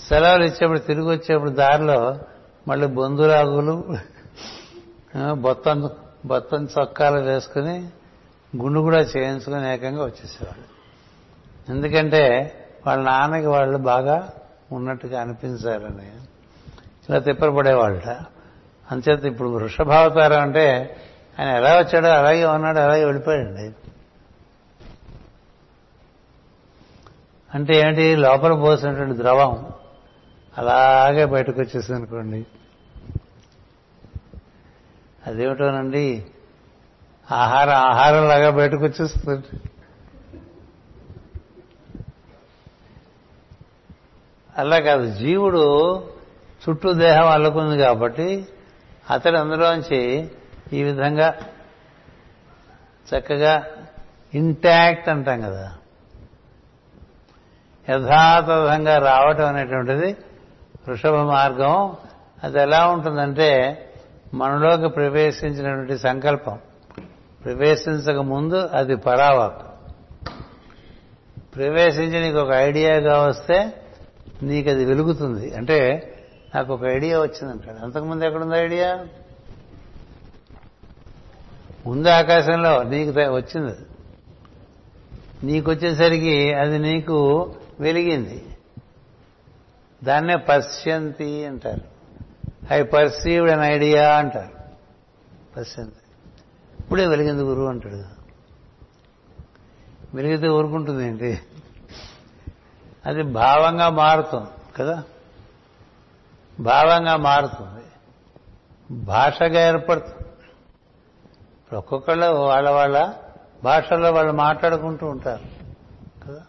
సెలవులు 0.10 0.44
ఇచ్చేప్పుడు 0.44 0.80
తిరిగి 0.80 1.06
వచ్చేప్పుడు 1.06 1.50
దారిలో 1.50 2.20
మళ్ళీ 2.68 2.88
బొందులాగులు 2.88 3.98
బొత్తం 5.34 5.90
బొత్తం 6.26 6.68
చొక్కాలు 6.80 7.20
వేసుకుని 7.20 7.90
గుండు 8.58 8.80
కూడా 8.80 9.00
చేయించుకుని 9.00 9.74
ఏకంగా 9.74 10.04
వచ్చేసేవాళ్ళు. 10.04 10.72
ఎందుకంటే 11.72 12.56
వాళ్ళ 12.88 13.04
నాన్నకి 13.04 13.46
వాళ్ళు 13.46 13.78
బాగా 13.78 14.30
ఉన్నట్టుగా 14.72 15.22
అనిపించారని. 15.22 16.12
ఇలా 17.10 17.20
తిప్పరపడేవాళ్ళ 17.20 18.02
అంచేత 18.92 19.26
ఇప్పుడు 19.26 19.50
వృషభావతారం 19.50 20.42
అంటే 20.42 20.98
ఆయన 21.40 21.50
ఎలా 21.50 21.80
వచ్చాడో 21.80 22.10
అలాగే 22.10 22.46
ఉన్నాడు 22.46 22.80
అలాగే 22.80 23.06
వెళ్ళిపోయాడండి. 23.06 23.76
అంటే 27.54 27.76
ఏంటి 27.76 28.16
లోపల 28.16 28.54
పోసినటువంటి 28.54 29.18
ద్రవం 29.18 29.70
అలాగే 30.58 31.26
బయటకు 31.26 31.62
వచ్చేసింది 31.62 31.94
అనుకోండి 31.94 32.46
అదేమిటోనండి? 35.28 36.26
ఆహారం 37.28 38.24
లాగా 38.28 38.50
బయటకు 38.50 38.84
వచ్చేస్తుంది 38.84 39.50
అలా 44.58 44.80
కాదు 44.80 45.06
జీవుడు 45.12 45.66
చుట్టూ 46.64 46.94
దేహం 46.94 47.28
అల్లుకుంది 47.28 47.78
కాబట్టి 47.78 48.46
అతడు 49.10 49.38
అందులోంచి 49.38 50.02
ఈ 50.74 50.84
విధంగా 50.84 51.30
చక్కగా 53.08 53.54
ఇంటాక్ట్ 54.34 55.10
అంటాం 55.10 55.42
కదా. 55.42 55.68
యథాతథంగా 57.90 58.98
రావటం 58.98 59.48
అనేటువంటిది 59.48 60.10
వృషభ 60.88 61.16
మార్గం. 61.16 61.96
అది 62.44 62.60
ఎలా 62.62 62.88
ఉంటుందంటే 62.88 63.50
మనలోకి 64.34 64.90
ప్రవేశించినటువంటి 64.90 65.98
సంకల్పం. 65.98 66.60
ప్రవేశించక 67.46 68.18
ముందు 68.18 68.70
అది 68.74 68.96
పరావాక్. 68.96 69.62
ప్రవేశించి 71.56 72.22
నీకు 72.22 72.38
ఒక 72.38 72.52
ఐడియాగా 72.52 73.22
వస్తే 73.22 73.74
నీకు 74.44 74.70
అది 74.70 74.86
వెలుగుతుంది. 74.86 75.56
అంటే 75.56 76.08
నాకు 76.56 76.74
ఒక 76.74 76.84
ఐడియా 76.84 77.22
వచ్చిందంటాడు. 77.22 77.84
అంతకుముందు 77.84 78.26
ఎక్కడుంది 78.26 78.58
ఐడియా? 78.58 79.08
ముందు 81.86 82.08
ఆకాశంలో 82.08 82.84
నీకు 82.84 83.12
వచ్చింది. 83.20 83.76
నీకు 85.44 85.72
వచ్చేసరికి 85.72 86.54
అది 86.54 86.80
నీకు 86.80 87.52
వెలిగింది. 87.80 88.46
దాన్నే 90.04 90.36
పశ్యంతి 90.36 91.46
అంటారు. 91.46 91.91
ఐ 92.72 92.82
పర్సీవ్డ్ 92.84 93.52
అన్ 93.52 93.62
ఐడియా 93.62 94.18
అంటారు 94.18 94.50
పశ్యంతి 95.58 95.96
ఇప్పుడే 96.80 97.08
వెలిగింది 97.08 97.44
గురువు 97.44 97.68
అంటాడు. 97.68 98.22
వెలిగితే 100.16 100.48
ఊరుకుంటుంది 100.48 101.08
ఏంటి? 101.08 101.40
అది 103.06 103.24
భావంగా 103.24 103.90
మారుతుంది 103.90 104.74
కదా? 104.78 105.04
భావంగా 106.60 107.18
మారుతుంది. 107.18 107.86
భాషగా 109.04 109.68
ఏర్పడుతుంది. 109.68 110.16
ఇప్పుడు 111.60 111.78
ఒక్కొక్కళ్ళు 111.78 112.26
వాళ్ళ 112.26 112.70
వాళ్ళ 112.70 113.14
భాషల్లో 113.64 114.12
వాళ్ళు 114.12 114.34
మాట్లాడుకుంటూ 114.34 115.08
ఉంటారు 115.08 115.44
కదా? 116.28 116.42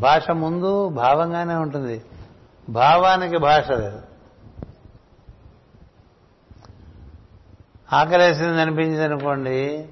భాష 0.00 0.30
ముందు 0.30 0.88
భావంగానే 0.88 1.54
ఉంటుంది. 1.54 2.04
భావానికి 2.68 3.38
భాష 3.38 3.70
లేదు. 3.70 4.07
ఆకలేసింది 7.92 8.60
అనిపించింది 8.60 9.04
అనుకోండి 9.04 9.88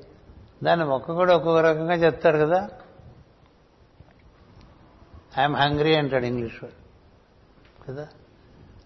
దాన్ని 0.65 0.87
ఒక్కొక్కడు 0.87 1.33
ఒక్కొక్క 1.33 1.67
రకంగా 1.67 1.95
చెప్తాడు 1.95 2.39
కదా. 2.39 2.69
ఐఎమ్ 5.39 5.57
హంగ్రీ 5.57 5.97
అంటాడు 5.97 6.25
ఇంగ్లీష్ 6.25 6.65
వాడు 6.65 7.93
కదా. 7.93 8.09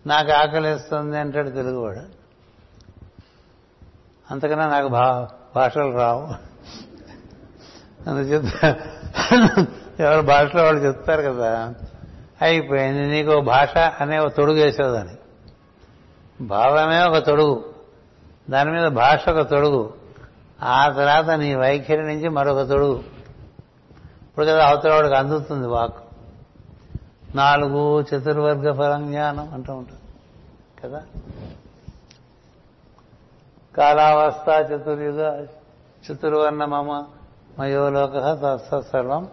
నాకు 0.07 0.33
ఆకలిస్తుంది 0.33 1.19
అంటాడు 1.19 1.51
తెలుగువాడు 1.51 2.01
అంతకన్నా 4.31 4.67
నాకు 4.67 4.89
భా 4.89 5.29
భాషలు 5.57 5.97
రావు. 5.97 6.27
అందుచేత 8.11 8.63
ఎవరు 10.01 10.21
భాషలో 10.21 10.63
వాళ్ళు 10.63 10.83
చెప్తారు 10.83 11.23
కదా. 11.23 11.75
అయిపోయింది 12.43 13.07
నీకు 13.07 13.41
భాష 13.41 13.77
అనే 13.77 14.19
ఒక 14.19 14.37
తొడుగు 14.37 14.65
వేసేదాన్ని. 14.65 15.17
భావమే 16.47 17.05
ఒక 17.05 17.27
తొడుగు. 17.27 17.70
దాని 18.51 18.71
మీద 18.73 18.89
భాష 18.89 19.29
ఒక 19.29 19.41
తొడుగు. 19.49 19.95
ఆ 20.63 20.89
తర్వాత 20.89 21.31
నీ 21.31 21.55
వైఖరి 21.55 22.03
నుంచి 22.03 22.29
మరొక 22.29 22.69
తొడుగు. 22.69 23.05
ఇప్పుడు 24.29 24.47
కదా 24.47 24.69
అవతల 24.69 24.95
వాడికి 24.95 25.15
అందుతుంది 25.15 25.67
వాక్ 25.67 25.95
నాలుగు 27.35 28.01
చతుర్వర్గ 28.01 28.73
ఫలం 28.73 29.07
జ్ఞానం 29.07 29.55
అంటూ 29.55 29.75
ఉంటుంది. 29.75 30.01
కదా? 30.85 31.03
కాలావస్థ 33.77 34.73
చతుర్యుగ 34.73 35.47
చతుర్వర్ణ 36.13 36.65
మమ 36.65 37.05
మయోలోక 37.59 38.57
సర్వం 38.93 39.29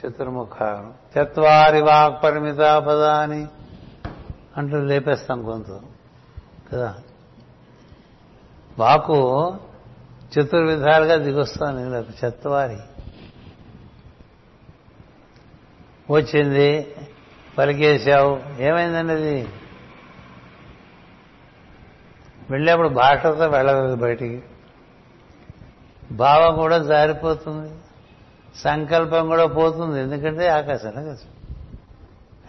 చతుర్ముఖాను 0.00 1.18
చత్వారి 1.18 1.80
వాక్ 1.80 2.24
పరిమిత 2.24 2.56
పదాని 2.56 3.46
అంటూ 4.56 4.76
లేపేస్తాం 4.76 5.42
కొంత. 5.42 5.80
కదా? 6.72 6.94
వాకు 8.78 9.56
చతుర్విధాలుగా 10.34 11.16
దిగొస్తాను 11.16 11.82
నీళ్ళకు 11.82 12.24
చెత్తవారి. 12.24 12.78
వచ్చింది 16.10 16.96
పలికేశావు 17.58 18.40
ఏమైందండి 18.62 19.12
అది? 19.12 19.48
వెళ్ళేప్పుడు 22.50 22.88
భాషతో 22.88 23.46
వెళ్ళలేదు 23.48 23.94
బయటికి. 23.94 24.42
భావం 26.12 26.56
కూడా 26.56 26.78
జారిపోతుంది 26.78 27.72
సంకల్పం 28.56 29.26
కూడా 29.26 29.46
పోతుంది 29.46 30.00
ఎందుకంటే 30.00 30.48
ఆకాశం. 30.48 31.16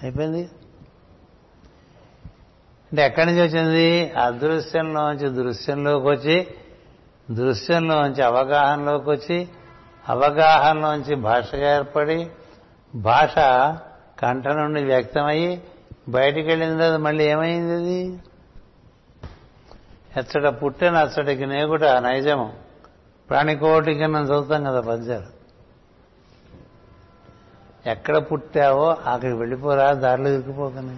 అయిపోయింది? 0.04 0.50
అంటే 2.96 3.06
ఎక్కడి 3.06 3.26
నుంచి 3.26 3.42
వచ్చింది? 3.42 4.12
అదృశ్యంలోంచి 4.12 5.30
దృశ్యంలోకి 5.30 6.08
వచ్చి 6.08 6.48
దృశ్యంలోంచి 7.32 8.24
అవగాహనలోకి 8.24 9.10
వచ్చి 9.10 9.50
అవగాహనలోంచి 10.10 11.16
భాషగా 11.16 11.76
ఏర్పడి 11.76 12.28
భాష 12.96 13.36
కంఠ 14.22 14.48
నుండి 14.48 14.84
వ్యక్తమయ్యి 14.84 15.64
బయటికి 16.10 16.48
వెళ్ళిన 16.48 16.78
తర్వాత 16.78 17.00
మళ్ళీ 17.00 17.30
ఏమైంది 17.30 17.74
అది? 17.74 18.20
ఎచ్చట 20.18 20.46
పుట్టిన 20.48 20.96
అచ్చటికి 20.96 21.46
నేగుట 21.46 21.84
నైజము. 21.84 22.54
ప్రాణికోటికి 23.30 24.06
మనం 24.06 24.26
చదువుతాం 24.26 24.64
కదా 24.64 24.82
పద్యాలు. 24.82 25.28
ఎక్కడ 27.90 28.18
పుట్టావో 28.18 28.98
అక్కడికి 29.06 29.38
వెళ్ళిపోరా 29.38 29.94
దారిలో 29.94 30.30
ఇరుక్కుపోకని. 30.30 30.98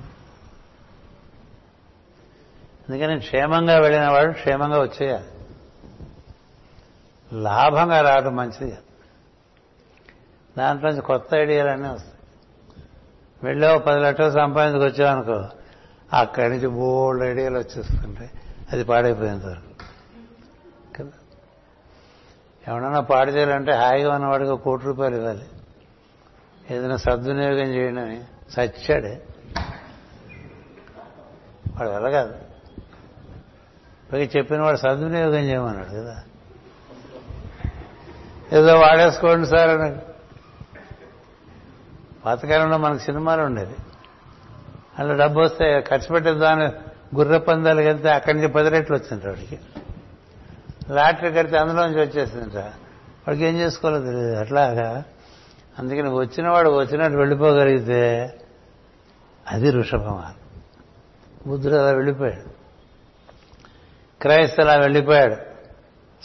అందుకని 2.89 3.19
క్షేమంగా 3.19 3.77
వెళ్ళిన 3.77 4.07
వాడు 4.07 4.31
క్షేమంగా 4.31 4.81
వచ్చేయాలి. 4.81 5.25
లాభంగా 7.41 8.01
రావడం 8.01 8.35
మంచిది 8.35 8.71
కాదు. 8.71 8.83
దాంట్లోంచి 10.57 11.01
కొత్త 11.01 11.35
ఐడియాలన్నీ 11.35 11.89
వస్తాయి. 11.89 12.13
వెళ్ళావు 13.43 13.79
పది 13.79 13.99
లక్షలు 13.99 14.31
సంపాదించుకు 14.31 14.83
వచ్చావనుకో 14.85 15.49
అక్కడి 16.13 16.49
నుంచి 16.49 16.67
బోల్డ్ 16.67 17.23
ఐడియాలు 17.23 17.57
వచ్చేస్తుంటాయి 17.57 18.29
అది 18.71 18.83
పాడైపోయేంత 18.83 19.45
వరకు. 19.45 19.85
కదా? 20.95 21.11
ఎవడన్నా 22.67 22.99
పాడు 22.99 23.31
చేయాలంటే 23.31 23.71
హాయిగా 23.71 24.15
ఉన్నవాడికి 24.15 24.51
ఒక 24.51 24.61
కోటి 24.61 24.85
రూపాయలు 24.85 25.15
ఇవ్వాలి. 25.15 25.45
ఏదైనా 26.71 26.97
సద్వినియోగం 26.97 27.73
చేయడమే. 27.73 28.23
సచ్చాడే. 28.49 29.23
వాడు 31.77 31.89
వల్ల 31.89 32.09
కాదు. 32.09 32.46
పైగా 34.13 34.29
చెప్పిన 34.37 34.61
వాడు 34.61 34.77
సద్వినియోగం 34.77 35.39
చేయమన్నాడు 35.39 35.89
కదా? 35.89 36.23
ఏదో 38.53 38.79
వాడేసుకోండి 38.79 39.47
సార్ 39.47 39.69
అని. 39.69 39.95
పాతకాలంలో 42.25 42.77
మనకు 42.77 42.97
సినిమాలు 42.97 43.41
ఉండేది. 43.41 43.75
అలా 44.99 45.15
డబ్బు 45.15 45.39
వస్తే 45.39 45.81
ఖర్చు 45.81 46.07
పెట్టేదాన్ని 46.07 46.65
గుర్ర 47.15 47.37
పందాలు 47.37 47.81
వెళ్తే 47.81 48.09
అక్కడి 48.09 48.37
నుంచి 48.37 48.49
పది 48.49 48.69
రెట్లు 48.69 48.95
వచ్చింది 48.95 49.27
వాడికి. 49.27 49.59
లాటరీ 50.89 51.31
కడితే 51.31 51.57
అందులోంచి 51.57 51.99
వచ్చేసిందిట 52.01 52.57
వాడికి 53.27 53.45
ఏం 53.45 53.57
చేసుకోవాలో 53.57 54.05
తెలియదు. 54.05 54.35
అట్లాగా 54.35 55.03
అందుకని 55.79 56.09
వచ్చినవాడు 56.09 56.69
వచ్చినట్టు 56.69 57.17
వెళ్ళిపోగలిగితే 57.17 58.33
అది 59.51 59.71
వృషభమా 59.71 60.33
బుద్ధుడు 61.47 61.75
అలా 61.75 61.91
వెళ్ళిపోయాడు. 61.91 62.56
క్రైస్తలు 64.21 64.69
అలా 64.69 64.81
వెళ్ళిపోయాడు. 64.81 65.35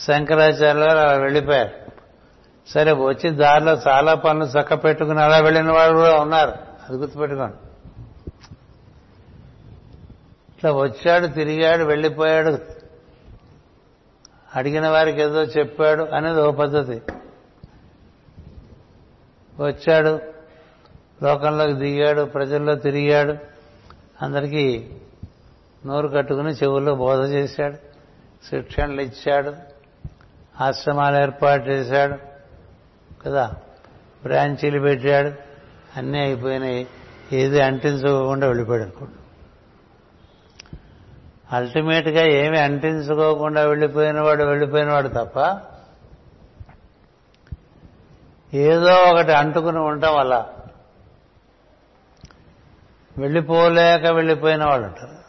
శంకరాచార్యులు 0.01 0.85
గారు 0.85 0.98
అలా 0.98 1.12
వెళ్ళిపోయారు. 1.12 1.70
సరే 2.69 2.93
వచ్చి 2.93 3.31
దారిలో 3.31 3.73
చాలా 3.89 4.14
పనులు 4.14 4.44
చక్క 4.44 4.74
పెట్టుకుని 4.74 5.23
అలా 5.23 5.39
వెళ్ళిన 5.39 5.73
వాళ్ళు 5.73 5.98
కూడా 5.98 6.14
ఉన్నారు. 6.14 6.51
అది 6.89 6.97
గుర్తుపెట్టుకోండి. 6.97 7.56
ఇట్లా 10.56 10.73
వచ్చాడు 10.73 11.27
తిరిగాడు 11.27 11.85
వెళ్ళిపోయాడు. 11.85 12.59
అడిగిన 14.56 14.89
వారికి 14.89 15.23
ఏదో 15.23 15.43
చెప్పాడు 15.43 16.05
అనేది 16.05 16.40
ఓ 16.40 16.51
పద్ధతి. 16.51 17.02
వచ్చాడు 19.60 20.20
లోకంలోకి 21.23 21.73
దిగాడు 21.73 22.23
ప్రజల్లో 22.23 22.74
తిరిగాడు. 22.74 23.35
అందరికీ 24.23 24.90
నోరు 25.87 26.09
కట్టుకుని 26.09 26.51
చెవుల్లో 26.51 26.95
బోధ 26.95 27.19
చేశాడు 27.19 27.77
శిక్షణలు 28.51 29.01
ఇచ్చాడు 29.01 29.53
ఆశ్రమాలు 30.61 31.17
ఏర్పాటు 31.17 31.63
చేశాడు 31.63 32.19
కదా? 33.27 33.53
బ్రాంచీలు 34.23 34.81
పెట్టాడు 34.81 35.33
అన్నీ 35.97 36.19
అయిపోయినాయి. 36.19 36.87
ఏది 37.33 37.61
అంటించుకోకుండా 37.61 38.47
వెళ్ళిపోయాడు 38.47 38.83
అనుకోండి 38.83 39.15
అల్టిమేట్గా 41.53 42.23
ఏమి 42.25 42.59
అంటించుకోకుండా 42.59 43.65
వెళ్ళిపోయిన 43.65 44.21
వాడు 44.21 45.09
తప్ప 45.09 45.61
ఏదో 48.55 48.95
ఒకటి 48.95 49.33
అంటుకుని 49.33 49.79
ఉండటం 49.79 50.17
వల్ల 50.17 50.47
వెళ్ళిపోలేక 53.19 54.07
వెళ్ళిపోయిన 54.07 54.65
వాళ్ళు 54.65 54.87
ఉంటారు 54.87 55.22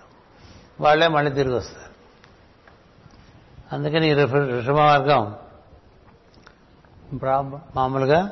వాళ్ళే 0.84 1.08
మళ్ళీ 1.08 1.32
తిరిగి 1.32 1.56
వస్తారు. 1.56 1.94
అందుకని 3.76 4.10
ఈ 4.10 4.14
ఋషభ 4.60 4.72
మార్గం 4.72 5.36
మామూలుగా 7.76 8.32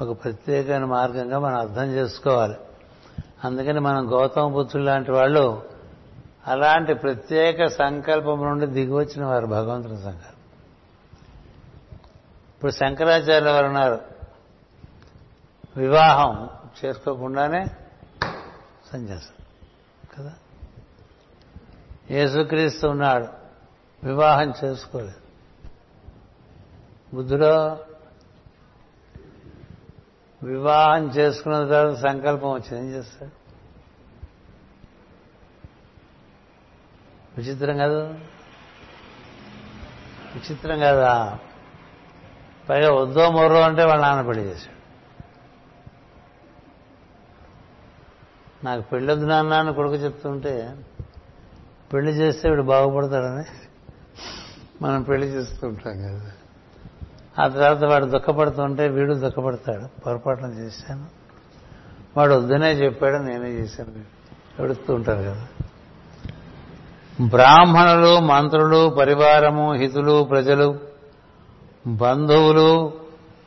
ఒక 0.00 0.24
ప్రత్యేకమైన 0.24 0.84
మార్గంగా 0.84 1.38
మనం 1.38 1.58
అర్థం 1.58 1.84
చేసుకోవాలి. 1.84 2.54
అందుకని 3.44 3.80
మనం 3.80 4.12
గౌతమ 4.12 4.54
పుత్రులు 4.54 4.86
లాంటి 4.86 5.12
వాళ్ళు 5.12 5.62
అలాంటి 6.46 6.94
ప్రత్యేక 6.94 7.66
సంకల్పం 7.66 8.42
నుండి 8.42 8.66
దిగివచ్చిన 8.66 9.24
వారు 9.24 9.46
భగవంతుని 9.46 9.96
సంకల్పం. 9.96 10.36
ఇప్పుడు 12.54 12.72
శంకరాచార్యులు 12.72 13.50
వారు 13.50 13.66
ఉన్నారు? 13.66 14.00
వివాహం 15.76 16.48
చేసుకోకుండానే 16.84 17.66
సన్యాసం 18.92 19.37
యేసుక్రీస్తు 22.10 22.86
ఉన్నాడు. 22.86 23.28
వివాహం 24.06 24.52
చేసుకోలేదు. 24.64 25.12
బుద్ధుడో 27.14 27.78
వివాహం 30.42 31.08
చేసుకున్న 31.08 31.68
తర్వాత 31.68 31.96
సంకల్పం 31.96 32.52
వచ్చింది. 32.52 32.86
ఏం 32.86 32.94
చేస్తాడు? 32.94 33.30
విచిత్రం 37.40 37.76
కాదు. 37.76 38.02
విచిత్రం 40.34 40.78
కదా? 40.78 41.38
పైగా 42.68 42.92
వద్దో 42.92 43.30
మొర్రో 43.30 43.60
అంటే 43.60 43.84
వాళ్ళ 43.84 44.02
నాన్న 44.02 44.28
పెళ్ళి 44.28 44.44
చేశాడు. 44.44 44.78
నాకు 48.64 48.82
పెళ్ళొద్దు 48.82 49.26
నాన్న 49.26 49.54
అని 49.54 49.74
కొడుకు 49.74 49.94
చెప్తుంటే 49.94 50.76
పెళ్ళి 51.92 52.12
చేస్తే 52.12 52.50
వీడు 52.50 52.62
బాగుపడతాడని 52.62 53.44
మనం 54.82 55.02
పెళ్ళి 55.02 55.26
చేస్తూ 55.26 55.68
ఉంటాం 55.68 55.98
కదా. 56.02 56.32
ఆ 57.44 57.48
తర్వాత 57.48 57.84
వాడు 57.84 58.04
దుఃఖపడుతుంటే 58.04 58.88
వీడు 58.88 59.14
దుఃఖపడతాడు. 59.14 60.00
పొరపాటున 60.00 60.50
చేశాను. 60.50 61.06
వాడు 62.16 62.34
వద్దనే 62.34 62.72
చెప్పాడు 62.72 63.16
నేనే 63.16 63.48
చేశాను. 63.48 64.18
ఎడుతూ 64.62 64.94
ఉంటారు 64.94 65.18
కదా. 65.18 65.46
బ్రాహ్మణులు 67.26 68.20
మంత్రులు 68.20 68.88
పరివారము 68.90 69.72
హితులు 69.74 70.24
ప్రజలు 70.24 70.78
బంధువులు 71.86 72.92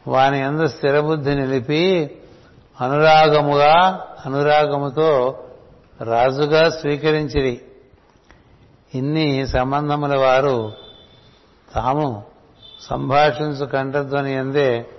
వాని 0.08 0.40
ఎందు 0.40 0.68
స్థిరబుద్ధి 0.68 1.36
నిలిపి 1.36 2.18
అనురాగముగా 2.82 4.06
అనురాగముతో 4.26 5.40
రాజుగా 6.04 6.70
స్వీకరించిరి. 6.70 7.62
ఇన్ని 8.96 9.48
సంబంధముల 9.48 10.16
వారు 10.16 10.74
తాము 11.76 12.26
సంభాషించు 12.80 13.66
కంఠధ్వని 13.66 14.34
ఎందే 14.34 14.90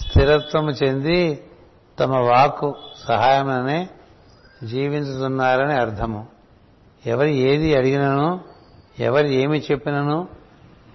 స్థిరత్వము 0.00 0.70
చెంది 0.70 1.50
తమ 1.98 2.16
వాక్కు 2.16 2.74
సహాయమనే 3.04 3.90
జీవించుతున్నారని 4.64 5.72
అర్థము. 5.72 6.28
ఎవరు 7.06 7.28
ఏది 7.28 7.76
అడిగినను 7.76 8.40
ఎవరు 8.98 9.26
ఏమి 9.26 9.58
చెప్పినను 9.60 10.28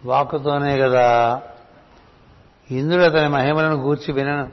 వాక్కుతోనే 0.05 0.77
కదా 0.77 1.07
ఇంద్రుడు 2.71 3.03
అతని 3.03 3.27
మహిమలను 3.27 3.75
గూర్చి 3.75 4.13
వినను. 4.13 4.45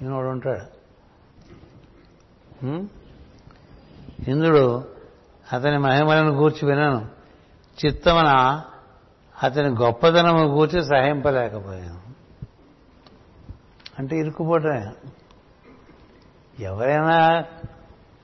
ఈయనోడు 0.00 0.28
ఉంటాడు 0.28 0.66
ఇంద్రుడు 4.30 4.95
అతని 5.52 5.78
మహిమలను 5.78 6.30
గూర్చి 6.30 6.68
వినను. 6.68 7.08
చిత్తమన 7.86 8.62
అతని 9.42 9.68
గొప్పతనము 9.68 10.44
గూర్చి 10.44 10.84
సహింపలేకపోయాను. 10.84 12.00
అంటే 13.98 14.16
ఇరుక్కుపోవటమే 14.16 14.92
ఎవరైనా 16.58 17.44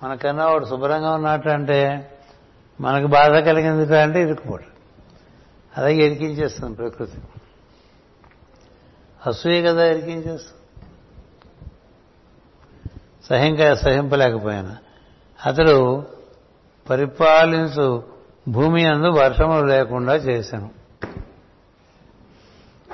మనకన్నా 0.03 0.47
వాడు 0.47 0.65
శుభ్రంగా 0.65 1.15
ఉన్నట్టు 1.15 1.49
అంటే 1.49 2.11
మనకు 2.81 3.07
బాధ 3.07 3.31
కలిగింది 3.31 3.99
అంటే 3.99 4.23
ఇరుక్కుపోవటం 4.23 4.65
అలాగే 5.77 5.95
ఎరికించేస్తుంది 5.95 6.77
ప్రకృతి. 6.77 7.19
అసూయ 9.27 9.63
కదా 9.63 9.85
ఎరికించేస్తుంది 9.85 10.59
సహింక 13.31 13.73
సహింపలేకపోయాను. 13.73 14.77
అతడు 15.47 16.07
పరిపాలించు 16.91 18.05
భూమి 18.49 18.87
అందు 18.87 19.09
వర్షములు 19.09 19.67
లేకుండా 19.67 20.15
చేశాను. 20.15 20.71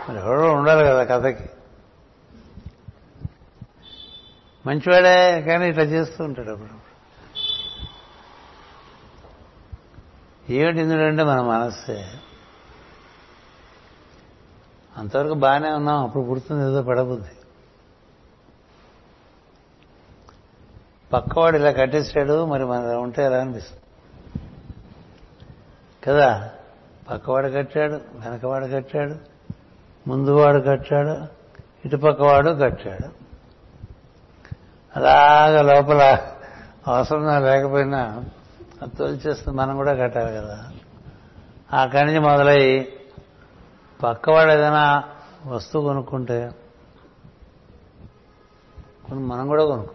మరి 0.09 0.19
ఎవరో 0.19 0.53
ఉండాలి 0.53 0.89
కదా 0.89 1.05
కథకి. 1.05 1.51
మంచివాడే 4.67 5.43
కానీ 5.43 5.69
ఇట్లా 5.69 5.85
చేస్తూ 5.85 6.25
ఉంటాడు 6.25 6.51
అప్పుడు. 6.51 6.89
ఏమిటి 10.53 10.81
ఇందుడంటే 10.81 11.23
మన 11.23 11.41
మనస్సే? 11.41 12.05
అంతవరకు 14.97 15.35
బాగానే 15.35 15.71
ఉన్నాం 15.71 16.03
అప్పుడు 16.05 16.23
పుడుతుంది 16.23 16.63
ఏదో 16.63 16.83
పడబుద్ది 16.83 17.38
పక్కవాడు 21.13 21.57
ఇలా 21.57 21.71
కట్టేసాడు 21.71 22.45
మరి 22.45 22.65
మన 22.65 22.87
ఉంటే 22.87 23.25
ఎలా 23.25 23.41
అనిపిస్తుంది? 23.41 23.83
కదా? 26.05 26.51
పక్కవాడు 27.11 27.49
కట్టాడు 27.49 27.93
వెనకవాడు 27.93 28.67
కట్టాడు 28.67 29.15
ముందువాడు 30.09 30.59
కట్టాడు 30.59 31.27
ఇటుపక్కవాడు 31.85 32.51
కట్టాడు. 32.51 33.09
అలాగ 34.97 35.61
లోపల 35.63 36.19
అవసరం 36.87 37.45
లేకపోయినా 37.45 38.25
అది 38.83 38.97
తోల్చేస్తుంది 38.97 39.59
మనం 39.59 39.77
కూడా 39.77 39.95
కట్టాలి 39.95 40.37
కదా. 40.37 40.73
ఆ 41.73 41.85
నుంచి 41.85 42.19
మొదలై 42.19 42.89
పక్కవాడు 44.03 44.51
ఏదైనా 44.51 45.05
వస్తువు 45.47 45.85
కొనుక్కుంటే 45.85 46.51
మనం 49.13 49.47
కూడా 49.49 49.65
కొనుక్కో 49.65 49.95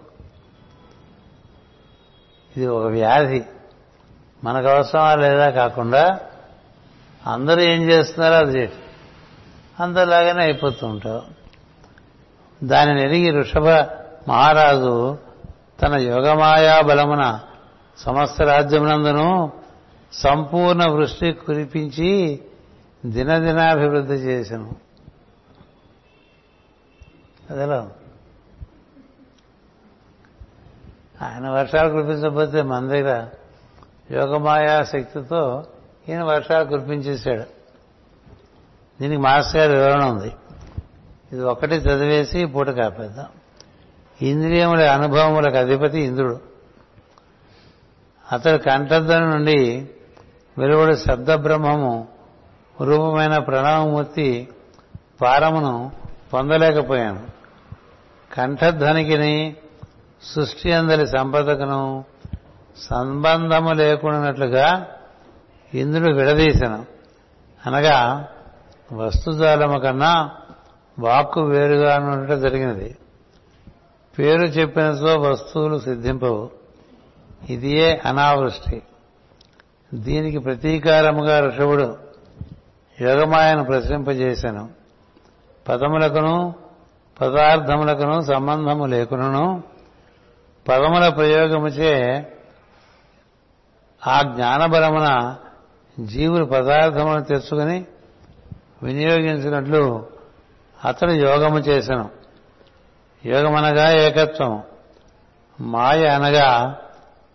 ఇది 2.58 2.68
ఒక 2.68 2.86
వ్యాధి. 2.86 3.44
మనకు 4.44 4.68
అవసరమా 4.68 5.16
లేదా 5.16 5.50
కాకుండా 5.50 6.20
అందరూ 7.28 7.62
ఏం 7.62 7.82
చేస్తున్నారో 7.82 8.36
అది 8.36 8.58
చేయటం 8.58 8.78
అందరిలాగానే 9.80 10.44
అయిపోతూ 10.44 10.88
ఉంటావు 10.88 11.22
దానిని 12.66 13.02
ఎరిగి 13.02 13.32
ఋషభ 13.32 13.68
మహారాజు 14.28 15.18
తన 15.82 15.94
యోగమాయా 15.96 16.82
బలమున 16.82 17.40
సమస్త 17.98 18.42
రాజ్యమునందును 18.42 19.52
సంపూర్ణ 20.14 20.90
వృష్టి 20.90 21.32
కురిపించి 21.32 22.40
దినదినాభివృద్ధి 23.06 24.14
చేశాను. 24.14 24.76
అదేలా? 27.50 27.88
ఆయన 31.24 31.50
వర్షాలు 31.50 31.90
కురిపించకపోతే 31.90 32.62
మన 32.62 32.88
దగ్గర 32.88 33.28
యోగమాయా 34.12 34.84
శక్తితో 34.84 35.64
ఈయన 36.10 36.24
వర్షాలు 36.24 36.66
కురిపించేశాడు. 36.66 37.44
దీనికి 39.02 39.22
మాస్టర్ 39.22 39.62
గారి 39.62 39.74
వివరణ 39.74 40.06
ఉంది. 40.06 40.32
ఇది 41.32 41.44
ఒకటి 41.44 41.76
చదివేసి 41.76 42.46
పూట 42.46 42.70
కాపేద్దాం. 42.70 43.26
ఇంద్రియముల 44.22 44.88
అనుభవములకు 44.88 45.58
అధిపతి 45.58 46.00
ఇంద్రుడు. 46.00 46.40
అతడు 48.32 48.58
కంఠధ్వని 48.58 49.30
నుండి 49.30 49.90
వెలువడు 50.58 50.96
శబ్ద 50.96 51.34
బ్రహ్మము 51.34 52.08
రూపమైన 52.82 53.38
ప్రణవమూర్తి 53.38 54.48
పారమును 55.22 55.92
పొందలేకపోయాను. 56.34 57.28
కంఠధ్వనికిని 58.34 59.56
సృష్టి 60.24 60.74
అందరి 60.74 61.08
సంపదకును 61.08 62.06
సంబంధము 62.78 63.74
లేకున్నట్లుగా 63.74 64.88
ఇంద్రుడు 65.74 66.14
విడదీశను 66.14 66.86
అనగా 67.68 68.28
వస్తుజాలము 68.94 69.80
కన్నా 69.80 70.32
వాక్కు 71.00 71.42
వేరుగా 71.42 71.96
ఉండటం 71.96 72.42
జరిగినది. 72.42 72.98
పేరు 74.20 74.42
చెప్పినతో 74.42 75.20
వస్తువులు 75.20 75.80
సిద్ధింపవు. 75.80 76.50
ఇదియే 77.50 78.02
అనావృష్టి. 78.06 78.82
దీనికి 79.94 80.38
ప్రతీకారముగా 80.38 81.40
ఋషభుడు 81.40 81.98
యోగమాయను 83.02 83.64
ప్రశ్నింపజేశాను 83.64 84.70
పదములకును 85.68 86.56
పదార్థములకును 87.22 88.22
సంబంధము 88.22 88.86
లేకును 88.86 89.64
పదముల 90.68 91.10
ప్రయోగముచే 91.10 91.92
ఆ 94.08 94.22
జ్ఞానబలమున 94.22 95.36
జీవులు 96.00 96.46
పదార్థములను 96.46 97.24
తెచ్చుకుని 97.24 97.86
వినియోగించినట్లు 98.84 100.08
అతడు 100.86 101.12
యోగము 101.12 101.60
చేశాను 101.60 102.10
యోగమనగా 103.26 103.92
ఏకత్వం 103.92 104.64
మాయ 105.60 106.06
అనగా 106.08 106.78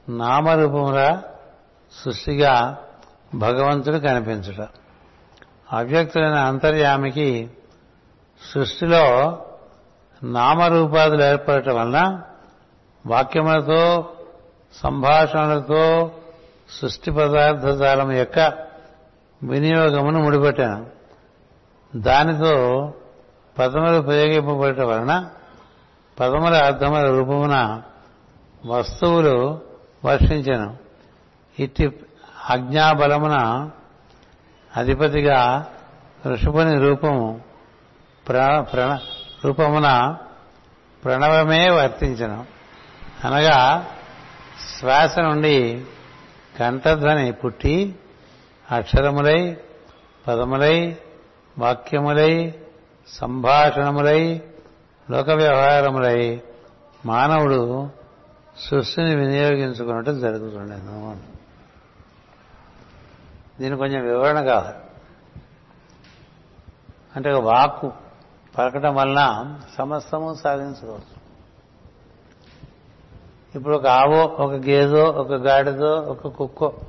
నామరూపముల 0.08 1.20
సృష్టిగా 2.04 2.76
భగవంతుడు 3.34 3.98
కనిపించుట. 3.98 4.68
అవ్యక్తులైన 5.72 6.34
అంతర్యామికి 6.34 7.50
సృష్టిలో 8.54 9.04
నామరూపాదులు 10.22 11.24
ఏర్పడటం 11.24 11.76
వలన 11.76 12.22
వాక్యములతో 13.06 14.08
సంభాషణలతో 14.74 16.10
సృష్టి 16.80 17.10
పదార్థ 17.10 17.66
జాలం 17.66 18.12
యొక్క 18.12 18.52
వినియోగమును 19.42 20.22
ముడిపెట్టాను. 20.22 20.86
దానితో 21.96 22.54
పదములు 23.58 24.00
ప్రయోగింపబడటం 24.02 24.88
వలన 24.88 25.28
పదముల 26.20 26.54
అర్థముల 26.54 27.10
రూపమున 27.10 27.82
వస్తువులు 28.66 29.60
వర్షించను. 30.04 30.76
ఇట్టి 31.58 31.92
ఆజ్ఞాబలమున 32.50 33.70
అధిపతిగా 34.76 35.66
ఋషభుని 36.26 36.78
రూపము 36.78 37.40
ప్ర 38.28 38.66
రూపమున 39.44 40.16
ప్రణవమే 41.04 41.70
వర్తించను. 41.70 42.57
అనగా 43.24 43.86
శ్వాస 44.78 45.18
నుండి 45.18 45.84
కంఠధ్వని 46.58 47.32
పుట్టి 47.32 47.94
అక్షరములై 48.70 49.56
పదములై 50.28 50.96
వాక్యములై 51.58 52.54
సంభాషణములై 53.08 54.42
లోక 55.10 55.30
వ్యవహారములై 55.30 56.42
మానవుడు 57.06 57.90
సృష్టిని 58.58 59.16
వినియోగించుకున్నట్టు 59.16 60.10
జరుగుతుండేది 60.10 61.22
దీని 63.60 63.76
కొంచెం 63.76 64.02
వివరణ 64.02 64.40
కావాలి. 64.40 64.76
అంటే 67.16 67.32
వాక్కు 67.32 67.92
పలకటం 68.58 68.94
వలన 68.94 69.54
సమస్తము 69.78 70.34
సాధించుకోవచ్చు. 70.34 71.17
ఇప్పుడు 73.58 73.74
ఒక 73.74 73.86
ఆవో 73.86 74.24
ఒక 74.24 74.52
గేదో 74.52 75.04
ఒక 75.04 75.32
గాడిదో 75.32 75.96
ఒక 75.96 76.26
కుక్కో. 76.26 76.80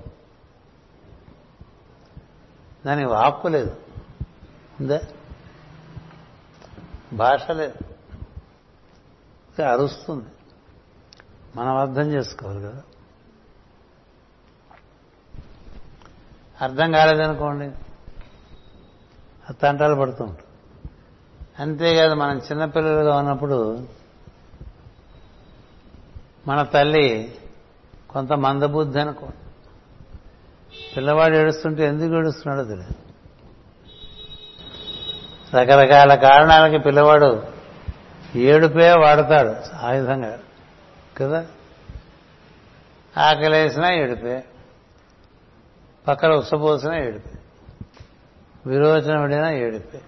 దానికి 2.86 3.10
వాక్కు 3.10 3.48
లేదు. 3.48 3.76
ఉందా? 4.80 5.02
భాష 7.14 7.52
లేదు. 7.52 7.74
అరుస్తుంది. 9.62 10.26
మనం 11.56 11.78
అర్థం 11.78 12.02
చేసుకోవాలి 12.02 12.62
కదా. 12.62 12.84
అర్థం 16.62 16.92
కాలేదనుకోండి 16.92 17.72
తంటాలు 19.54 19.96
పడుతూ 19.96 20.24
ఉంటాం. 20.24 20.46
అంతేకాదు 21.60 22.14
మనం 22.14 22.38
చిన్నపిల్లలుగా 22.38 23.18
ఉన్నప్పుడు 23.18 23.88
మన 26.48 26.64
తల్లి 26.64 27.36
కొంత 28.10 28.34
మందబుద్ధి 28.34 29.00
అనుకో. 29.00 29.28
పిల్లవాడు 30.98 31.36
ఏడుస్తుంటే 31.36 31.86
ఎందుకు 31.86 32.18
ఏడుస్తున్నాడో 32.18 32.64
తెలియదు. 32.64 33.10
రకరకాల 35.56 36.16
కారణాలకి 36.16 36.78
పిల్లవాడు 36.78 37.44
ఏడుపే 38.36 38.92
వాడతాడు 38.92 39.76
ఆయుధంగా. 39.86 40.40
కదా? 41.18 41.48
ఆకలేసినా 43.18 43.94
ఏడుపే. 43.94 44.44
పక్కన 46.08 46.32
ఉసపోసినా 46.32 46.98
ఏడుపే. 46.98 47.32
విరోచన 48.66 49.22
పడినా 49.22 49.52
ఏడిపే. 49.52 50.02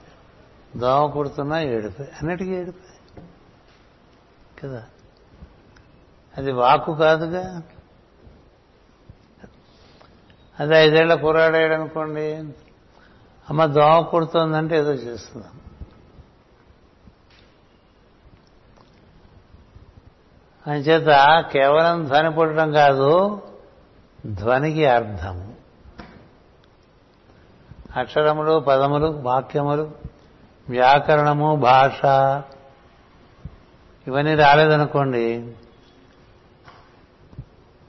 దోమ 0.78 1.12
కుడుతున్నా 1.12 1.60
ఏడిపే. 1.60 2.03
అన్నిటికీ 2.03 2.52
ఏడిపే. 2.52 3.22
కదా? 4.64 4.86
అది 6.38 6.52
వాక్కు 6.52 6.94
కాదుగా. 6.94 7.62
అది 10.60 10.76
ఐదేళ్ళ 10.76 11.14
కుర్రాడాడు 11.14 11.74
అనుకోండి 11.74 12.34
అమ్మ 13.49 13.66
దోమ 13.66 14.02
కుడుతోందంటే 14.02 14.78
ఏదో 14.78 14.91
చేస్తున్నాం. 14.91 15.52
అంచేత 20.68 21.45
కేవలం 21.52 22.06
ధ్వని 22.06 22.32
పుట్టడం 22.32 22.72
కాదు 22.72 23.41
ధ్వనికి 24.26 24.86
అర్థము 24.86 25.56
అక్షరములు 27.95 28.60
పదములు 28.60 29.08
వాక్యములు 29.08 29.91
వ్యాకరణము 30.70 31.56
భాష 31.56 32.06
ఇవన్నీ 34.08 34.36
రాలేదనుకోండి 34.36 35.56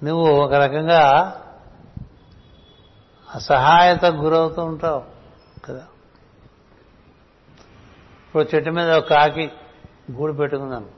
నువ్వు 0.04 0.32
ఒక 0.32 0.52
రకంగా 0.52 1.02
అసహాయతకు 3.34 4.16
గురవుతూ 4.16 4.64
ఉంటావు 4.64 5.02
కదా. 5.64 5.86
ఇప్పుడు 8.26 8.48
చెట్టు 8.54 8.70
మీద 8.70 8.90
ఒక 8.90 9.08
కాకి 9.08 9.50
గూడు 10.12 10.32
పెట్టుకుందాను 10.32 10.88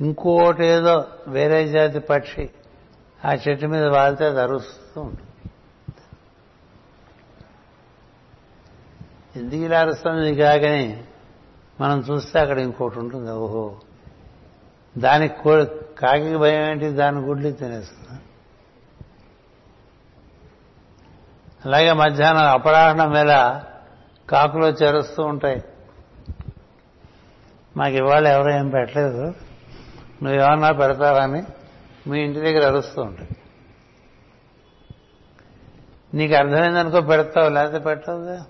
ఇంకోటి 0.00 0.64
ఏదో 0.64 1.04
వేరే 1.26 1.68
జాతి 1.68 1.98
పక్షి 1.98 2.50
ఆ 3.24 3.32
చెట్టు 3.32 3.66
మీద 3.66 3.84
వాళ్తే 3.84 4.24
అది 4.24 4.40
అరుస్తూ 4.40 5.00
ఉంటుంది. 5.00 5.50
ఎందుకు 9.36 9.60
ఇలా 9.60 9.80
అరుస్తుంది 9.80 10.34
కాకని 10.34 11.04
మనం 11.80 11.98
చూస్తే 12.00 12.38
అక్కడ 12.38 12.58
ఇంకోటి 12.58 12.98
ఉంటుంది. 12.98 13.30
ఓహో. 13.30 13.80
దానికి 14.98 15.34
కాకి 15.98 16.36
భయం 16.36 16.70
ఏంటి? 16.70 16.88
దాని 16.88 17.18
గుడ్లు 17.18 17.50
తినేస్తుంది. 17.50 18.20
అలాగే 21.64 21.92
మధ్యాహ్నం 21.92 22.44
అపరాహ్నం 22.44 23.10
వేళ 23.12 23.62
కాకులు 24.30 24.66
చెరుస్తూ 24.66 25.22
ఉంటాయి. 25.22 25.64
మాకు 27.76 27.94
ఇవాళ 27.94 28.28
ఎవరో 28.28 28.52
ఏం 28.52 28.68
పెట్టలేదు. 28.70 29.34
నువ్వేమన్నా 30.22 30.72
పెడతావని 30.72 31.42
మీ 32.06 32.20
ఇంటి 32.20 32.40
దగ్గర 32.40 32.66
అరుస్తూ 32.66 33.02
ఉంటాయి. 33.02 33.28
నీకు 36.14 36.34
అర్థమైందనుకో 36.34 37.00
పెడతావు 37.00 37.48
లేకపోతే 37.48 37.78
పెట్టవుగా 37.78 38.46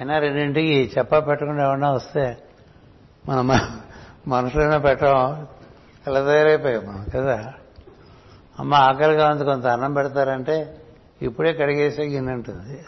అయినా 0.00 0.18
రెండింటికి 0.18 0.92
చెప్ప 0.98 1.18
పెట్టకుండా 1.18 1.68
ఏమన్నా 1.68 1.90
వస్తే 1.90 2.42
మనం 3.28 3.48
మనుషులైనా 4.28 4.78
పెట్టడం 4.78 5.46
ఇలా 6.06 6.24
తయారైపోయాం 6.24 6.86
మనం 6.86 7.06
కదా? 7.14 7.54
అమ్మ 8.58 8.74
ఆకలిగా 8.74 9.30
ఉంది 9.30 9.44
కొంత 9.44 9.66
అన్నం 9.66 9.92
పెడతారంటే 9.92 10.80
ఇప్పుడే 11.22 11.52
కడిగేసే 11.52 12.02
గిన్నె 12.02 12.32
ఉంటుంది 12.32 12.84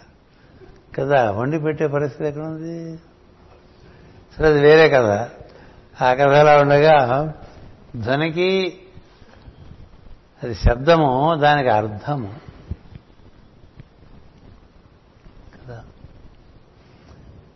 కదా 0.98 1.30
వండి 1.30 1.58
పెట్టే 1.60 1.86
పరిస్థితి 1.86 2.28
ఎక్కడ 2.28 2.42
ఉంది? 2.42 2.96
సరే 4.36 4.46
అది 4.48 4.60
వేరే 4.60 4.88
కదా 4.88 5.30
ఆ 6.02 6.14
కథలా 6.14 6.56
ఉండగా 6.56 7.34
ధ్వనికి 7.96 8.80
అది 10.42 10.54
శబ్దము 10.54 11.34
దానికి 11.40 11.68
అర్థము. 11.68 12.34
కదా? 15.56 15.84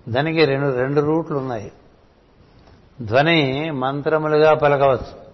ధ్వనికి 0.08 0.44
రెండు 0.44 0.76
రెండు 0.76 1.00
రూట్లు 1.00 1.38
ఉన్నాయి. 1.38 1.72
ధ్వని 3.02 3.70
మంత్రములుగా 3.70 4.54
పలకవచ్చు. 4.54 5.30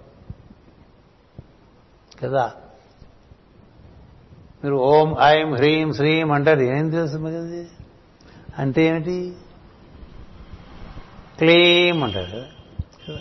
కదా? 2.22 2.52
మీరు 4.64 4.74
ఓం 4.74 5.16
ఐం 5.22 5.54
హ్రీం 5.54 5.92
శ్రీం 5.92 6.32
అంటారు. 6.32 6.60
ఏం 6.60 6.90
తెలుసు 6.90 7.16
మీకు 7.16 7.36
అది? 7.36 7.68
అంటే 8.58 8.82
ఏమిటి? 8.82 9.36
క్లీమ్ 11.38 12.04
అంటారు. 12.04 12.30
కదా? 12.30 13.18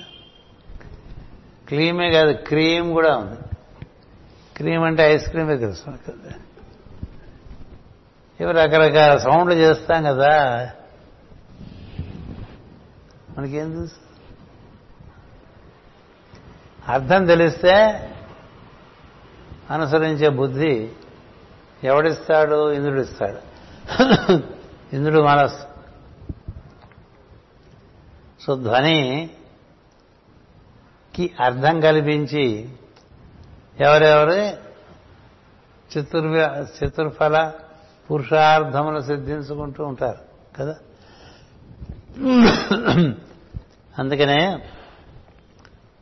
క్లీమే 1.68 2.12
కాదు 2.12 2.34
క్రీమ్ 2.34 2.94
కూడా 2.94 3.18
ఉంది. 3.18 3.38
క్రీమ్ 4.58 4.84
అంటే 4.84 5.04
ఐస్ 5.04 5.30
క్రీమే 5.30 5.58
తెలుసు 5.58 5.84
కదా 5.86 6.32
ఇవి 8.40 8.52
రకరకాల 8.52 9.18
సౌండ్లు 9.18 9.54
చేస్తాం 9.54 10.04
కదా. 10.04 10.70
మనకేం 13.38 13.72
తెలుసు? 13.72 14.05
అర్థం 16.88 17.26
తెలిస్తే 17.26 17.74
అనుసరించే 19.72 20.30
బుద్ధి 20.30 20.92
ఎవడిస్తాడు? 21.84 22.72
ఇంద్రుడు 22.72 23.02
ఇస్తాడు 23.02 23.40
ఇంద్రుడు 24.96 25.22
మనస్సు. 25.22 25.66
సో 28.44 28.56
ధ్వనికి 28.56 31.32
అర్థం 31.40 31.80
కల్పించి 31.80 32.70
ఎవరెవరు? 33.80 34.66
చతుర్ 35.94 36.84
చతుర్ఫల 36.84 37.52
పురుషార్థములు 38.12 39.00
సిద్ధించుకుంటూ 39.00 39.86
ఉంటారు 39.86 40.18
కదా. 40.56 40.76
అందుకనే 44.00 44.70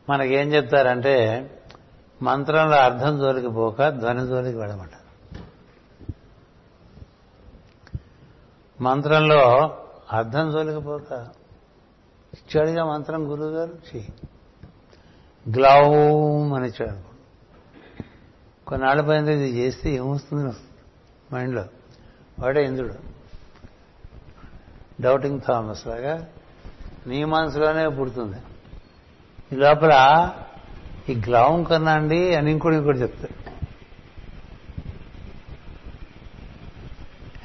మనకేం 0.08 0.48
చెప్తారంటే 0.48 1.16
మంత్రంలో 2.22 2.76
అర్థం 2.76 3.18
జోలికి 3.18 3.48
పోక 3.48 3.88
ధ్వని 3.88 4.26
జోలికి 4.26 4.58
వెళ్ళమంట 4.58 4.90
మంత్రంలో 8.80 9.40
అర్థం 10.12 10.50
జోలికి 10.50 10.80
పోక. 10.80 11.12
ఇచ్చాడుగా 12.34 12.84
మంత్రం 12.84 13.30
గురువు 13.30 13.50
గారు 13.50 13.70
చెయ్యి 13.70 14.12
గ్లౌ 15.50 15.84
అని 16.54 16.68
ఇచ్చాడు. 16.68 17.14
కొన్నాళ్ళ 18.66 19.00
పైన 19.00 19.28
ఇది 19.28 19.50
చేస్తే 19.50 19.90
ఏమొస్తుంది 19.90 20.56
మైండ్లో. 21.34 21.64
వాడే 22.38 22.64
ఇంద్రుడు. 22.64 22.94
డౌటింగ్ 25.02 25.40
థామస్ 25.48 25.86
లాగా 25.86 26.26
నీ 27.06 27.24
మనసులోనే 27.24 27.88
పుడుతుంది. 27.88 28.36
ఈ 29.52 29.56
లోపల 29.56 30.30
ఈ 31.08 31.14
గ్లౌం 31.14 31.64
కన్నా 31.64 31.92
అండి 31.92 32.34
అని 32.34 32.50
ఇంకోటి 32.50 32.76
ఇంకోటి 32.76 32.98
చెప్తాడు 32.98 33.44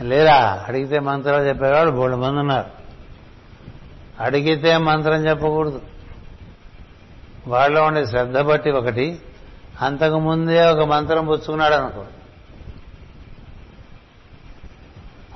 లేరా 0.03 0.65
అడిగితే 0.67 0.99
మంత్రాలు 0.99 1.43
చెప్పేవాడు 1.43 1.91
బోళ్ళు 1.91 2.17
మంది 2.17 2.39
ఉన్నారు. 2.39 2.69
అడిగితే 4.19 4.77
మంత్రం 4.77 5.27
చెప్పకూడదు. 5.27 5.81
వాళ్ళలో 7.47 7.83
ఉండే 7.83 8.05
శ్రద్ధ 8.05 8.37
బట్టి 8.37 8.71
ఒకటి 8.71 9.19
అంతకు 9.81 10.19
ముందే 10.19 10.65
ఒక 10.65 10.79
మంత్రం 10.79 11.25
పుచ్చుకున్నాడు 11.25 11.73
అనుకో. 11.73 12.05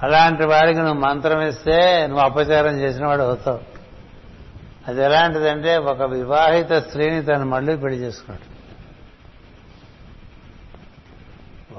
అలాంటి 0.04 0.46
వాడికి 0.46 0.80
నువ్వు 0.80 1.00
మంత్రం 1.00 1.42
ఇస్తే 1.42 2.08
నువ్వు 2.08 2.26
అపచారం 2.26 2.80
చేసిన 2.80 3.06
వాడు 3.06 3.22
అవుతావు. 3.22 3.73
అది 4.88 5.04
ఎలాంటిదంటే 5.04 5.78
ఒక 5.78 6.02
వివాహిత 6.02 6.74
స్త్రీని 6.74 7.24
తను 7.24 7.46
మళ్ళీ 7.46 7.76
పెళ్ళి 7.76 8.00
చేసుకున్నాడు 8.00 8.54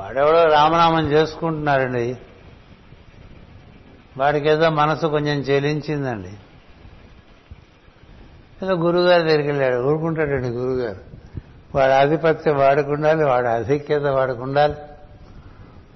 వాడెవడో 0.01 0.45
రామనామం 0.45 1.13
చేసుకుంటున్నారండి 1.13 2.17
వాడికేదో 4.17 4.71
మనసు 4.71 5.07
కొంచెం 5.07 5.41
చెలించిందండి. 5.41 6.29
ఏదో 8.63 8.75
గురుగారి 8.75 9.23
దగ్గరికి 9.23 9.49
వెళ్ళాడు. 9.49 9.77
ఊరుకుంటాడండి 9.77 10.49
గురుగారు. 10.49 11.01
వాడు 11.75 11.93
ఆధిపత్యం 11.93 12.57
వాడుకుండాలి 12.57 13.25
వాడు 13.25 13.47
అధిక్యత 13.47 14.03
ఆధిక్యత 14.03 14.77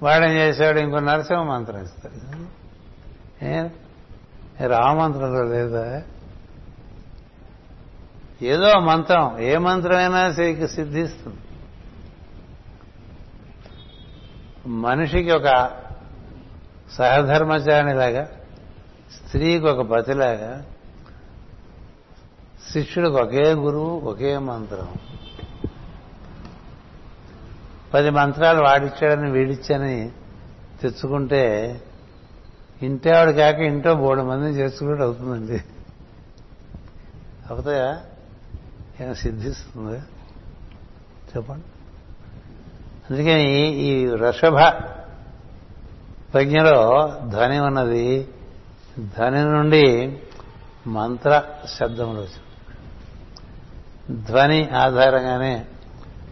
వాడేం 0.03 0.31
చేశాడు? 0.31 0.79
ఇంకో 0.79 0.99
నరసింహ 0.99 1.41
మంత్రం 1.41 1.83
ఇస్తాడు. 1.83 2.45
ఏ 3.45 3.69
రామమంత్రంలో 4.67 5.43
లేదా? 5.43 6.03
ఏదో 8.41 8.79
మంత్రం 8.79 9.39
ఏ 9.39 9.57
మంత్రమైనా 9.57 10.31
సిద్ధిస్తుంది. 10.67 11.37
మనిషికి 14.67 15.31
ఒక 15.31 15.71
సహధర్మచారిలాగా 16.91 18.29
స్త్రీకి 19.13 19.65
ఒక 19.65 19.87
పతిలాగా 19.87 20.65
శిష్యుడికి 22.71 23.15
ఒకే 23.15 23.53
గురువు 23.53 23.99
ఒకే 23.99 24.37
మంత్రం. 24.37 24.93
పది 27.93 28.09
మంత్రాలు 28.09 28.61
వాడిచ్చాడని 28.61 29.31
వీడిచ్చని 29.31 30.11
తెచ్చుకుంటే 30.81 31.81
ఇంటేవాడు 32.81 33.31
కాక 33.31 33.55
ఇంటో 33.55 33.95
మూడు 33.95 34.21
మందిని 34.21 34.51
చేసుకున్నట్టు 34.51 35.03
అవుతుందండి. 35.03 35.63
అవుతాయా? 37.49 38.01
ఏమైనా 38.99 39.13
సిద్ధిస్తుంది? 39.13 39.99
చెప్పండి. 41.35 41.65
అందుకని 43.09 43.67
ఈ 43.67 44.05
వృషభ 44.05 44.59
ప్రజ్ఞలో 46.33 47.15
ధ్వని 47.27 47.59
ఉన్నది. 47.59 48.27
ధ్వని 48.99 49.43
నుండి 49.43 50.19
మంత్ర 50.87 51.43
శబ్దములు 51.65 52.19
వచ్చింది. 52.19 52.43
ధ్వని 54.25 54.69
ఆధారంగానే 54.69 55.65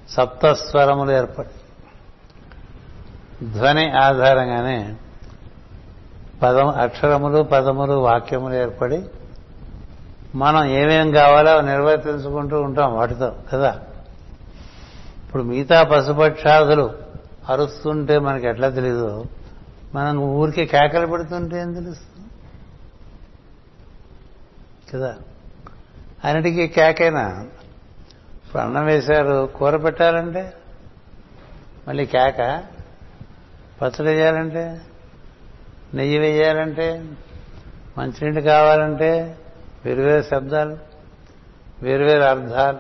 సప్తస్వరములు 0.10 1.12
ఏర్పడి 1.12 1.50
ధ్వని 3.46 3.92
ఆధారంగానే 3.92 4.96
పదం 6.42 6.68
అక్షరములు 6.68 7.44
పదములు 7.44 7.94
వాక్యములు 7.94 8.54
ఏర్పడి 8.54 9.04
మనం 10.36 10.66
ఏమేం 10.66 11.12
కావాలో 11.12 11.62
నిర్వర్తించుకుంటూ 11.62 12.62
ఉంటాం 12.62 12.96
వాటితో 12.96 13.36
కదా? 13.54 13.82
ఇప్పుడు 15.26 15.44
మిగతా 15.44 15.84
పశుపక్షాదులు 15.84 16.94
అరుస్తుంటే 17.50 18.20
మనకి 18.20 18.48
ఎట్లా 18.48 18.70
తెలీదు 18.70 19.26
మనం 19.96 20.18
ఊరికే 20.18 20.66
కేకలు 20.66 21.08
పెడుతుంటే 21.08 21.60
ఏం 21.62 21.74
తెలుస్తుంది? 21.74 22.28
కదా? 24.94 25.16
అన్నిటికీ 26.24 26.68
కేకైనా. 26.68 27.46
ఇప్పుడు 28.46 28.62
అన్నం 28.62 28.86
వేశారు 28.86 29.50
కూర 29.56 29.78
పెట్టాలంటే? 29.78 30.54
మళ్ళీ 31.88 32.06
కేక? 32.06 32.64
పచ్చడి 33.82 34.10
వేయాలంటే? 34.10 34.82
నెయ్యి 35.94 36.20
వేయాలంటే? 36.20 37.06
మంచినీళ్ళు 37.98 38.42
కావాలంటే? 38.42 39.38
వేరువేరు 39.86 40.22
శబ్దాలు 40.22 40.78
వేరువేరు 41.84 42.24
అర్థాలు. 42.24 42.78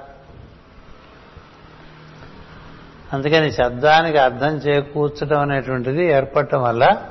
అందుకని 3.13 3.51
శబ్దానికి 3.51 4.17
అర్థం 4.17 4.55
చేకూర్చడం 4.55 5.39
అనేటువంటిది 5.39 6.05
ఏర్పడటం 6.05 6.63
వల్ల 6.63 7.05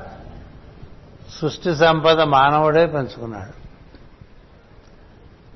సృష్టి 1.39 1.75
సంపద 1.75 2.21
మానవుడే 2.21 2.85
పెంచుకున్నాడు. 2.85 3.67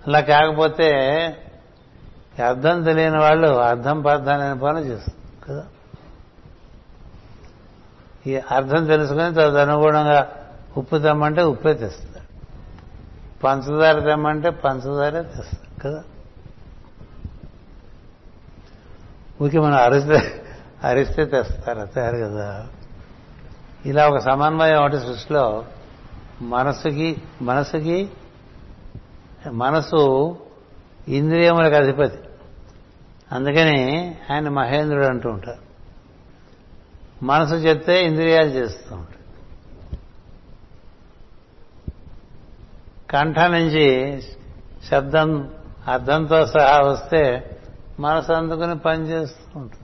అలా 0.07 0.19
కాకపోతే 0.19 0.89
అర్థం 2.47 2.83
తెలియని 2.83 3.17
వాళ్ళు 3.17 3.47
అర్థం 3.47 4.01
పర్థం 4.01 4.39
పని 4.39 4.59
పనులు 4.59 4.85
చేస్తారు 4.85 5.45
కదా? 5.47 5.65
ఈ 8.27 8.39
అర్థం 8.51 8.85
తెలుసుకుని 8.85 9.33
తదనుగుణంగా 9.33 10.27
ఉప్పు 10.77 10.97
తెమ్మంటే 10.97 11.41
ఉప్పే 11.41 11.73
తెస్తుంది 11.73 12.10
పంచదార 13.43 13.99
తెమ్మంటే 13.99 14.49
పంచదారే 14.49 15.21
తెస్తాం 15.21 15.77
కదా? 15.81 16.03
ఊరికి 19.41 19.59
మనం 19.59 19.75
అరిస్తే 19.75 20.45
అరిస్తే 20.83 21.25
తెస్తారు? 21.25 21.85
తయారు 21.85 22.17
కదా. 22.17 22.67
ఇలా 23.85 24.09
ఒక 24.09 24.17
సమన్వయం 24.17 24.77
ఒకటి 24.77 24.97
సృష్టిలో 24.97 25.65
మనసుకి 26.41 27.21
మనసుకి 27.41 28.09
మనసు 29.51 30.37
ఇంద్రియములకు 31.07 31.75
అధిపతి. 31.75 32.19
అందుకని 33.31 34.15
ఆయన 34.31 34.49
మహేంద్రుడు 34.49 35.05
అంటూ 35.05 35.29
ఉంటారు. 35.29 35.71
మనసు 37.25 37.55
చెప్తే 37.55 38.05
ఇంద్రియాలు 38.05 38.49
చేస్తూ 38.49 38.95
ఉంటారు. 38.95 39.20
కంఠ 43.13 43.39
నుంచి 43.39 44.21
శబ్దం 44.91 45.49
అర్థంతో 45.87 46.45
సహా 46.45 46.79
వస్తే 46.79 47.49
మనసు 47.99 48.33
అందుకుని 48.33 48.79
పనిచేస్తూ 48.79 49.59
ఉంటుంది 49.59 49.83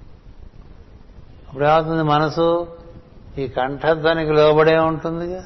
అప్పుడు 1.47 1.65
ఏమవుతుంది? 1.65 2.03
మనసు 2.03 2.67
ఈ 3.37 3.47
కంఠధ్వనికి 3.47 4.31
లోబడే 4.33 4.77
ఉంటుందిగా. 4.77 5.43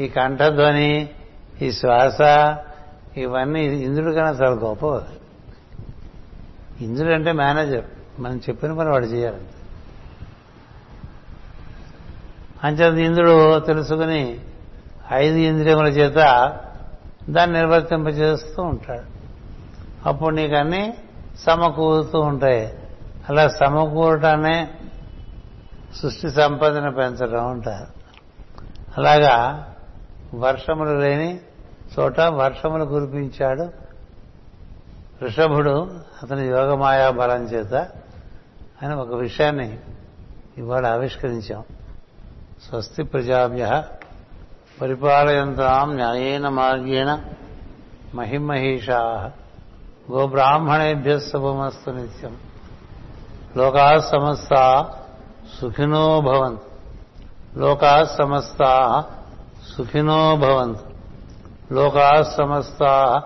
ఈ 0.00 0.08
కంఠధ్వని 0.08 1.10
ఈ 1.62 1.72
శ్వాస 1.72 2.20
ఇవన్నీ 3.16 3.64
ఇంద్రుడి 3.64 4.14
కన్నా 4.14 4.30
చాలా 4.30 4.56
గొప్ప 4.56 4.84
ఇంద్రుడు 6.82 7.14
అంటే 7.14 7.32
మేనేజర్. 7.32 7.84
మనం 8.18 8.36
చెప్పిన 8.36 8.72
పని 8.72 8.90
వాడు 8.90 9.06
చేయాలి 9.06 9.40
అంచేది 12.64 13.04
ఇంద్రుడు 13.04 13.58
తెలుసుకుని 13.58 14.40
ఐదు 15.12 15.34
ఇంద్రియముల 15.34 15.86
చేత 15.86 16.16
దాన్ని 17.30 17.58
నిర్వర్తింపజేస్తూ 17.58 18.62
ఉంటాడు. 18.62 19.12
అప్పుడు 20.08 20.34
నీకు 20.34 20.54
అన్నీ 20.54 20.98
సమకూరుతూ 21.38 22.20
ఉంటాయి. 22.20 22.78
అలా 23.28 23.48
సమకూరటానే 23.48 24.70
సృష్టి 26.02 26.30
సంపదను 26.30 26.92
పెంచడం 26.92 27.50
ఉంటారు 27.50 27.86
అలాగా 28.96 29.68
వర్షములు 30.34 31.00
లేని 31.00 31.40
చోట 31.98 32.20
వర్షములు 32.20 32.84
కురిపించాడు 32.84 33.62
వృషభుడు 35.22 36.00
అతని 36.22 36.46
యోగమాయా 36.46 37.10
బలం 37.10 37.44
చేత 37.44 37.74
అని 38.82 38.94
ఒక 38.94 39.14
విషయాన్ని 39.14 39.78
ఇవాళ 40.58 40.86
ఆవిష్కరించాం. 40.86 41.64
స్వస్తి 42.68 43.02
ప్రజాభ్య 43.02 43.82
పరిపాలయంతాం 44.82 45.94
న్యాయేన 45.94 46.48
మార్గేణ 46.48 47.18
మహిమహీషా 48.14 49.32
గోబ్రాహ్మణేభ్య 50.12 51.18
శుభమస్తు 51.18 51.90
నిత్యం. 51.90 52.36
లోకా 53.56 53.98
సమస్త 53.98 54.86
సుఖినో 55.60 56.20
భవంతు. 56.20 56.62
లోకా 57.58 58.04
సమస్త 58.04 59.04
సుఖినో 59.76 60.36
భవంతు. 60.36 60.84
లోకా 61.74 62.22
సమస్త 62.22 63.22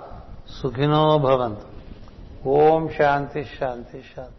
సుఖినో 0.62 1.18
భవంతు. 1.18 1.66
ఓం 2.48 2.88
శాంతి 2.88 3.44
శాంతి 3.60 4.04
శాంతి. 4.16 4.35